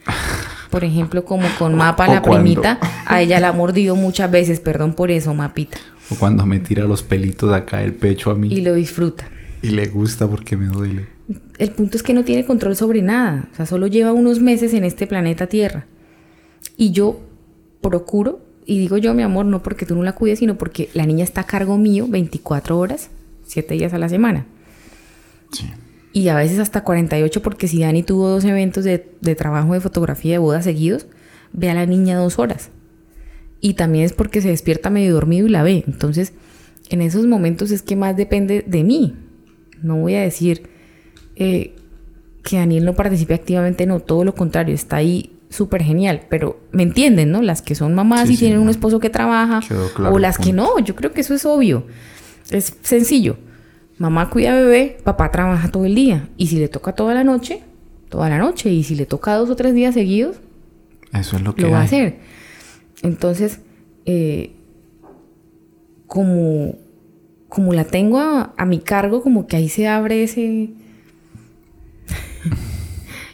Por 0.70 0.84
ejemplo, 0.84 1.24
como 1.26 1.48
con 1.58 1.76
Mapa, 1.76 2.08
o 2.08 2.14
la 2.14 2.22
cuando- 2.22 2.44
primita, 2.44 2.80
a 3.06 3.22
ella 3.22 3.40
la 3.40 3.50
ha 3.50 3.54
mordido 3.54 3.96
muchas 3.96 4.30
veces, 4.30 4.60
perdón 4.60 4.94
por 4.94 5.12
eso, 5.12 5.34
Mapita, 5.34 5.78
O 6.12 6.16
cuando 6.16 6.46
me 6.46 6.60
tira 6.60 6.84
los 6.84 7.04
pelitos 7.04 7.54
acá 7.54 7.78
del 7.80 7.94
pecho 7.94 8.32
a 8.32 8.36
mí 8.36 8.50
y 8.50 8.58
y, 8.58 8.62
lo 8.62 8.74
disfruta. 8.74 9.30
le 9.62 9.88
gusta 9.88 10.28
porque 10.28 10.58
me 10.58 10.68
duele. 10.68 11.08
El 11.58 11.72
punto 11.72 11.98
es 11.98 12.04
que 12.04 12.14
no 12.14 12.24
tiene 12.24 12.46
control 12.46 12.76
sobre 12.76 13.02
nada. 13.02 13.50
O 13.52 13.56
sea, 13.56 13.66
solo 13.66 13.88
lleva 13.88 14.14
unos 14.14 14.40
meses 14.40 14.74
en 14.74 14.84
este 14.84 15.08
planeta 15.08 15.48
Tierra. 15.48 15.86
Y 16.78 16.92
yo 16.92 17.20
procuro, 17.82 18.40
y 18.66 18.80
digo 18.80 18.98
yo, 18.98 19.14
mi 19.14 19.24
amor, 19.24 19.46
no 19.46 19.64
porque 19.64 19.86
tú 19.86 19.96
no 19.96 20.04
la 20.04 20.14
cuides, 20.14 20.40
sino 20.40 20.58
porque 20.58 20.90
la 20.94 21.06
niña 21.06 21.24
está 21.24 21.42
a 21.42 21.46
cargo 21.46 21.78
mío 21.78 22.06
24 22.08 22.78
horas 22.78 23.10
siete 23.46 23.74
días 23.74 23.94
a 23.94 23.98
la 23.98 24.10
semana. 24.10 24.46
Sí. 25.52 25.66
Y 26.14 26.30
a 26.30 26.36
veces 26.36 26.60
hasta 26.60 26.84
48 26.84 27.42
porque 27.42 27.68
si 27.68 27.82
Dani 27.82 28.04
tuvo 28.04 28.28
dos 28.30 28.44
eventos 28.44 28.84
de, 28.84 29.10
de 29.22 29.36
trabajo 29.36 29.74
de 29.74 29.82
fotografía 29.82 30.34
de 30.34 30.40
boda 30.40 30.62
seguidos, 30.62 31.08
ve 31.54 31.70
a 31.70 31.74
la 31.74 31.86
niña 31.86 32.18
dos 32.18 32.40
horas. 32.40 32.70
Y 33.62 33.74
también 33.74 34.06
es 34.06 34.14
porque 34.14 34.42
se 34.42 34.50
despierta 34.50 34.90
medio 34.90 35.14
dormido 35.14 35.48
y 35.48 35.52
la 35.52 35.64
ve. 35.64 35.84
Entonces, 35.88 36.34
en 36.90 37.02
esos 37.02 37.26
momentos 37.26 37.72
es 37.72 37.82
que 37.82 37.96
más 37.96 38.16
depende 38.16 38.64
de 38.66 38.84
mí. 38.84 39.16
No 39.82 39.98
voy 39.98 40.16
a 40.16 40.22
decir 40.22 40.70
eh, 41.40 41.76
que 42.44 42.58
Daniel 42.58 42.86
no 42.86 42.94
participe 42.94 43.34
activamente, 43.34 43.86
no, 43.86 44.00
todo 44.00 44.24
lo 44.24 44.34
contrario, 44.36 44.74
está 44.74 44.98
ahí 44.98 45.32
súper 45.50 45.84
genial, 45.84 46.24
pero 46.30 46.60
me 46.72 46.84
entienden, 46.84 47.32
¿no? 47.32 47.42
Las 47.42 47.62
que 47.62 47.76
son 47.76 47.94
mamás 47.96 48.28
Sí, 48.28 48.34
y 48.34 48.36
sí, 48.38 48.46
tienen 48.46 48.60
un 48.60 48.70
esposo 48.70 49.00
que 49.00 49.10
trabaja, 49.10 49.62
claro 49.96 50.14
o 50.14 50.20
las 50.20 50.38
que 50.38 50.54
no, 50.54 50.80
yo 50.80 50.96
creo 50.96 51.14
que 51.14 51.22
eso 51.22 51.34
es 51.34 51.46
obvio. 51.46 51.86
Es 52.50 52.78
sencillo. 52.82 53.38
Mamá 53.98 54.30
cuida 54.30 54.52
a 54.52 54.56
bebé, 54.56 54.98
papá 55.04 55.32
trabaja 55.32 55.70
todo 55.70 55.86
el 55.86 55.96
día. 55.96 56.30
Y 56.38 56.48
si 56.48 56.58
le 56.58 56.68
toca 56.68 56.94
toda 56.94 57.14
la 57.14 57.24
noche, 57.24 57.64
toda 58.10 58.30
la 58.30 58.38
noche. 58.38 58.70
Y 58.70 58.84
si 58.84 58.96
le 58.96 59.06
toca 59.06 59.34
dos 59.36 59.50
o 59.50 59.56
tres 59.56 59.74
días 59.74 59.94
seguidos, 59.94 60.38
Eso 61.14 61.38
es 61.38 61.42
lo 61.42 61.56
que 61.56 61.64
lo 61.64 61.72
va 61.72 61.80
a 61.80 61.84
hacer. 61.84 62.20
Entonces, 63.02 63.60
eh, 64.06 64.56
como, 66.06 66.76
como 67.50 67.74
la 67.74 67.86
tengo 67.86 68.20
a, 68.20 68.54
a 68.56 68.66
mi 68.66 68.80
cargo, 68.80 69.22
como 69.22 69.48
que 69.48 69.58
ahí 69.58 69.68
se 69.68 69.88
abre 69.88 70.24
ese, 70.24 70.70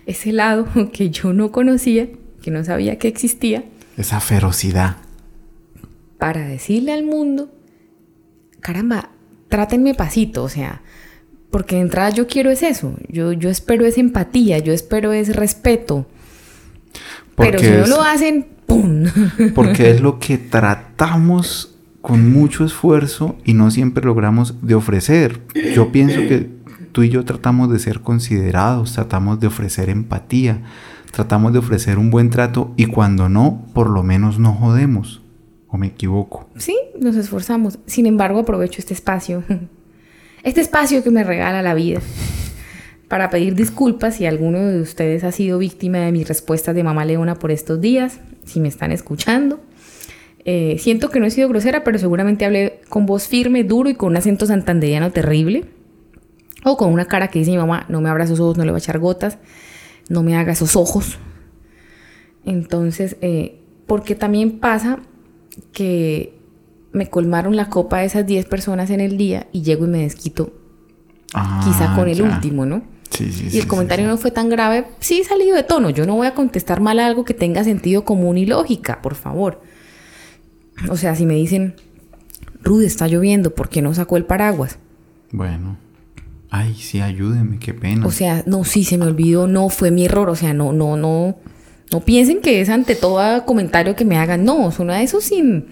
ese 0.05 0.31
lado 0.31 0.67
que 0.93 1.09
yo 1.09 1.33
no 1.33 1.51
conocía, 1.51 2.07
que 2.41 2.51
no 2.51 2.63
sabía 2.63 2.97
que 2.97 3.07
existía, 3.07 3.63
Esa 3.97 4.19
ferocidad. 4.19 4.97
para 6.17 6.47
decirle 6.47 6.91
al 6.93 7.03
mundo, 7.03 7.49
caramba, 8.59 9.09
trátenme 9.49 9.93
pasito, 9.93 10.43
o 10.43 10.49
sea, 10.49 10.81
porque 11.51 11.75
de 11.75 11.81
entrada 11.81 12.09
yo 12.09 12.27
quiero 12.27 12.49
es 12.49 12.63
eso, 12.63 12.95
yo, 13.09 13.31
yo 13.33 13.49
espero 13.49 13.85
es 13.85 13.97
empatía, 13.97 14.57
yo 14.59 14.73
espero 14.73 15.13
es 15.13 15.35
respeto, 15.35 16.07
pero 17.35 17.59
si 17.59 17.67
no 17.67 17.83
es- 17.83 17.89
lo 17.89 18.01
hacen, 18.01 18.47
¡pum! 18.65 19.03
Porque 19.55 19.89
es 19.91 20.01
lo 20.01 20.19
que 20.19 20.37
tratamos 20.37 21.75
con 22.01 22.31
mucho 22.31 22.65
esfuerzo 22.65 23.37
y 23.45 23.53
no 23.53 23.71
siempre 23.71 24.03
logramos 24.05 24.55
de 24.61 24.75
ofrecer. 24.75 25.39
Yo 25.73 25.91
pienso 25.91 26.19
que 26.21 26.49
tú 26.93 27.03
y 27.03 27.09
yo 27.09 27.25
tratamos 27.25 27.69
de 27.69 27.79
ser 27.79 27.99
considerados, 27.99 28.93
tratamos 28.93 29.39
de 29.41 29.47
ofrecer 29.47 29.89
empatía, 29.89 30.61
tratamos 31.11 31.51
de 31.51 31.59
ofrecer 31.59 31.97
un 31.97 32.09
buen 32.09 32.29
trato 32.29 32.71
y 32.77 32.85
cuando 32.85 33.27
no, 33.27 33.65
por 33.73 33.89
lo 33.89 34.03
menos 34.03 34.39
no 34.39 34.53
jodemos. 34.53 35.21
¿O 35.67 35.77
me 35.77 35.87
equivoco? 35.87 36.47
Sí, 36.55 36.77
nos 36.99 37.15
esforzamos. 37.15 37.79
Sin 37.87 38.05
embargo, 38.05 38.39
aprovecho 38.39 38.79
este 38.79 38.93
espacio, 38.93 39.43
este 40.43 40.61
espacio 40.61 41.03
que 41.03 41.09
me 41.09 41.23
regala 41.23 41.63
la 41.63 41.73
vida, 41.73 41.99
para 43.07 43.31
pedir 43.31 43.55
disculpas 43.55 44.17
si 44.17 44.27
alguno 44.27 44.59
de 44.59 44.79
ustedes 44.79 45.23
ha 45.23 45.31
sido 45.31 45.57
víctima 45.57 45.97
de 45.97 46.11
mis 46.11 46.27
respuestas 46.27 46.75
de 46.75 46.83
mamá 46.83 47.05
leona 47.05 47.35
por 47.35 47.49
estos 47.49 47.81
días, 47.81 48.19
si 48.45 48.59
me 48.59 48.67
están 48.67 48.91
escuchando. 48.91 49.59
Eh, 50.45 50.77
siento 50.77 51.09
que 51.09 51.19
no 51.19 51.25
he 51.25 51.31
sido 51.31 51.49
grosera, 51.49 51.83
pero 51.83 51.97
seguramente 51.97 52.45
hablé 52.45 52.81
con 52.89 53.07
voz 53.07 53.27
firme, 53.27 53.63
duro 53.63 53.89
y 53.89 53.95
con 53.95 54.09
un 54.09 54.17
acento 54.17 54.45
santanderiano 54.45 55.11
terrible. 55.11 55.65
O 56.65 56.77
con 56.77 56.91
una 56.93 57.05
cara 57.05 57.27
que 57.27 57.39
dice 57.39 57.51
mi 57.51 57.57
mamá, 57.57 57.85
no 57.89 58.01
me 58.01 58.09
abra 58.09 58.23
esos 58.23 58.39
ojos, 58.39 58.57
no 58.57 58.65
le 58.65 58.71
va 58.71 58.77
a 58.77 58.79
echar 58.79 58.99
gotas, 58.99 59.37
no 60.09 60.23
me 60.23 60.35
haga 60.37 60.53
esos 60.53 60.75
ojos. 60.75 61.17
Entonces, 62.45 63.17
eh, 63.21 63.59
porque 63.87 64.15
también 64.15 64.59
pasa 64.59 64.99
que 65.71 66.37
me 66.91 67.09
colmaron 67.09 67.55
la 67.55 67.69
copa 67.69 67.99
de 67.99 68.05
esas 68.05 68.25
10 68.25 68.45
personas 68.45 68.89
en 68.89 68.99
el 68.99 69.17
día 69.17 69.47
y 69.51 69.61
llego 69.61 69.85
y 69.85 69.89
me 69.89 69.99
desquito 69.99 70.53
quizá 71.63 71.93
Ah, 71.93 71.95
con 71.95 72.07
el 72.07 72.17
ya. 72.17 72.23
último, 72.25 72.65
¿no? 72.65 72.83
Sí, 73.09 73.31
sí, 73.31 73.45
Y 73.47 73.49
sí, 73.51 73.59
el 73.59 73.67
comentario 73.67 74.07
no 74.07 74.17
fue 74.17 74.31
tan 74.31 74.49
grave, 74.49 74.85
sí 74.99 75.23
salido 75.23 75.55
de 75.55 75.63
tono. 75.63 75.89
Yo 75.91 76.05
no 76.05 76.15
voy 76.15 76.27
a 76.27 76.33
contestar 76.33 76.81
mal 76.81 76.99
a 76.99 77.05
algo 77.07 77.23
que 77.25 77.33
tenga 77.33 77.63
sentido 77.63 78.05
común 78.05 78.37
y 78.37 78.45
lógica, 78.45 79.01
por 79.01 79.15
favor. 79.15 79.61
O 80.89 80.97
sea, 80.97 81.15
si 81.15 81.25
me 81.25 81.35
dicen, 81.35 81.75
Rude, 82.63 82.85
está 82.87 83.07
lloviendo, 83.07 83.53
¿por 83.53 83.69
qué 83.69 83.81
no 83.81 83.93
sacó 83.93 84.17
el 84.17 84.25
paraguas? 84.25 84.77
Bueno. 85.31 85.77
Ay, 86.55 86.75
sí, 86.75 87.01
ayúdeme, 87.01 87.57
qué 87.57 87.73
pena. 87.73 88.05
O 88.05 88.11
sea, 88.11 88.43
no, 88.45 88.63
sí, 88.63 88.83
se 88.83 88.99
me 88.99 89.05
olvidó, 89.05 89.47
no, 89.47 89.69
fue 89.69 89.89
mi 89.89 90.05
error. 90.05 90.29
O 90.29 90.35
sea, 90.35 90.53
no, 90.53 90.71
no, 90.71 90.95
no. 90.95 91.35
No 91.91 92.01
piensen 92.01 92.41
que 92.41 92.61
es 92.61 92.69
ante 92.69 92.93
todo 92.93 93.43
comentario 93.43 93.95
que 93.95 94.05
me 94.05 94.17
hagan. 94.17 94.45
No, 94.45 94.71
son 94.71 94.91
a 94.91 95.01
eso 95.01 95.19
sin, 95.19 95.65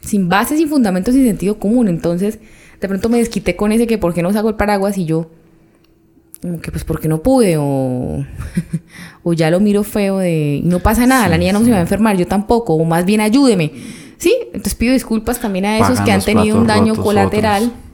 sin 0.00 0.30
bases, 0.30 0.56
sin 0.56 0.70
fundamentos, 0.70 1.14
sin 1.14 1.26
sentido 1.26 1.58
común. 1.58 1.88
Entonces, 1.88 2.38
de 2.80 2.88
pronto 2.88 3.10
me 3.10 3.18
desquité 3.18 3.56
con 3.56 3.72
ese 3.72 3.86
que 3.86 3.98
por 3.98 4.14
qué 4.14 4.22
no 4.22 4.32
saco 4.32 4.48
el 4.48 4.54
paraguas 4.54 4.96
y 4.96 5.04
yo, 5.04 5.30
como 6.40 6.62
que 6.62 6.70
pues 6.70 6.84
porque 6.84 7.08
no 7.08 7.22
pude, 7.22 7.58
o, 7.58 8.24
o 9.22 9.32
ya 9.34 9.50
lo 9.50 9.60
miro 9.60 9.84
feo 9.84 10.16
de 10.16 10.62
no 10.64 10.80
pasa 10.80 11.06
nada, 11.06 11.28
la 11.28 11.36
niña 11.36 11.52
no 11.52 11.58
se 11.58 11.66
me 11.66 11.72
va 11.72 11.78
a 11.78 11.82
enfermar, 11.82 12.16
yo 12.16 12.26
tampoco, 12.26 12.72
o 12.72 12.86
más 12.86 13.04
bien 13.04 13.20
ayúdeme. 13.20 13.70
Sí, 14.16 14.34
entonces 14.46 14.74
pido 14.76 14.94
disculpas 14.94 15.40
también 15.40 15.66
a 15.66 15.76
esos 15.76 15.90
Pagan 15.90 16.04
que 16.06 16.12
han 16.12 16.22
tenido 16.22 16.58
un 16.58 16.66
daño 16.66 16.94
colateral. 16.94 17.64
otros. 17.64 17.85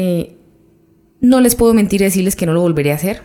Eh, 0.00 0.36
no 1.20 1.40
les 1.40 1.56
puedo 1.56 1.74
mentir 1.74 2.00
y 2.00 2.04
decirles 2.04 2.36
que 2.36 2.46
no 2.46 2.52
lo 2.52 2.60
volveré 2.60 2.92
a 2.92 2.94
hacer. 2.94 3.20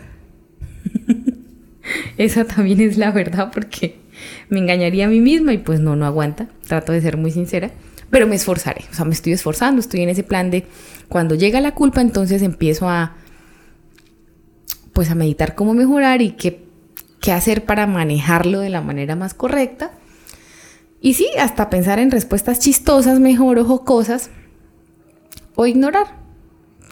Esa 2.17 2.45
también 2.45 2.81
es 2.81 2.97
la 2.97 3.11
verdad 3.11 3.51
porque 3.53 3.99
me 4.49 4.57
engañaría 4.57 5.05
a 5.05 5.07
mí 5.07 5.19
misma 5.19 5.53
y 5.53 5.59
pues 5.59 5.79
no, 5.79 5.95
no 5.95 6.07
aguanta. 6.07 6.47
Trato 6.67 6.91
de 6.91 6.99
ser 6.99 7.15
muy 7.15 7.29
sincera, 7.29 7.69
pero 8.09 8.25
me 8.25 8.35
esforzaré. 8.35 8.85
O 8.91 8.95
sea, 8.95 9.05
me 9.05 9.13
estoy 9.13 9.33
esforzando, 9.33 9.81
estoy 9.81 10.01
en 10.01 10.09
ese 10.09 10.23
plan 10.23 10.49
de 10.49 10.65
cuando 11.09 11.35
llega 11.35 11.61
la 11.61 11.75
culpa, 11.75 12.01
entonces 12.01 12.41
empiezo 12.41 12.89
a 12.89 13.17
pues 14.93 15.11
a 15.11 15.15
meditar 15.15 15.53
cómo 15.53 15.75
mejorar 15.75 16.23
y 16.23 16.31
qué, 16.31 16.65
qué 17.21 17.33
hacer 17.33 17.65
para 17.65 17.85
manejarlo 17.85 18.61
de 18.61 18.69
la 18.69 18.81
manera 18.81 19.15
más 19.15 19.35
correcta. 19.35 19.91
Y 21.01 21.13
sí, 21.13 21.27
hasta 21.39 21.69
pensar 21.69 21.99
en 21.99 22.09
respuestas 22.09 22.57
chistosas, 22.57 23.19
mejor 23.19 23.59
o 23.59 23.65
jocosas, 23.65 24.31
o 25.53 25.67
ignorar. 25.67 26.22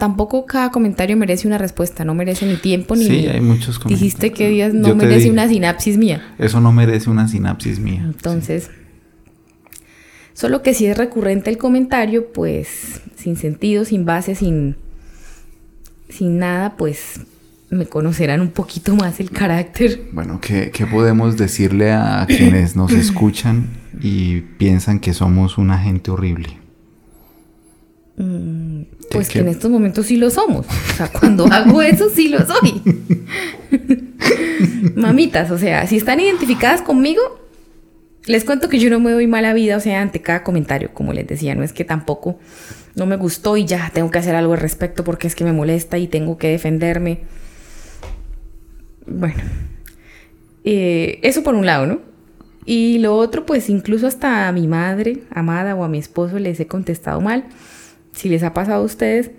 Tampoco 0.02 0.48
cada 0.48 0.72
comentario 0.72 1.16
merece 1.16 1.48
una 1.48 1.60
respuesta, 1.60 2.04
no 2.04 2.16
merece 2.16 2.48
ni 2.48 2.56
tiempo 2.56 2.96
ni... 2.96 3.06
Sí, 3.06 3.28
hay 3.28 3.40
muchos 3.40 3.78
comentarios. 3.78 4.00
Dijiste 4.00 4.32
que 4.32 4.50
días 4.50 4.74
no 4.74 4.96
merece 4.96 5.18
dije, 5.18 5.30
una 5.30 5.48
sinapsis 5.48 5.96
mía. 6.00 6.34
Eso 6.40 6.60
no 6.60 6.72
merece 6.72 7.08
una 7.08 7.28
sinapsis 7.28 7.78
mía. 7.78 8.02
Entonces, 8.04 8.72
solo 10.34 10.64
que 10.64 10.74
si 10.74 10.88
es 10.88 10.98
recurrente 10.98 11.52
el 11.52 11.60
comentario, 11.60 12.34
pues 12.34 13.02
sin 13.16 13.36
sentido, 13.36 13.86
sin 13.86 14.04
base, 14.04 14.34
sin, 14.34 14.76
sin 16.10 16.40
nada, 16.40 16.78
pues 16.78 17.20
me 17.70 17.86
conocerán 17.86 18.42
un 18.42 18.50
poquito 18.50 18.96
más 18.96 19.20
el 19.20 19.30
carácter. 19.30 20.10
Bueno, 20.14 20.42
¿qué, 20.42 20.72
qué 20.72 20.88
podemos 20.88 21.38
decirle 21.38 21.92
a 21.92 22.26
quienes 22.28 22.76
nos 22.76 22.92
escuchan 22.92 23.70
y 24.02 24.42
piensan 24.58 25.00
que 25.00 25.14
somos 25.14 25.60
una 25.60 25.78
gente 25.78 26.10
horrible? 26.10 26.58
Pues 29.12 29.28
¿Qué- 29.28 29.34
que 29.34 29.40
en 29.40 29.48
estos 29.50 29.70
momentos 29.72 30.06
sí 30.06 30.18
lo 30.18 30.30
somos. 30.30 30.66
O 30.68 30.94
sea, 30.98 31.08
cuando 31.10 31.46
hago 31.52 31.82
eso 31.82 32.10
sí 32.10 32.30
lo 32.30 32.40
soy. 32.46 32.82
Mamitas, 34.96 35.52
o 35.52 35.58
sea, 35.58 35.86
si 35.88 35.98
están 35.98 36.20
identificadas 36.20 36.82
conmigo, 36.82 37.22
les 38.26 38.44
cuento 38.46 38.70
que 38.70 38.80
yo 38.80 38.90
no 38.90 39.00
me 39.00 39.12
doy 39.12 39.28
mala 39.28 39.54
vida, 39.54 39.78
o 39.78 39.80
sea, 39.80 40.02
ante 40.02 40.22
cada 40.22 40.44
comentario, 40.44 40.92
como 40.94 41.14
les 41.14 41.28
decía, 41.28 41.56
no 41.56 41.64
es 41.64 41.74
que 41.74 41.84
tampoco 41.84 42.40
no 42.96 43.06
me 43.06 43.16
gustó 43.16 43.58
y 43.58 43.66
ya 43.66 43.90
tengo 43.94 44.12
que 44.12 44.20
hacer 44.20 44.36
algo 44.36 44.54
al 44.54 44.60
respecto 44.60 45.04
porque 45.04 45.28
es 45.28 45.36
que 45.36 45.44
me 45.44 45.54
molesta 45.54 45.98
y 45.98 46.08
tengo 46.08 46.38
que 46.38 46.48
defenderme. 46.50 47.22
Bueno, 49.08 49.42
eh, 50.64 51.20
eso 51.24 51.44
por 51.44 51.56
un 51.56 51.66
lado, 51.66 51.86
¿no? 51.88 52.00
Y 52.66 53.00
lo 53.00 53.16
otro, 53.18 53.46
pues 53.46 53.70
incluso 53.70 54.06
hasta 54.08 54.48
a 54.48 54.52
mi 54.52 54.68
madre, 54.68 55.24
amada 55.32 55.74
o 55.76 55.84
a 55.84 55.90
mi 55.90 55.98
esposo 55.98 56.38
les 56.38 56.60
he 56.60 56.68
contestado 56.68 57.20
mal. 57.20 57.46
Si 58.12 58.30
les 58.30 58.44
ha 58.44 58.54
pasado 58.54 58.82
a 58.82 58.86
ustedes, 58.86 59.32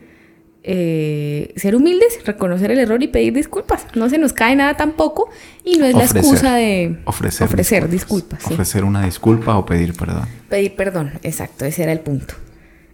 eh, 0.64 1.52
ser 1.56 1.74
humildes, 1.74 2.20
reconocer 2.24 2.70
el 2.70 2.78
error 2.78 3.02
y 3.02 3.08
pedir 3.08 3.32
disculpas. 3.32 3.86
No 3.94 4.08
se 4.08 4.18
nos 4.18 4.32
cae 4.32 4.54
nada 4.54 4.76
tampoco 4.76 5.28
y 5.64 5.76
no 5.76 5.86
es 5.86 5.94
la 5.94 6.04
excusa 6.04 6.54
de 6.54 6.98
Ofrecer, 7.04 7.88
disculpas. 7.88 8.46
Ofrecer 8.46 8.84
una 8.84 9.04
disculpa 9.04 9.56
o 9.56 9.66
pedir 9.66 9.94
perdón. 9.94 10.26
Pedir 10.48 10.76
perdón, 10.76 11.12
exacto, 11.22 11.64
ese 11.64 11.82
era 11.82 11.92
el 11.92 12.00
punto. 12.00 12.34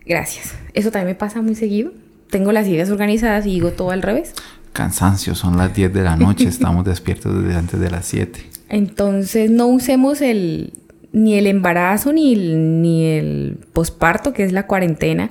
Gracias. 0.07 0.55
Eso 0.73 0.91
también 0.91 1.09
me 1.09 1.15
pasa 1.15 1.43
muy 1.43 1.55
seguido. 1.55 1.93
Tengo 2.31 2.53
las 2.53 2.67
ideas 2.67 2.91
organizadas 2.91 3.45
y 3.47 3.51
digo 3.51 3.73
todo 3.73 3.91
al 3.91 4.03
revés. 4.03 4.33
Cansancio, 4.73 5.35
son 5.35 5.59
las 5.59 5.75
10 5.75 5.93
de 5.93 6.03
la 6.03 6.17
noche, 6.17 6.49
estamos 6.49 6.85
despiertos 6.85 7.43
desde 7.43 7.59
antes 7.59 7.81
de 7.81 7.91
las 7.91 8.07
7. 8.07 8.41
Entonces 8.71 9.51
no 9.51 9.67
usemos 9.67 10.21
el 10.23 10.73
ni 11.13 11.35
el 11.35 11.47
embarazo 11.47 12.13
ni 12.13 12.35
el, 12.35 12.83
ni 12.83 13.05
el 13.05 13.59
posparto, 13.73 14.33
que 14.33 14.45
es 14.45 14.53
la 14.53 14.67
cuarentena, 14.67 15.31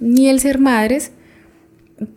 ni 0.00 0.28
el 0.28 0.40
ser 0.40 0.58
madres 0.58 1.12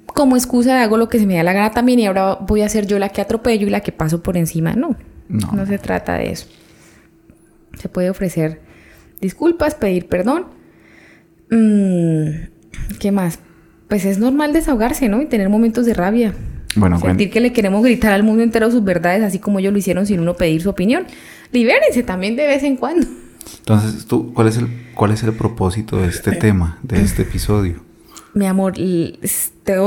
como 0.05 0.35
excusa 0.35 0.75
de 0.75 0.81
hago 0.81 0.97
lo 0.97 1.09
que 1.09 1.17
se 1.19 1.25
me 1.25 1.35
da 1.35 1.43
la 1.43 1.53
gana 1.53 1.71
también 1.71 1.99
y 1.99 2.05
ahora 2.05 2.35
voy 2.35 2.61
a 2.61 2.69
ser 2.69 2.85
yo 2.85 2.99
la 2.99 3.09
que 3.09 3.21
atropello 3.21 3.65
y 3.67 3.69
la 3.69 3.79
que 3.81 3.91
paso 3.91 4.21
por 4.21 4.37
encima. 4.37 4.73
No, 4.73 4.95
No. 5.29 5.51
no 5.53 5.65
se 5.65 5.77
trata 5.77 6.17
de 6.17 6.31
eso. 6.31 6.47
Se 7.79 7.89
puede 7.89 8.09
ofrecer 8.09 8.59
disculpas, 9.21 9.75
pedir 9.75 10.07
perdón. 10.07 10.45
Mm, 11.49 12.47
¿Qué 12.99 13.11
más? 13.11 13.39
Pues 13.87 14.05
es 14.05 14.19
normal 14.19 14.53
desahogarse, 14.53 15.09
¿no? 15.09 15.21
Y 15.21 15.25
tener 15.25 15.49
momentos 15.49 15.85
de 15.85 15.93
rabia. 15.93 16.33
Bueno, 16.75 16.99
Sentir 16.99 17.29
que 17.29 17.41
le 17.41 17.51
queremos 17.51 17.83
gritar 17.83 18.13
al 18.13 18.23
mundo 18.23 18.43
entero 18.43 18.71
sus 18.71 18.83
verdades, 18.83 19.23
así 19.23 19.39
como 19.39 19.59
ellos 19.59 19.73
lo 19.73 19.79
hicieron 19.79 20.05
sin 20.05 20.21
uno 20.21 20.35
pedir 20.35 20.61
su 20.61 20.69
opinión. 20.69 21.05
Libérense 21.51 22.03
también 22.03 22.35
de 22.37 22.47
vez 22.47 22.63
en 22.63 22.77
cuando. 22.77 23.07
Entonces, 23.59 24.05
¿tú, 24.05 24.33
cuál, 24.33 24.47
es 24.47 24.57
el, 24.57 24.67
¿cuál 24.95 25.11
es 25.11 25.23
el 25.23 25.33
propósito 25.33 25.97
de 25.97 26.07
este 26.07 26.31
tema, 26.31 26.79
de 26.83 27.01
este 27.01 27.21
episodio? 27.23 27.83
Mi 28.33 28.45
amor, 28.47 28.73
te, 28.73 29.77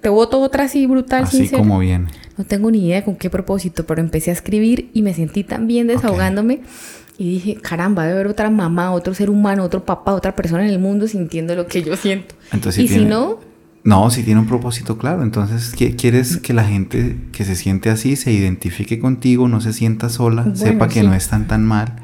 te 0.00 0.08
voto 0.08 0.40
otra 0.40 0.64
así 0.64 0.86
brutal, 0.86 1.24
Así 1.24 1.48
como 1.48 1.78
viene. 1.78 2.08
No 2.36 2.44
tengo 2.44 2.70
ni 2.70 2.86
idea 2.86 3.04
con 3.04 3.16
qué 3.16 3.30
propósito, 3.30 3.86
pero 3.86 4.00
empecé 4.00 4.30
a 4.30 4.34
escribir 4.34 4.90
y 4.92 5.02
me 5.02 5.14
sentí 5.14 5.44
tan 5.44 5.66
bien 5.66 5.86
desahogándome. 5.86 6.60
Y 7.16 7.30
dije, 7.30 7.56
caramba, 7.56 8.02
debe 8.02 8.14
haber 8.14 8.26
otra 8.26 8.50
mamá, 8.50 8.90
otro 8.90 9.14
ser 9.14 9.30
humano, 9.30 9.62
otro 9.62 9.84
papá, 9.84 10.12
otra 10.12 10.34
persona 10.34 10.64
en 10.64 10.70
el 10.70 10.80
mundo 10.80 11.06
sintiendo 11.06 11.54
lo 11.54 11.66
que 11.68 11.82
yo 11.82 11.96
siento. 11.96 12.34
Entonces, 12.52 12.84
y 12.84 12.88
si 12.88 13.04
no... 13.04 13.38
No, 13.84 14.10
si 14.10 14.22
tiene 14.22 14.40
un 14.40 14.46
propósito 14.46 14.98
claro. 14.98 15.22
Entonces, 15.22 15.74
¿quieres 15.76 16.38
que 16.38 16.54
la 16.54 16.64
gente 16.64 17.16
que 17.32 17.44
se 17.44 17.54
siente 17.54 17.90
así 17.90 18.16
se 18.16 18.32
identifique 18.32 18.98
contigo, 18.98 19.46
no 19.46 19.60
se 19.60 19.72
sienta 19.72 20.08
sola, 20.08 20.54
sepa 20.54 20.88
que 20.88 21.02
no 21.02 21.14
están 21.14 21.46
tan 21.46 21.64
mal? 21.64 22.03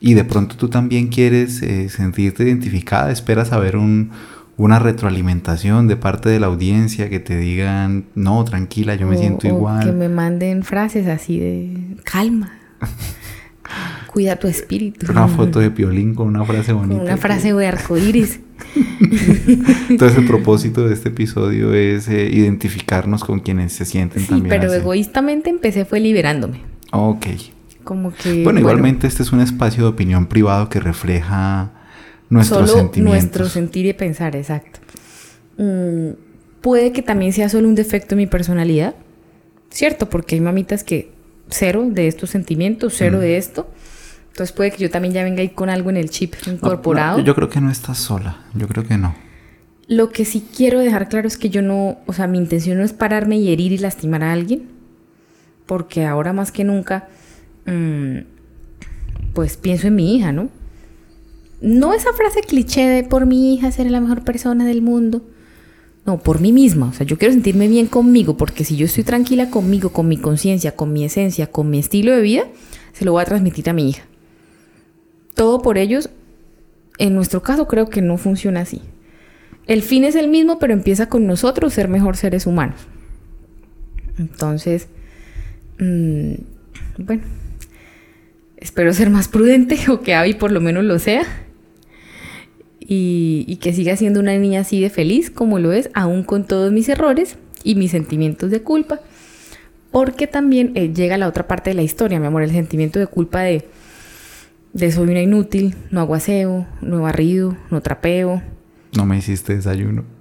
Y 0.00 0.14
de 0.14 0.24
pronto 0.24 0.56
tú 0.56 0.68
también 0.68 1.08
quieres 1.08 1.62
eh, 1.62 1.88
sentirte 1.88 2.44
identificada, 2.44 3.10
esperas 3.10 3.52
un, 3.76 4.10
una 4.56 4.78
retroalimentación 4.78 5.88
de 5.88 5.96
parte 5.96 6.28
de 6.28 6.40
la 6.40 6.46
audiencia 6.46 7.10
que 7.10 7.20
te 7.20 7.36
digan, 7.36 8.04
no, 8.14 8.44
tranquila, 8.44 8.94
yo 8.94 9.06
me 9.06 9.16
siento 9.16 9.46
igual. 9.46 9.84
Que 9.84 9.92
me 9.92 10.08
manden 10.08 10.62
frases 10.62 11.06
así 11.06 11.38
de 11.38 11.96
calma. 12.04 12.52
Cuida 14.06 14.36
tu 14.36 14.46
espíritu. 14.46 15.10
Una 15.10 15.26
foto 15.26 15.58
de 15.58 15.70
piolín 15.70 16.14
con 16.14 16.28
una 16.28 16.44
frase 16.44 16.72
bonita. 16.72 17.02
una 17.02 17.16
frase 17.16 17.52
de 17.52 17.66
arcoíris. 17.66 18.38
Entonces 19.88 20.18
el 20.18 20.26
propósito 20.26 20.86
de 20.86 20.94
este 20.94 21.08
episodio 21.08 21.74
es 21.74 22.08
eh, 22.08 22.28
identificarnos 22.30 23.24
con 23.24 23.40
quienes 23.40 23.72
se 23.72 23.84
sienten 23.84 24.22
sí, 24.22 24.42
pero 24.48 24.72
egoístamente 24.72 25.50
empecé 25.50 25.84
fue 25.84 25.98
liberándome. 25.98 26.60
Ok. 26.92 27.26
Como 27.84 28.12
que... 28.12 28.42
Bueno, 28.42 28.60
igualmente 28.60 29.06
este 29.06 29.22
es 29.22 29.32
un 29.32 29.40
espacio 29.40 29.84
de 29.84 29.90
opinión 29.90 30.26
privado 30.26 30.68
que 30.68 30.80
refleja 30.80 31.70
nuestros 32.28 32.70
solo 32.70 32.90
nuestro 32.96 33.48
sentir 33.48 33.86
y 33.86 33.92
pensar, 33.92 34.34
exacto. 34.34 34.80
Mm, 35.58 36.10
puede 36.60 36.92
que 36.92 37.02
también 37.02 37.32
sea 37.32 37.48
solo 37.48 37.68
un 37.68 37.74
defecto 37.74 38.10
de 38.10 38.16
mi 38.16 38.26
personalidad, 38.26 38.94
¿cierto? 39.70 40.08
Porque 40.08 40.34
hay 40.34 40.40
mamitas 40.40 40.82
que 40.82 41.12
cero 41.48 41.86
de 41.88 42.08
estos 42.08 42.30
sentimientos, 42.30 42.94
cero 42.96 43.20
de 43.20 43.36
esto. 43.36 43.68
Entonces 44.30 44.52
puede 44.52 44.72
que 44.72 44.78
yo 44.78 44.90
también 44.90 45.14
ya 45.14 45.22
venga 45.22 45.42
ahí 45.42 45.50
con 45.50 45.70
algo 45.70 45.90
en 45.90 45.96
el 45.96 46.10
chip 46.10 46.34
incorporado. 46.46 47.20
yo 47.20 47.34
creo 47.34 47.48
que 47.48 47.60
no 47.60 47.70
estás 47.70 47.98
sola, 47.98 48.38
yo 48.54 48.66
creo 48.66 48.84
que 48.84 48.98
no. 48.98 49.14
Lo 49.86 50.10
que 50.10 50.24
sí 50.24 50.44
quiero 50.56 50.80
dejar 50.80 51.08
claro 51.08 51.28
es 51.28 51.36
que 51.36 51.50
yo 51.50 51.62
no, 51.62 51.98
o 52.06 52.12
sea, 52.12 52.26
mi 52.26 52.38
intención 52.38 52.78
no 52.78 52.84
es 52.84 52.92
pararme 52.92 53.36
y 53.36 53.52
herir 53.52 53.72
y 53.72 53.78
lastimar 53.78 54.24
a 54.24 54.32
alguien, 54.32 54.70
porque 55.66 56.04
ahora 56.04 56.32
más 56.32 56.50
que 56.50 56.64
nunca, 56.64 57.08
pues 59.32 59.56
pienso 59.56 59.88
en 59.88 59.96
mi 59.96 60.16
hija, 60.16 60.32
¿no? 60.32 60.48
No 61.60 61.94
esa 61.94 62.12
frase 62.12 62.40
cliché 62.40 62.86
de 62.86 63.04
por 63.04 63.26
mi 63.26 63.54
hija 63.54 63.72
ser 63.72 63.90
la 63.90 64.00
mejor 64.00 64.22
persona 64.22 64.66
del 64.66 64.82
mundo. 64.82 65.22
No, 66.04 66.18
por 66.18 66.40
mí 66.40 66.52
misma. 66.52 66.88
O 66.88 66.92
sea, 66.92 67.06
yo 67.06 67.16
quiero 67.16 67.32
sentirme 67.32 67.68
bien 67.68 67.86
conmigo, 67.86 68.36
porque 68.36 68.64
si 68.64 68.76
yo 68.76 68.84
estoy 68.84 69.04
tranquila 69.04 69.50
conmigo, 69.50 69.90
con 69.90 70.06
mi 70.06 70.18
conciencia, 70.18 70.72
con 70.72 70.92
mi 70.92 71.04
esencia, 71.04 71.46
con 71.46 71.70
mi 71.70 71.78
estilo 71.78 72.14
de 72.14 72.20
vida, 72.20 72.44
se 72.92 73.04
lo 73.04 73.12
voy 73.12 73.22
a 73.22 73.24
transmitir 73.24 73.70
a 73.70 73.72
mi 73.72 73.88
hija. 73.88 74.04
Todo 75.34 75.62
por 75.62 75.78
ellos, 75.78 76.10
en 76.98 77.14
nuestro 77.14 77.42
caso 77.42 77.66
creo 77.66 77.88
que 77.88 78.02
no 78.02 78.18
funciona 78.18 78.60
así. 78.60 78.82
El 79.66 79.82
fin 79.82 80.04
es 80.04 80.14
el 80.14 80.28
mismo, 80.28 80.58
pero 80.58 80.74
empieza 80.74 81.08
con 81.08 81.26
nosotros 81.26 81.72
ser 81.72 81.88
mejor 81.88 82.16
seres 82.16 82.46
humanos. 82.46 82.80
Entonces, 84.18 84.88
mm, 85.78 86.34
bueno, 86.98 87.22
espero 88.64 88.92
ser 88.94 89.10
más 89.10 89.28
prudente 89.28 89.78
o 89.90 90.00
que 90.00 90.14
Abby 90.14 90.34
por 90.34 90.50
lo 90.50 90.60
menos 90.60 90.84
lo 90.84 90.98
sea 90.98 91.24
y, 92.86 93.58
que 93.62 93.72
siga 93.72 93.96
siendo 93.96 94.20
una 94.20 94.36
niña 94.36 94.60
así 94.60 94.80
de 94.80 94.90
feliz 94.90 95.30
como 95.30 95.58
lo 95.58 95.72
es, 95.72 95.88
aún 95.94 96.22
con 96.22 96.46
todos 96.46 96.70
mis 96.72 96.88
errores 96.88 97.36
y 97.62 97.76
mis 97.76 97.92
sentimientos 97.92 98.50
de 98.50 98.60
culpa. 98.60 99.00
Porque 99.90 100.26
también 100.26 100.72
eh, 100.74 100.92
llega 100.92 101.16
la 101.16 101.28
otra 101.28 101.46
parte 101.46 101.70
de 101.70 101.74
la 101.74 101.82
historia, 101.82 102.20
mi 102.20 102.26
amor, 102.26 102.42
el 102.42 102.50
sentimiento 102.50 102.98
de 102.98 103.06
culpa 103.06 103.40
de, 103.40 103.66
de 104.74 104.92
soy 104.92 105.08
una 105.08 105.22
inútil, 105.22 105.74
no 105.90 106.00
aguaceo, 106.00 106.66
no 106.82 107.00
barrido, 107.00 107.56
no 107.70 107.80
trapeo. 107.80 108.42
No 108.94 109.06
me 109.06 109.16
hiciste 109.16 109.56
desayuno. 109.56 110.04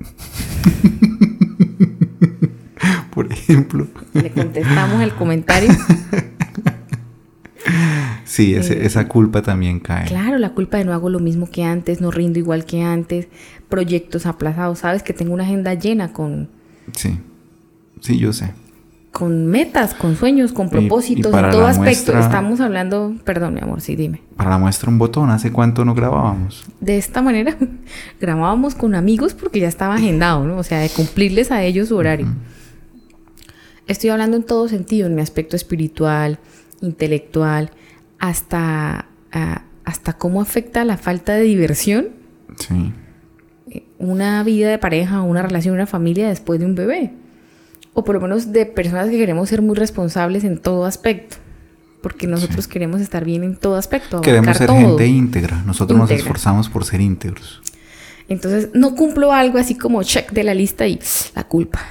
Por 3.13 3.31
ejemplo. 3.31 3.87
Le 4.13 4.31
contestamos 4.31 5.01
el 5.01 5.13
comentario. 5.13 5.69
Sí, 8.34 8.55
esa 8.55 9.07
culpa 9.07 9.43
también 9.43 9.79
cae. 9.79 10.07
Claro, 10.07 10.39
la 10.39 10.55
culpa 10.55 10.77
de 10.77 10.86
no 10.86 10.93
hago 10.93 11.07
lo 11.07 11.19
mismo 11.19 11.51
que 11.51 11.63
antes, 11.63 12.01
no 12.01 12.09
rindo 12.09 12.39
igual 12.39 12.65
que 12.65 12.81
antes, 12.81 13.27
proyectos 13.69 14.25
aplazados, 14.25 14.79
sabes 14.79 15.03
que 15.03 15.13
tengo 15.13 15.36
una 15.36 15.43
agenda 15.43 15.75
llena 15.75 16.13
con... 16.13 16.49
Sí, 16.95 17.19
sí, 18.01 18.17
yo 18.17 18.34
sé. 18.34 18.55
Con 19.11 19.45
metas, 19.45 19.93
con 19.93 20.15
sueños, 20.15 20.51
con 20.51 20.71
propósitos, 20.71 21.31
en 21.31 21.51
todo 21.51 21.67
aspecto. 21.67 22.17
Estamos 22.17 22.59
hablando, 22.59 23.13
perdón 23.23 23.53
mi 23.53 23.61
amor, 23.61 23.81
sí, 23.81 23.95
dime. 23.95 24.23
Para 24.36 24.49
la 24.49 24.57
muestra 24.57 24.89
un 24.89 24.97
botón, 24.97 25.29
¿hace 25.29 25.51
cuánto 25.51 25.86
no 25.86 25.93
grabábamos? 25.93 26.65
De 26.79 26.97
esta 26.97 27.21
manera, 27.21 27.55
grabábamos 28.19 28.73
con 28.73 28.95
amigos 28.95 29.36
porque 29.36 29.59
ya 29.59 29.67
estaba 29.67 29.93
agendado, 29.93 30.43
¿no? 30.43 30.57
O 30.57 30.63
sea, 30.63 30.79
de 30.79 30.89
cumplirles 30.89 31.51
a 31.51 31.61
ellos 31.61 31.89
su 31.89 31.97
horario. 31.97 32.34
Estoy 33.86 34.09
hablando 34.09 34.38
en 34.38 34.43
todo 34.43 34.67
sentido, 34.67 35.05
en 35.05 35.13
mi 35.13 35.21
aspecto 35.21 35.55
espiritual, 35.55 36.39
intelectual, 36.81 37.69
hasta, 38.24 39.07
hasta 39.84 40.13
cómo 40.13 40.41
afecta 40.41 40.86
la 40.86 40.95
falta 40.95 41.34
de 41.34 41.41
diversión. 41.41 42.07
Sí. 42.57 42.93
Eh, 43.69 43.84
una 43.99 44.41
vida 44.43 44.69
de 44.69 44.78
pareja, 44.78 45.21
una 45.24 45.41
relación, 45.41 45.76
una 45.76 45.88
familia 45.88 46.30
después 46.30 46.57
de 46.61 46.65
un 46.65 46.74
bebé. 46.74 47.11
O 47.93 48.05
por 48.05 48.15
lo 48.15 48.21
menos 48.21 48.53
de 48.53 48.65
personas 48.65 49.09
que 49.09 49.17
queremos 49.17 49.49
ser 49.49 49.61
muy 49.61 49.76
responsables 49.76 50.45
en 50.45 50.57
todo 50.57 50.86
aspecto. 50.86 51.36
Porque 52.01 52.26
nosotros 52.26 52.65
queremos 52.69 53.01
estar 53.01 53.26
bien 53.26 53.43
en 53.43 53.57
todo 53.57 53.76
aspecto. 53.76 54.21
Queremos 54.21 54.55
ser 54.55 54.69
gente 54.69 55.05
íntegra. 55.05 55.61
Nosotros 55.65 55.99
nos 55.99 56.09
esforzamos 56.09 56.69
por 56.69 56.86
ser 56.86 57.01
íntegros. 57.01 57.61
Entonces, 58.30 58.69
no 58.74 58.95
cumplo 58.95 59.34
algo 59.34 59.57
así 59.57 59.76
como 59.76 60.01
check 60.03 60.32
de 60.32 60.45
la 60.45 60.53
lista 60.53 60.88
y 60.88 60.97
la 61.36 61.43
culpa. 61.43 61.82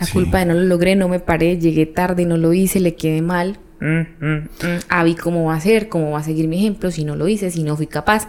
La 0.00 0.06
culpa 0.08 0.40
de 0.40 0.46
no 0.46 0.54
lo 0.54 0.62
logré, 0.62 0.96
no 0.96 1.08
me 1.08 1.20
paré, 1.20 1.58
llegué 1.58 1.86
tarde, 1.86 2.26
no 2.26 2.36
lo 2.36 2.52
hice, 2.52 2.80
le 2.80 2.96
quedé 2.96 3.22
mal. 3.22 3.58
Mm, 3.80 4.24
mm, 4.24 4.48
mm. 4.62 5.16
¿cómo 5.22 5.44
va 5.44 5.54
a 5.54 5.60
ser? 5.60 5.88
¿Cómo 5.88 6.10
va 6.10 6.20
a 6.20 6.22
seguir 6.22 6.48
mi 6.48 6.58
ejemplo 6.58 6.90
si 6.90 7.04
no 7.04 7.16
lo 7.16 7.28
hice, 7.28 7.50
si 7.50 7.62
no 7.62 7.76
fui 7.76 7.86
capaz? 7.86 8.28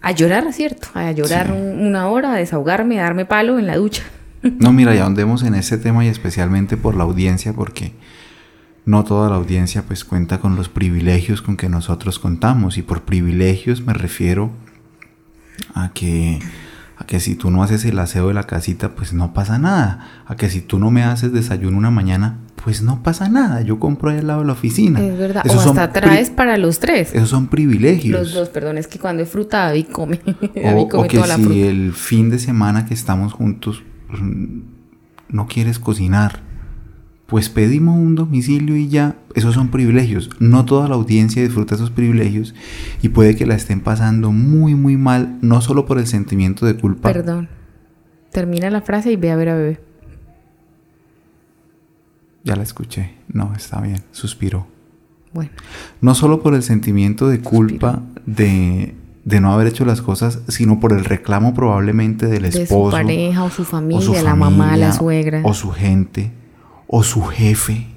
A 0.00 0.12
llorar, 0.12 0.52
¿cierto? 0.52 0.88
A 0.94 1.12
llorar 1.12 1.52
una 1.52 2.08
hora, 2.08 2.32
a 2.32 2.36
desahogarme, 2.36 3.00
a 3.00 3.04
darme 3.04 3.26
palo 3.26 3.58
en 3.58 3.66
la 3.66 3.76
ducha. 3.76 4.02
no, 4.42 4.72
mira, 4.72 4.94
ya 4.94 5.06
andemos 5.06 5.42
en 5.42 5.54
ese 5.54 5.78
tema 5.78 6.04
y 6.04 6.08
especialmente 6.08 6.76
por 6.76 6.96
la 6.96 7.04
audiencia, 7.04 7.52
porque 7.52 7.92
no 8.86 9.04
toda 9.04 9.30
la 9.30 9.36
audiencia 9.36 9.82
pues 9.82 10.04
cuenta 10.04 10.40
con 10.40 10.56
los 10.56 10.68
privilegios 10.68 11.40
con 11.42 11.56
que 11.56 11.68
nosotros 11.68 12.18
contamos. 12.18 12.76
Y 12.76 12.82
por 12.82 13.02
privilegios 13.02 13.82
me 13.82 13.94
refiero 13.94 14.50
a 15.74 15.92
que 15.92 16.40
a 16.96 17.06
que 17.06 17.20
si 17.20 17.34
tú 17.34 17.50
no 17.50 17.62
haces 17.62 17.84
el 17.84 17.98
aseo 17.98 18.28
de 18.28 18.34
la 18.34 18.44
casita, 18.44 18.90
pues 18.94 19.12
no 19.12 19.32
pasa 19.34 19.58
nada. 19.58 20.22
A 20.26 20.36
que 20.36 20.48
si 20.48 20.60
tú 20.60 20.78
no 20.78 20.90
me 20.90 21.02
haces 21.02 21.32
desayuno 21.32 21.76
una 21.76 21.90
mañana, 21.90 22.38
pues 22.64 22.80
no 22.82 23.02
pasa 23.02 23.28
nada, 23.28 23.60
yo 23.60 23.78
compro 23.78 24.10
ahí 24.10 24.18
al 24.18 24.26
lado 24.26 24.40
de 24.40 24.46
la 24.46 24.52
oficina. 24.52 24.98
Es 24.98 25.18
verdad, 25.18 25.44
o 25.46 25.60
hasta 25.60 25.92
traes 25.92 26.30
para 26.30 26.56
los 26.56 26.78
tres. 26.78 27.14
Esos 27.14 27.28
son 27.28 27.48
privilegios. 27.48 28.18
Los 28.18 28.32
dos, 28.32 28.48
perdón, 28.48 28.78
es 28.78 28.86
que 28.86 28.98
cuando 28.98 29.22
he 29.22 29.26
fruta 29.26 29.66
David 29.66 29.86
come. 29.92 30.20
o, 30.74 30.88
come 30.88 31.08
que 31.08 31.20
si 31.22 31.62
el 31.62 31.92
fin 31.92 32.30
de 32.30 32.38
semana 32.38 32.86
que 32.86 32.94
estamos 32.94 33.34
juntos 33.34 33.82
pues, 34.08 34.22
no 35.28 35.46
quieres 35.46 35.78
cocinar, 35.78 36.40
pues 37.26 37.48
pedimos 37.48 37.96
un 37.96 38.14
domicilio 38.14 38.76
y 38.76 38.88
ya, 38.88 39.16
esos 39.34 39.54
son 39.54 39.68
privilegios. 39.68 40.30
No 40.40 40.64
toda 40.64 40.88
la 40.88 40.94
audiencia 40.94 41.42
disfruta 41.42 41.74
esos 41.74 41.90
privilegios 41.90 42.54
y 43.02 43.08
puede 43.08 43.34
que 43.34 43.46
la 43.46 43.54
estén 43.54 43.80
pasando 43.80 44.30
muy, 44.30 44.74
muy 44.74 44.96
mal, 44.96 45.38
no 45.40 45.60
solo 45.60 45.86
por 45.86 45.98
el 45.98 46.06
sentimiento 46.06 46.66
de 46.66 46.76
culpa. 46.76 47.12
Perdón. 47.12 47.48
Termina 48.30 48.68
la 48.68 48.82
frase 48.82 49.12
y 49.12 49.16
ve 49.16 49.30
a 49.30 49.36
ver 49.36 49.48
a 49.48 49.54
bebé. 49.54 49.80
Ya 52.42 52.56
la 52.56 52.62
escuché. 52.62 53.14
No, 53.28 53.54
está 53.56 53.80
bien. 53.80 54.02
Suspiró. 54.12 54.66
Bueno. 55.32 55.50
No 56.00 56.14
solo 56.14 56.42
por 56.42 56.54
el 56.54 56.62
sentimiento 56.62 57.28
de 57.28 57.40
culpa 57.40 58.02
de, 58.26 58.94
de, 59.24 59.40
no 59.40 59.52
haber 59.52 59.66
hecho 59.68 59.84
las 59.84 60.02
cosas, 60.02 60.40
sino 60.48 60.78
por 60.78 60.92
el 60.92 61.04
reclamo 61.04 61.54
probablemente 61.54 62.26
del 62.26 62.44
esposo. 62.44 62.96
De 62.96 63.02
su 63.02 63.06
pareja 63.06 63.44
o 63.44 63.50
su 63.50 63.64
familia, 63.64 64.22
la 64.22 64.34
mamá, 64.34 64.76
la 64.76 64.92
suegra. 64.92 65.40
O 65.44 65.54
su 65.54 65.70
gente, 65.70 66.32
o 66.96 67.02
su 67.02 67.22
jefe. 67.22 67.88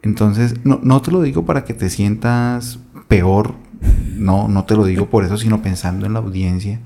Entonces, 0.00 0.54
no, 0.64 0.80
no 0.82 1.02
te 1.02 1.10
lo 1.10 1.20
digo 1.20 1.44
para 1.44 1.64
que 1.64 1.74
te 1.74 1.90
sientas 1.90 2.78
peor. 3.08 3.56
No, 4.16 4.48
no 4.48 4.64
te 4.64 4.74
lo 4.74 4.86
digo 4.86 5.10
por 5.10 5.22
eso, 5.22 5.36
sino 5.36 5.60
pensando 5.60 6.06
en 6.06 6.14
la 6.14 6.20
audiencia. 6.20 6.80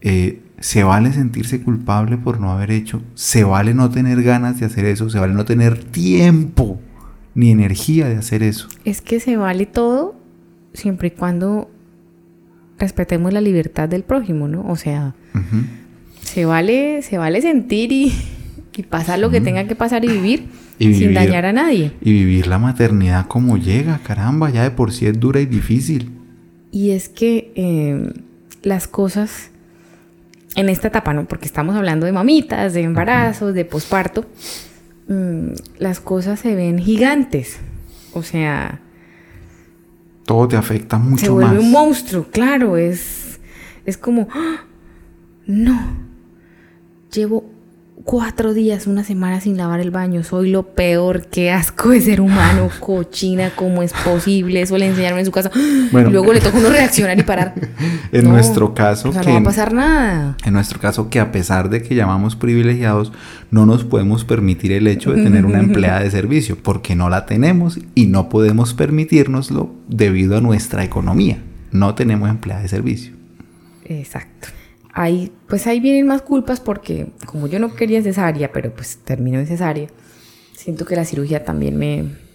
eh, 0.00 0.42
se 0.60 0.84
vale 0.84 1.12
sentirse 1.12 1.62
culpable 1.62 2.18
por 2.18 2.38
no 2.38 2.52
haber 2.52 2.70
hecho, 2.70 3.02
se 3.14 3.44
vale 3.44 3.72
no 3.72 3.90
tener 3.90 4.22
ganas 4.22 4.60
de 4.60 4.66
hacer 4.66 4.84
eso, 4.84 5.08
se 5.08 5.18
vale 5.18 5.32
no 5.32 5.46
tener 5.46 5.82
tiempo 5.82 6.78
ni 7.34 7.50
energía 7.50 8.06
de 8.08 8.16
hacer 8.16 8.42
eso. 8.42 8.68
Es 8.84 9.00
que 9.00 9.20
se 9.20 9.38
vale 9.38 9.64
todo 9.64 10.14
siempre 10.74 11.08
y 11.08 11.10
cuando 11.12 11.70
respetemos 12.78 13.32
la 13.32 13.40
libertad 13.40 13.88
del 13.88 14.04
prójimo, 14.04 14.48
¿no? 14.48 14.68
O 14.68 14.76
sea, 14.76 15.14
se 16.22 16.44
vale, 16.44 17.00
se 17.00 17.16
vale 17.16 17.40
sentir 17.40 17.90
y, 17.90 18.12
pasar 18.88 19.18
lo 19.18 19.30
que 19.30 19.40
tenga 19.40 19.64
que 19.64 19.74
pasar 19.74 20.04
y 20.04 20.08
vivir, 20.08 20.48
sin 20.78 21.14
dañar 21.14 21.44
a 21.46 21.52
nadie. 21.52 21.92
Y 22.00 22.12
vivir 22.12 22.46
la 22.46 22.58
maternidad 22.58 23.26
como 23.26 23.56
llega, 23.56 23.98
caramba, 23.98 24.50
ya 24.50 24.62
de 24.62 24.70
por 24.70 24.92
sí 24.92 25.06
es 25.06 25.18
dura 25.18 25.40
y 25.40 25.46
difícil. 25.46 26.10
Y 26.72 26.90
es 26.90 27.08
que 27.08 27.52
eh, 27.56 28.12
las 28.62 28.88
cosas 28.88 29.50
en 30.56 30.68
esta 30.68 30.88
etapa, 30.88 31.12
¿no? 31.14 31.26
Porque 31.26 31.46
estamos 31.46 31.76
hablando 31.76 32.06
de 32.06 32.12
mamitas, 32.12 32.72
de 32.72 32.82
embarazos, 32.82 33.54
de 33.54 33.64
posparto, 33.64 34.24
mm, 35.08 35.52
las 35.78 36.00
cosas 36.00 36.40
se 36.40 36.54
ven 36.54 36.78
gigantes. 36.78 37.58
O 38.12 38.22
sea... 38.22 38.80
Todo 40.24 40.46
te 40.48 40.56
afecta 40.56 40.98
mucho 40.98 41.26
se 41.26 41.30
vuelve 41.30 41.58
un 41.58 41.70
monstruo, 41.70 42.28
claro, 42.30 42.76
es, 42.76 43.40
es 43.84 43.96
como... 43.96 44.28
¡ah! 44.32 44.64
No, 45.46 45.80
llevo 47.12 47.50
cuatro 48.04 48.54
días, 48.54 48.86
una 48.86 49.04
semana 49.04 49.40
sin 49.40 49.56
lavar 49.56 49.80
el 49.80 49.90
baño. 49.90 50.22
Soy 50.22 50.50
lo 50.50 50.62
peor. 50.62 51.26
Qué 51.26 51.50
asco 51.50 51.90
de 51.90 52.00
ser 52.00 52.20
humano, 52.20 52.70
cochina. 52.80 53.50
¿Cómo 53.54 53.82
es 53.82 53.92
posible? 53.92 54.66
Suele 54.66 54.86
enseñarme 54.86 55.20
en 55.20 55.26
su 55.26 55.32
casa. 55.32 55.50
Luego 55.92 56.32
le 56.32 56.40
toca 56.40 56.58
uno 56.58 56.70
reaccionar 56.70 57.18
y 57.18 57.22
parar. 57.22 57.54
en 58.12 58.28
nuestro 58.28 58.74
caso. 58.74 59.10
que, 59.10 59.18
no 59.18 59.34
va 59.34 59.38
a 59.38 59.42
pasar 59.42 59.72
nada. 59.72 60.36
En 60.44 60.52
nuestro 60.52 60.80
caso, 60.80 61.10
que 61.10 61.20
a 61.20 61.32
pesar 61.32 61.70
de 61.70 61.82
que 61.82 61.94
llamamos 61.94 62.36
privilegiados, 62.36 63.12
no 63.50 63.66
nos 63.66 63.84
podemos 63.84 64.24
permitir 64.24 64.72
el 64.72 64.86
hecho 64.86 65.12
de 65.12 65.22
tener 65.22 65.44
una 65.44 65.58
empleada 65.60 66.00
de 66.00 66.10
servicio, 66.10 66.56
porque 66.62 66.94
no 66.94 67.10
la 67.10 67.26
tenemos 67.26 67.78
y 67.94 68.06
no 68.06 68.28
podemos 68.28 68.74
permitirnoslo 68.74 69.70
debido 69.88 70.36
a 70.36 70.40
nuestra 70.40 70.84
economía. 70.84 71.38
No 71.70 71.94
tenemos 71.94 72.28
empleada 72.28 72.62
de 72.62 72.68
servicio. 72.68 73.12
Exacto 73.84 74.59
ahí, 74.92 75.32
pues 75.48 75.66
ahí 75.66 75.80
vienen 75.80 76.06
más 76.06 76.22
culpas 76.22 76.60
porque 76.60 77.08
como 77.26 77.46
yo 77.46 77.58
no 77.58 77.74
quería 77.74 78.02
cesárea, 78.02 78.52
pero 78.52 78.72
pues 78.72 78.98
terminó 79.04 79.38
en 79.38 79.46
cesárea, 79.46 79.88
siento 80.54 80.84
que 80.84 80.96
la 80.96 81.04
cirugía 81.04 81.44
también 81.44 81.76
me... 81.76 82.30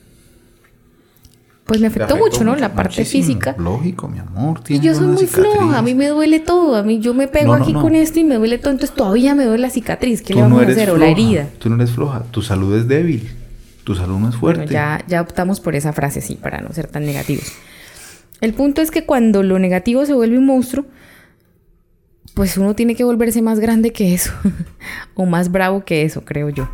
Pues 1.66 1.82
me 1.82 1.88
afectó, 1.88 2.16
mucho, 2.16 2.44
¿no? 2.44 2.56
La 2.56 2.76
parte 2.76 3.04
física. 3.06 3.56
Lógico, 3.58 4.08
mi 4.08 4.20
amor. 4.20 4.62
Y 4.68 4.80
yo 4.82 4.94
soy 4.94 5.08
muy 5.08 5.26
floja, 5.26 5.80
a 5.80 5.82
mí 5.82 5.96
me 5.96 6.10
duele 6.10 6.40
todo. 6.40 6.76
A 6.76 6.84
mí 6.84 7.00
yo 7.00 7.16
me 7.16 7.28
pego 7.28 7.56
aquí 7.56 7.74
con 7.74 7.96
esto 7.96 8.20
y 8.20 8.24
me 8.24 8.36
duele 8.36 8.60
todo, 8.60 8.70
entonces 8.70 8.96
todavía 8.96 9.34
me 9.34 9.46
duele 9.46 9.64
la 9.64 9.70
cicatriz. 9.72 10.22
¿Qué 10.22 10.36
le 10.36 10.42
vamos 10.42 10.62
a 10.62 10.68
hacer? 10.68 10.92
O 10.92 10.98
la 10.98 11.08
herida. 11.08 11.48
Tú 11.58 11.70
no 11.70 11.76
eres 11.78 11.90
floja, 11.90 12.22
tu 12.30 12.44
salud 12.44 12.78
es 12.78 12.88
débil, 12.88 13.32
tu 13.84 13.96
salud 13.96 14.20
no 14.20 14.30
es 14.30 14.36
fuerte. 14.36 14.72
ya, 14.72 15.04
ya 15.08 15.22
optamos 15.22 15.60
por 15.60 15.74
esa 15.74 15.92
frase, 15.92 16.22
sí, 16.22 16.36
para 16.36 16.62
no 16.62 16.72
ser 16.72 16.86
tan 16.86 17.04
negativos. 17.04 17.52
El 18.42 18.54
punto 18.54 18.84
es 18.84 18.92
que 18.92 19.06
cuando 19.06 19.42
lo 19.42 19.58
negativo 19.58 20.06
se 20.06 20.14
vuelve 20.14 20.38
un 20.38 20.46
monstruo, 20.46 20.86
pues 22.36 22.58
uno 22.58 22.76
tiene 22.76 22.96
que 22.96 23.04
volverse 23.04 23.42
más 23.42 23.60
grande 23.60 23.92
que 23.92 24.14
eso, 24.14 24.32
o 25.16 25.26
más 25.26 25.52
bravo 25.52 25.84
que 25.84 26.04
eso, 26.04 26.24
creo 26.24 26.50
yo. 26.50 26.70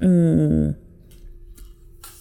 Mm, 0.00 0.74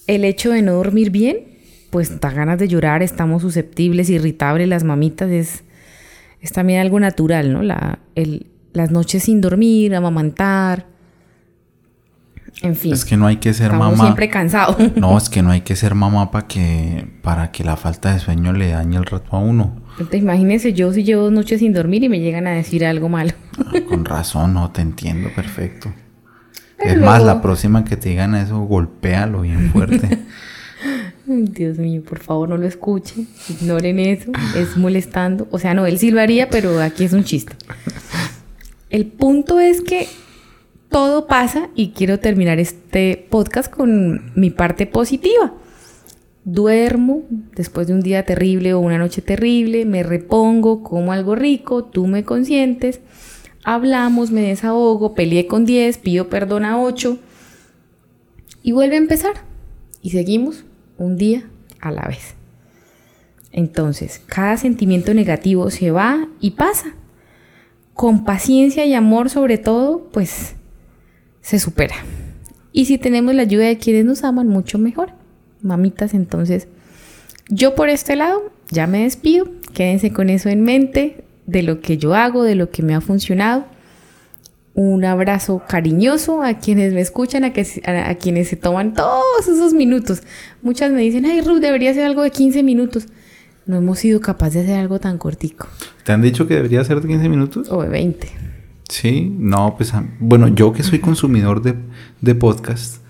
el 0.07 0.25
hecho 0.25 0.51
de 0.51 0.61
no 0.61 0.73
dormir 0.73 1.11
bien, 1.11 1.51
pues 1.91 2.19
da 2.19 2.31
ganas 2.31 2.57
de 2.57 2.69
llorar, 2.69 3.03
estamos 3.03 3.41
susceptibles, 3.41 4.09
irritables, 4.09 4.67
las 4.69 4.85
mamitas, 4.85 5.29
es, 5.29 5.63
es 6.39 6.53
también 6.53 6.79
algo 6.79 6.99
natural, 6.99 7.51
¿no? 7.51 7.61
La, 7.61 7.99
el, 8.15 8.47
las 8.71 8.89
noches 8.89 9.23
sin 9.23 9.41
dormir, 9.41 9.93
amamantar. 9.93 10.87
En 12.61 12.75
fin. 12.75 12.93
Es 12.93 13.03
que 13.03 13.17
no 13.17 13.27
hay 13.27 13.37
que 13.37 13.53
ser 13.53 13.73
mamá. 13.73 13.97
siempre 13.97 14.29
cansado. 14.29 14.77
No, 14.95 15.17
es 15.17 15.29
que 15.29 15.41
no 15.41 15.51
hay 15.51 15.61
que 15.61 15.75
ser 15.75 15.93
mamá 15.93 16.31
para 16.31 16.47
que, 16.47 17.07
para 17.21 17.51
que 17.51 17.65
la 17.65 17.75
falta 17.75 18.13
de 18.13 18.19
sueño 18.19 18.53
le 18.53 18.69
dañe 18.69 18.97
el 18.97 19.05
rato 19.05 19.35
a 19.35 19.39
uno. 19.39 19.80
Entonces, 20.01 20.23
imagínense 20.23 20.73
yo 20.73 20.91
si 20.91 21.03
llevo 21.03 21.23
dos 21.23 21.31
noches 21.31 21.59
sin 21.59 21.73
dormir 21.73 22.03
y 22.03 22.09
me 22.09 22.19
llegan 22.19 22.47
a 22.47 22.51
decir 22.51 22.85
algo 22.85 23.07
malo. 23.07 23.31
Ah, 23.59 23.79
con 23.87 24.03
razón, 24.03 24.53
no, 24.53 24.71
te 24.71 24.81
entiendo 24.81 25.29
perfecto. 25.35 25.93
es 26.79 26.99
más, 26.99 27.23
la 27.23 27.41
próxima 27.41 27.85
que 27.85 27.95
te 27.97 28.09
digan 28.09 28.33
eso, 28.35 28.59
golpéalo 28.61 29.41
bien 29.41 29.71
fuerte. 29.71 30.19
Dios 31.27 31.77
mío, 31.77 32.01
por 32.03 32.19
favor 32.19 32.49
no 32.49 32.57
lo 32.57 32.65
escuchen, 32.65 33.27
ignoren 33.47 33.99
eso, 33.99 34.31
es 34.55 34.75
molestando. 34.75 35.47
O 35.51 35.59
sea, 35.59 35.73
no, 35.73 35.85
él 35.85 36.17
haría, 36.17 36.49
pero 36.49 36.81
aquí 36.81 37.03
es 37.03 37.13
un 37.13 37.23
chiste. 37.23 37.53
El 38.89 39.05
punto 39.05 39.59
es 39.59 39.81
que 39.81 40.07
todo 40.89 41.27
pasa 41.27 41.69
y 41.75 41.91
quiero 41.91 42.19
terminar 42.19 42.59
este 42.59 43.27
podcast 43.29 43.71
con 43.71 44.31
mi 44.35 44.49
parte 44.49 44.87
positiva 44.87 45.53
duermo 46.43 47.23
después 47.55 47.87
de 47.87 47.93
un 47.93 48.01
día 48.01 48.25
terrible 48.25 48.73
o 48.73 48.79
una 48.79 48.97
noche 48.97 49.21
terrible, 49.21 49.85
me 49.85 50.03
repongo, 50.03 50.83
como 50.83 51.11
algo 51.11 51.35
rico, 51.35 51.83
tú 51.83 52.07
me 52.07 52.23
consientes, 52.23 53.01
hablamos, 53.63 54.31
me 54.31 54.41
desahogo, 54.41 55.13
peleé 55.13 55.47
con 55.47 55.65
10, 55.65 55.97
pido 55.99 56.29
perdón 56.29 56.65
a 56.65 56.81
8 56.81 57.17
y 58.63 58.71
vuelve 58.71 58.95
a 58.95 58.99
empezar. 58.99 59.33
Y 60.01 60.09
seguimos 60.11 60.65
un 60.97 61.17
día 61.17 61.47
a 61.79 61.91
la 61.91 62.07
vez. 62.07 62.35
Entonces, 63.51 64.21
cada 64.25 64.57
sentimiento 64.57 65.13
negativo 65.13 65.69
se 65.69 65.91
va 65.91 66.27
y 66.39 66.51
pasa. 66.51 66.95
Con 67.93 68.23
paciencia 68.23 68.85
y 68.85 68.93
amor 68.93 69.29
sobre 69.29 69.57
todo, 69.57 70.09
pues 70.11 70.55
se 71.41 71.59
supera. 71.59 71.95
Y 72.71 72.85
si 72.85 72.97
tenemos 72.97 73.35
la 73.35 73.43
ayuda 73.43 73.65
de 73.65 73.77
quienes 73.77 74.05
nos 74.05 74.23
aman, 74.23 74.47
mucho 74.47 74.79
mejor 74.79 75.20
mamitas. 75.61 76.13
Entonces, 76.13 76.67
yo 77.49 77.75
por 77.75 77.89
este 77.89 78.15
lado 78.15 78.51
ya 78.69 78.87
me 78.87 79.03
despido. 79.03 79.47
Quédense 79.73 80.11
con 80.11 80.29
eso 80.29 80.49
en 80.49 80.61
mente, 80.61 81.23
de 81.45 81.63
lo 81.63 81.81
que 81.81 81.97
yo 81.97 82.15
hago, 82.15 82.43
de 82.43 82.55
lo 82.55 82.69
que 82.69 82.83
me 82.83 82.95
ha 82.95 83.01
funcionado. 83.01 83.65
Un 84.73 85.03
abrazo 85.03 85.61
cariñoso 85.67 86.43
a 86.43 86.55
quienes 86.55 86.93
me 86.93 87.01
escuchan, 87.01 87.43
a, 87.43 87.51
que, 87.51 87.65
a, 87.85 88.15
quienes 88.15 88.47
se 88.47 88.55
toman 88.55 88.93
todos 88.93 89.47
esos 89.47 89.73
minutos. 89.73 90.23
Muchas 90.61 90.91
me 90.91 91.01
dicen, 91.01 91.25
ay 91.25 91.41
Ruth, 91.41 91.59
debería 91.59 91.91
hacer 91.91 92.05
algo 92.05 92.23
de 92.23 92.31
15 92.31 92.63
minutos. 92.63 93.07
No 93.65 93.77
hemos 93.77 93.99
sido 93.99 94.21
capaces 94.21 94.55
de 94.55 94.61
hacer 94.61 94.79
algo 94.79 94.99
tan 94.99 95.17
cortico. 95.17 95.67
¿Te 96.03 96.13
han 96.13 96.21
dicho 96.21 96.47
que 96.47 96.55
debería 96.55 96.83
ser 96.85 97.01
de 97.01 97.07
15 97.07 97.29
minutos? 97.29 97.69
O 97.69 97.81
de 97.83 97.89
20. 97.89 98.27
Sí, 98.89 99.33
no, 99.37 99.75
pues 99.77 99.93
bueno, 100.19 100.47
yo 100.47 100.73
que 100.73 100.83
soy 100.83 100.99
consumidor 100.99 101.61
de, 101.61 101.75
de 102.21 102.35
podcast, 102.35 103.01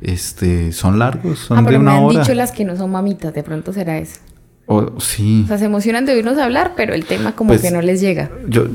este, 0.00 0.72
son 0.72 0.98
largos, 0.98 1.38
son 1.38 1.58
ah, 1.58 1.70
de 1.70 1.78
una 1.78 1.92
me 1.92 1.98
han 1.98 2.08
dicho 2.08 2.34
las 2.34 2.52
que 2.52 2.64
no 2.64 2.76
son 2.76 2.90
mamitas, 2.90 3.34
de 3.34 3.42
pronto 3.42 3.72
será 3.72 3.98
eso. 3.98 4.20
O, 4.66 5.00
sí. 5.00 5.42
O 5.44 5.48
sea, 5.48 5.58
se 5.58 5.66
emocionan 5.66 6.06
de 6.06 6.12
oírnos 6.12 6.38
hablar, 6.38 6.72
pero 6.76 6.92
el 6.92 7.04
tema 7.04 7.36
como 7.36 7.48
pues, 7.48 7.62
que 7.62 7.70
no 7.70 7.80
les 7.80 8.00
llega. 8.00 8.30
Yo, 8.48 8.66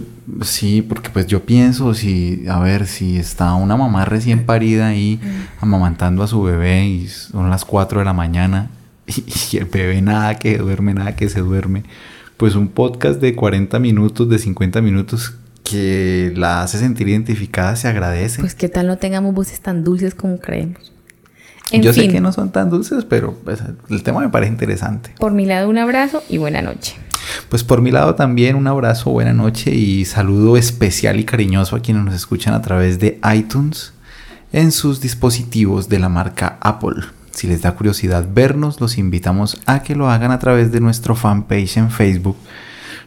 sí, 0.42 0.82
porque 0.82 1.10
pues 1.10 1.28
yo 1.28 1.44
pienso 1.44 1.94
si, 1.94 2.46
a 2.48 2.60
ver, 2.60 2.88
si 2.88 3.18
está 3.18 3.54
una 3.56 3.76
mamá 3.76 4.06
recién 4.06 4.46
parida 4.46 4.88
ahí 4.88 5.20
amamantando 5.60 6.24
a 6.24 6.28
su 6.28 6.42
bebé 6.42 6.86
y 6.86 7.08
son 7.08 7.50
las 7.50 7.66
4 7.66 8.00
de 8.00 8.06
la 8.06 8.14
mañana 8.14 8.70
y, 9.06 9.24
y, 9.52 9.58
el 9.58 9.66
bebé 9.66 10.02
nada 10.02 10.36
que 10.36 10.58
duerme, 10.58 10.94
nada 10.94 11.18
que 11.18 11.28
se 11.28 11.42
duerme, 11.42 11.84
pues 12.38 12.56
un 12.56 12.70
podcast 12.70 13.20
de 13.20 13.36
40 13.36 13.78
minutos, 13.80 14.30
de 14.30 14.40
50 14.40 14.82
minutos 14.82 15.36
que 15.64 16.34
la 16.36 16.64
hace 16.64 16.80
sentir 16.80 17.08
identificada 17.08 17.76
se 17.76 17.88
agradece. 17.88 18.40
Pues 18.40 18.56
qué 18.56 18.70
tal 18.70 18.88
no 18.88 18.98
tengamos 18.98 19.34
voces 19.34 19.60
tan 19.62 19.84
dulces 19.84 20.16
como 20.16 20.40
creemos. 20.40 20.91
Yo 21.72 21.94
sé 21.94 22.10
que 22.10 22.22
no 22.22 22.32
son 22.32 22.52
tan 22.52 22.70
dulces, 22.70 23.06
pero 23.06 23.34
pues, 23.44 23.62
el 23.90 24.04
tema 24.04 24.22
me 24.22 24.30
parece 24.30 24.52
interesante. 24.52 25.12
Por 25.18 25.32
mi 25.32 25.46
lado, 25.46 25.70
un 25.70 25.78
abrazo 25.78 26.24
y 26.30 26.38
buena 26.38 26.62
noche. 26.62 26.96
Pues 27.50 27.64
por 27.64 27.82
mi 27.82 27.92
lado 27.92 28.16
también 28.16 28.56
un 28.56 28.68
abrazo, 28.68 29.12
buena 29.12 29.34
noche 29.34 29.74
y 29.74 30.06
saludo 30.06 30.58
especial 30.58 31.20
y 31.20 31.24
cariñoso 31.24 31.76
a 31.76 31.82
quienes 31.82 32.04
nos 32.04 32.16
escuchan 32.16 32.54
a 32.54 32.62
través 32.62 33.00
de 33.00 33.20
iTunes 33.34 33.94
en 34.52 34.72
sus 34.72 35.02
dispositivos 35.02 35.90
de 35.90 36.00
la 36.00 36.10
marca 36.10 36.58
Apple. 36.62 37.04
Si 37.32 37.48
les 37.48 37.62
da 37.62 37.74
curiosidad 37.74 38.28
vernos, 38.34 38.82
los 38.82 38.98
invitamos 38.98 39.62
a 39.66 39.84
que 39.84 39.96
lo 39.96 40.10
hagan 40.10 40.32
a 40.32 40.40
través 40.40 40.72
de 40.72 40.82
nuestro 40.82 41.16
fanpage 41.16 41.78
en 41.78 41.90
Facebook, 41.90 42.36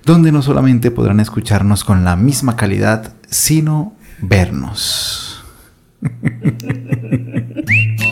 donde 0.04 0.32
no 0.32 0.42
solamente 0.42 0.90
podrán 0.90 1.20
escucharnos 1.20 1.84
con 1.84 2.04
la 2.04 2.16
misma 2.16 2.56
calidad, 2.56 3.12
sino 3.28 3.94
vernos. 4.20 5.44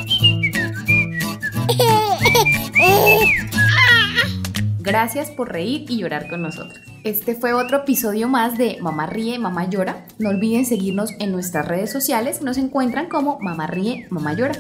Gracias 4.83 5.31
por 5.31 5.53
reír 5.53 5.85
y 5.89 5.99
llorar 5.99 6.29
con 6.29 6.43
nosotros. 6.43 6.81
Este 7.05 7.37
fue 7.37 7.53
otro 7.53 7.79
episodio 7.79 8.29
más 8.29 8.59
de 8.59 8.79
Mamá 8.81 9.07
Ríe, 9.07 9.39
Mamá 9.39 9.69
Llora. 9.69 10.05
No 10.19 10.31
olviden 10.31 10.67
seguirnos 10.67 11.11
en 11.21 11.31
nuestras 11.31 11.69
redes 11.69 11.93
sociales. 11.93 12.43
Nos 12.43 12.59
encuentran 12.59 13.09
como 13.09 13.39
Mamá 13.41 13.69
Ríe, 13.69 14.07
Mamá 14.11 14.35
Llora. 14.35 14.55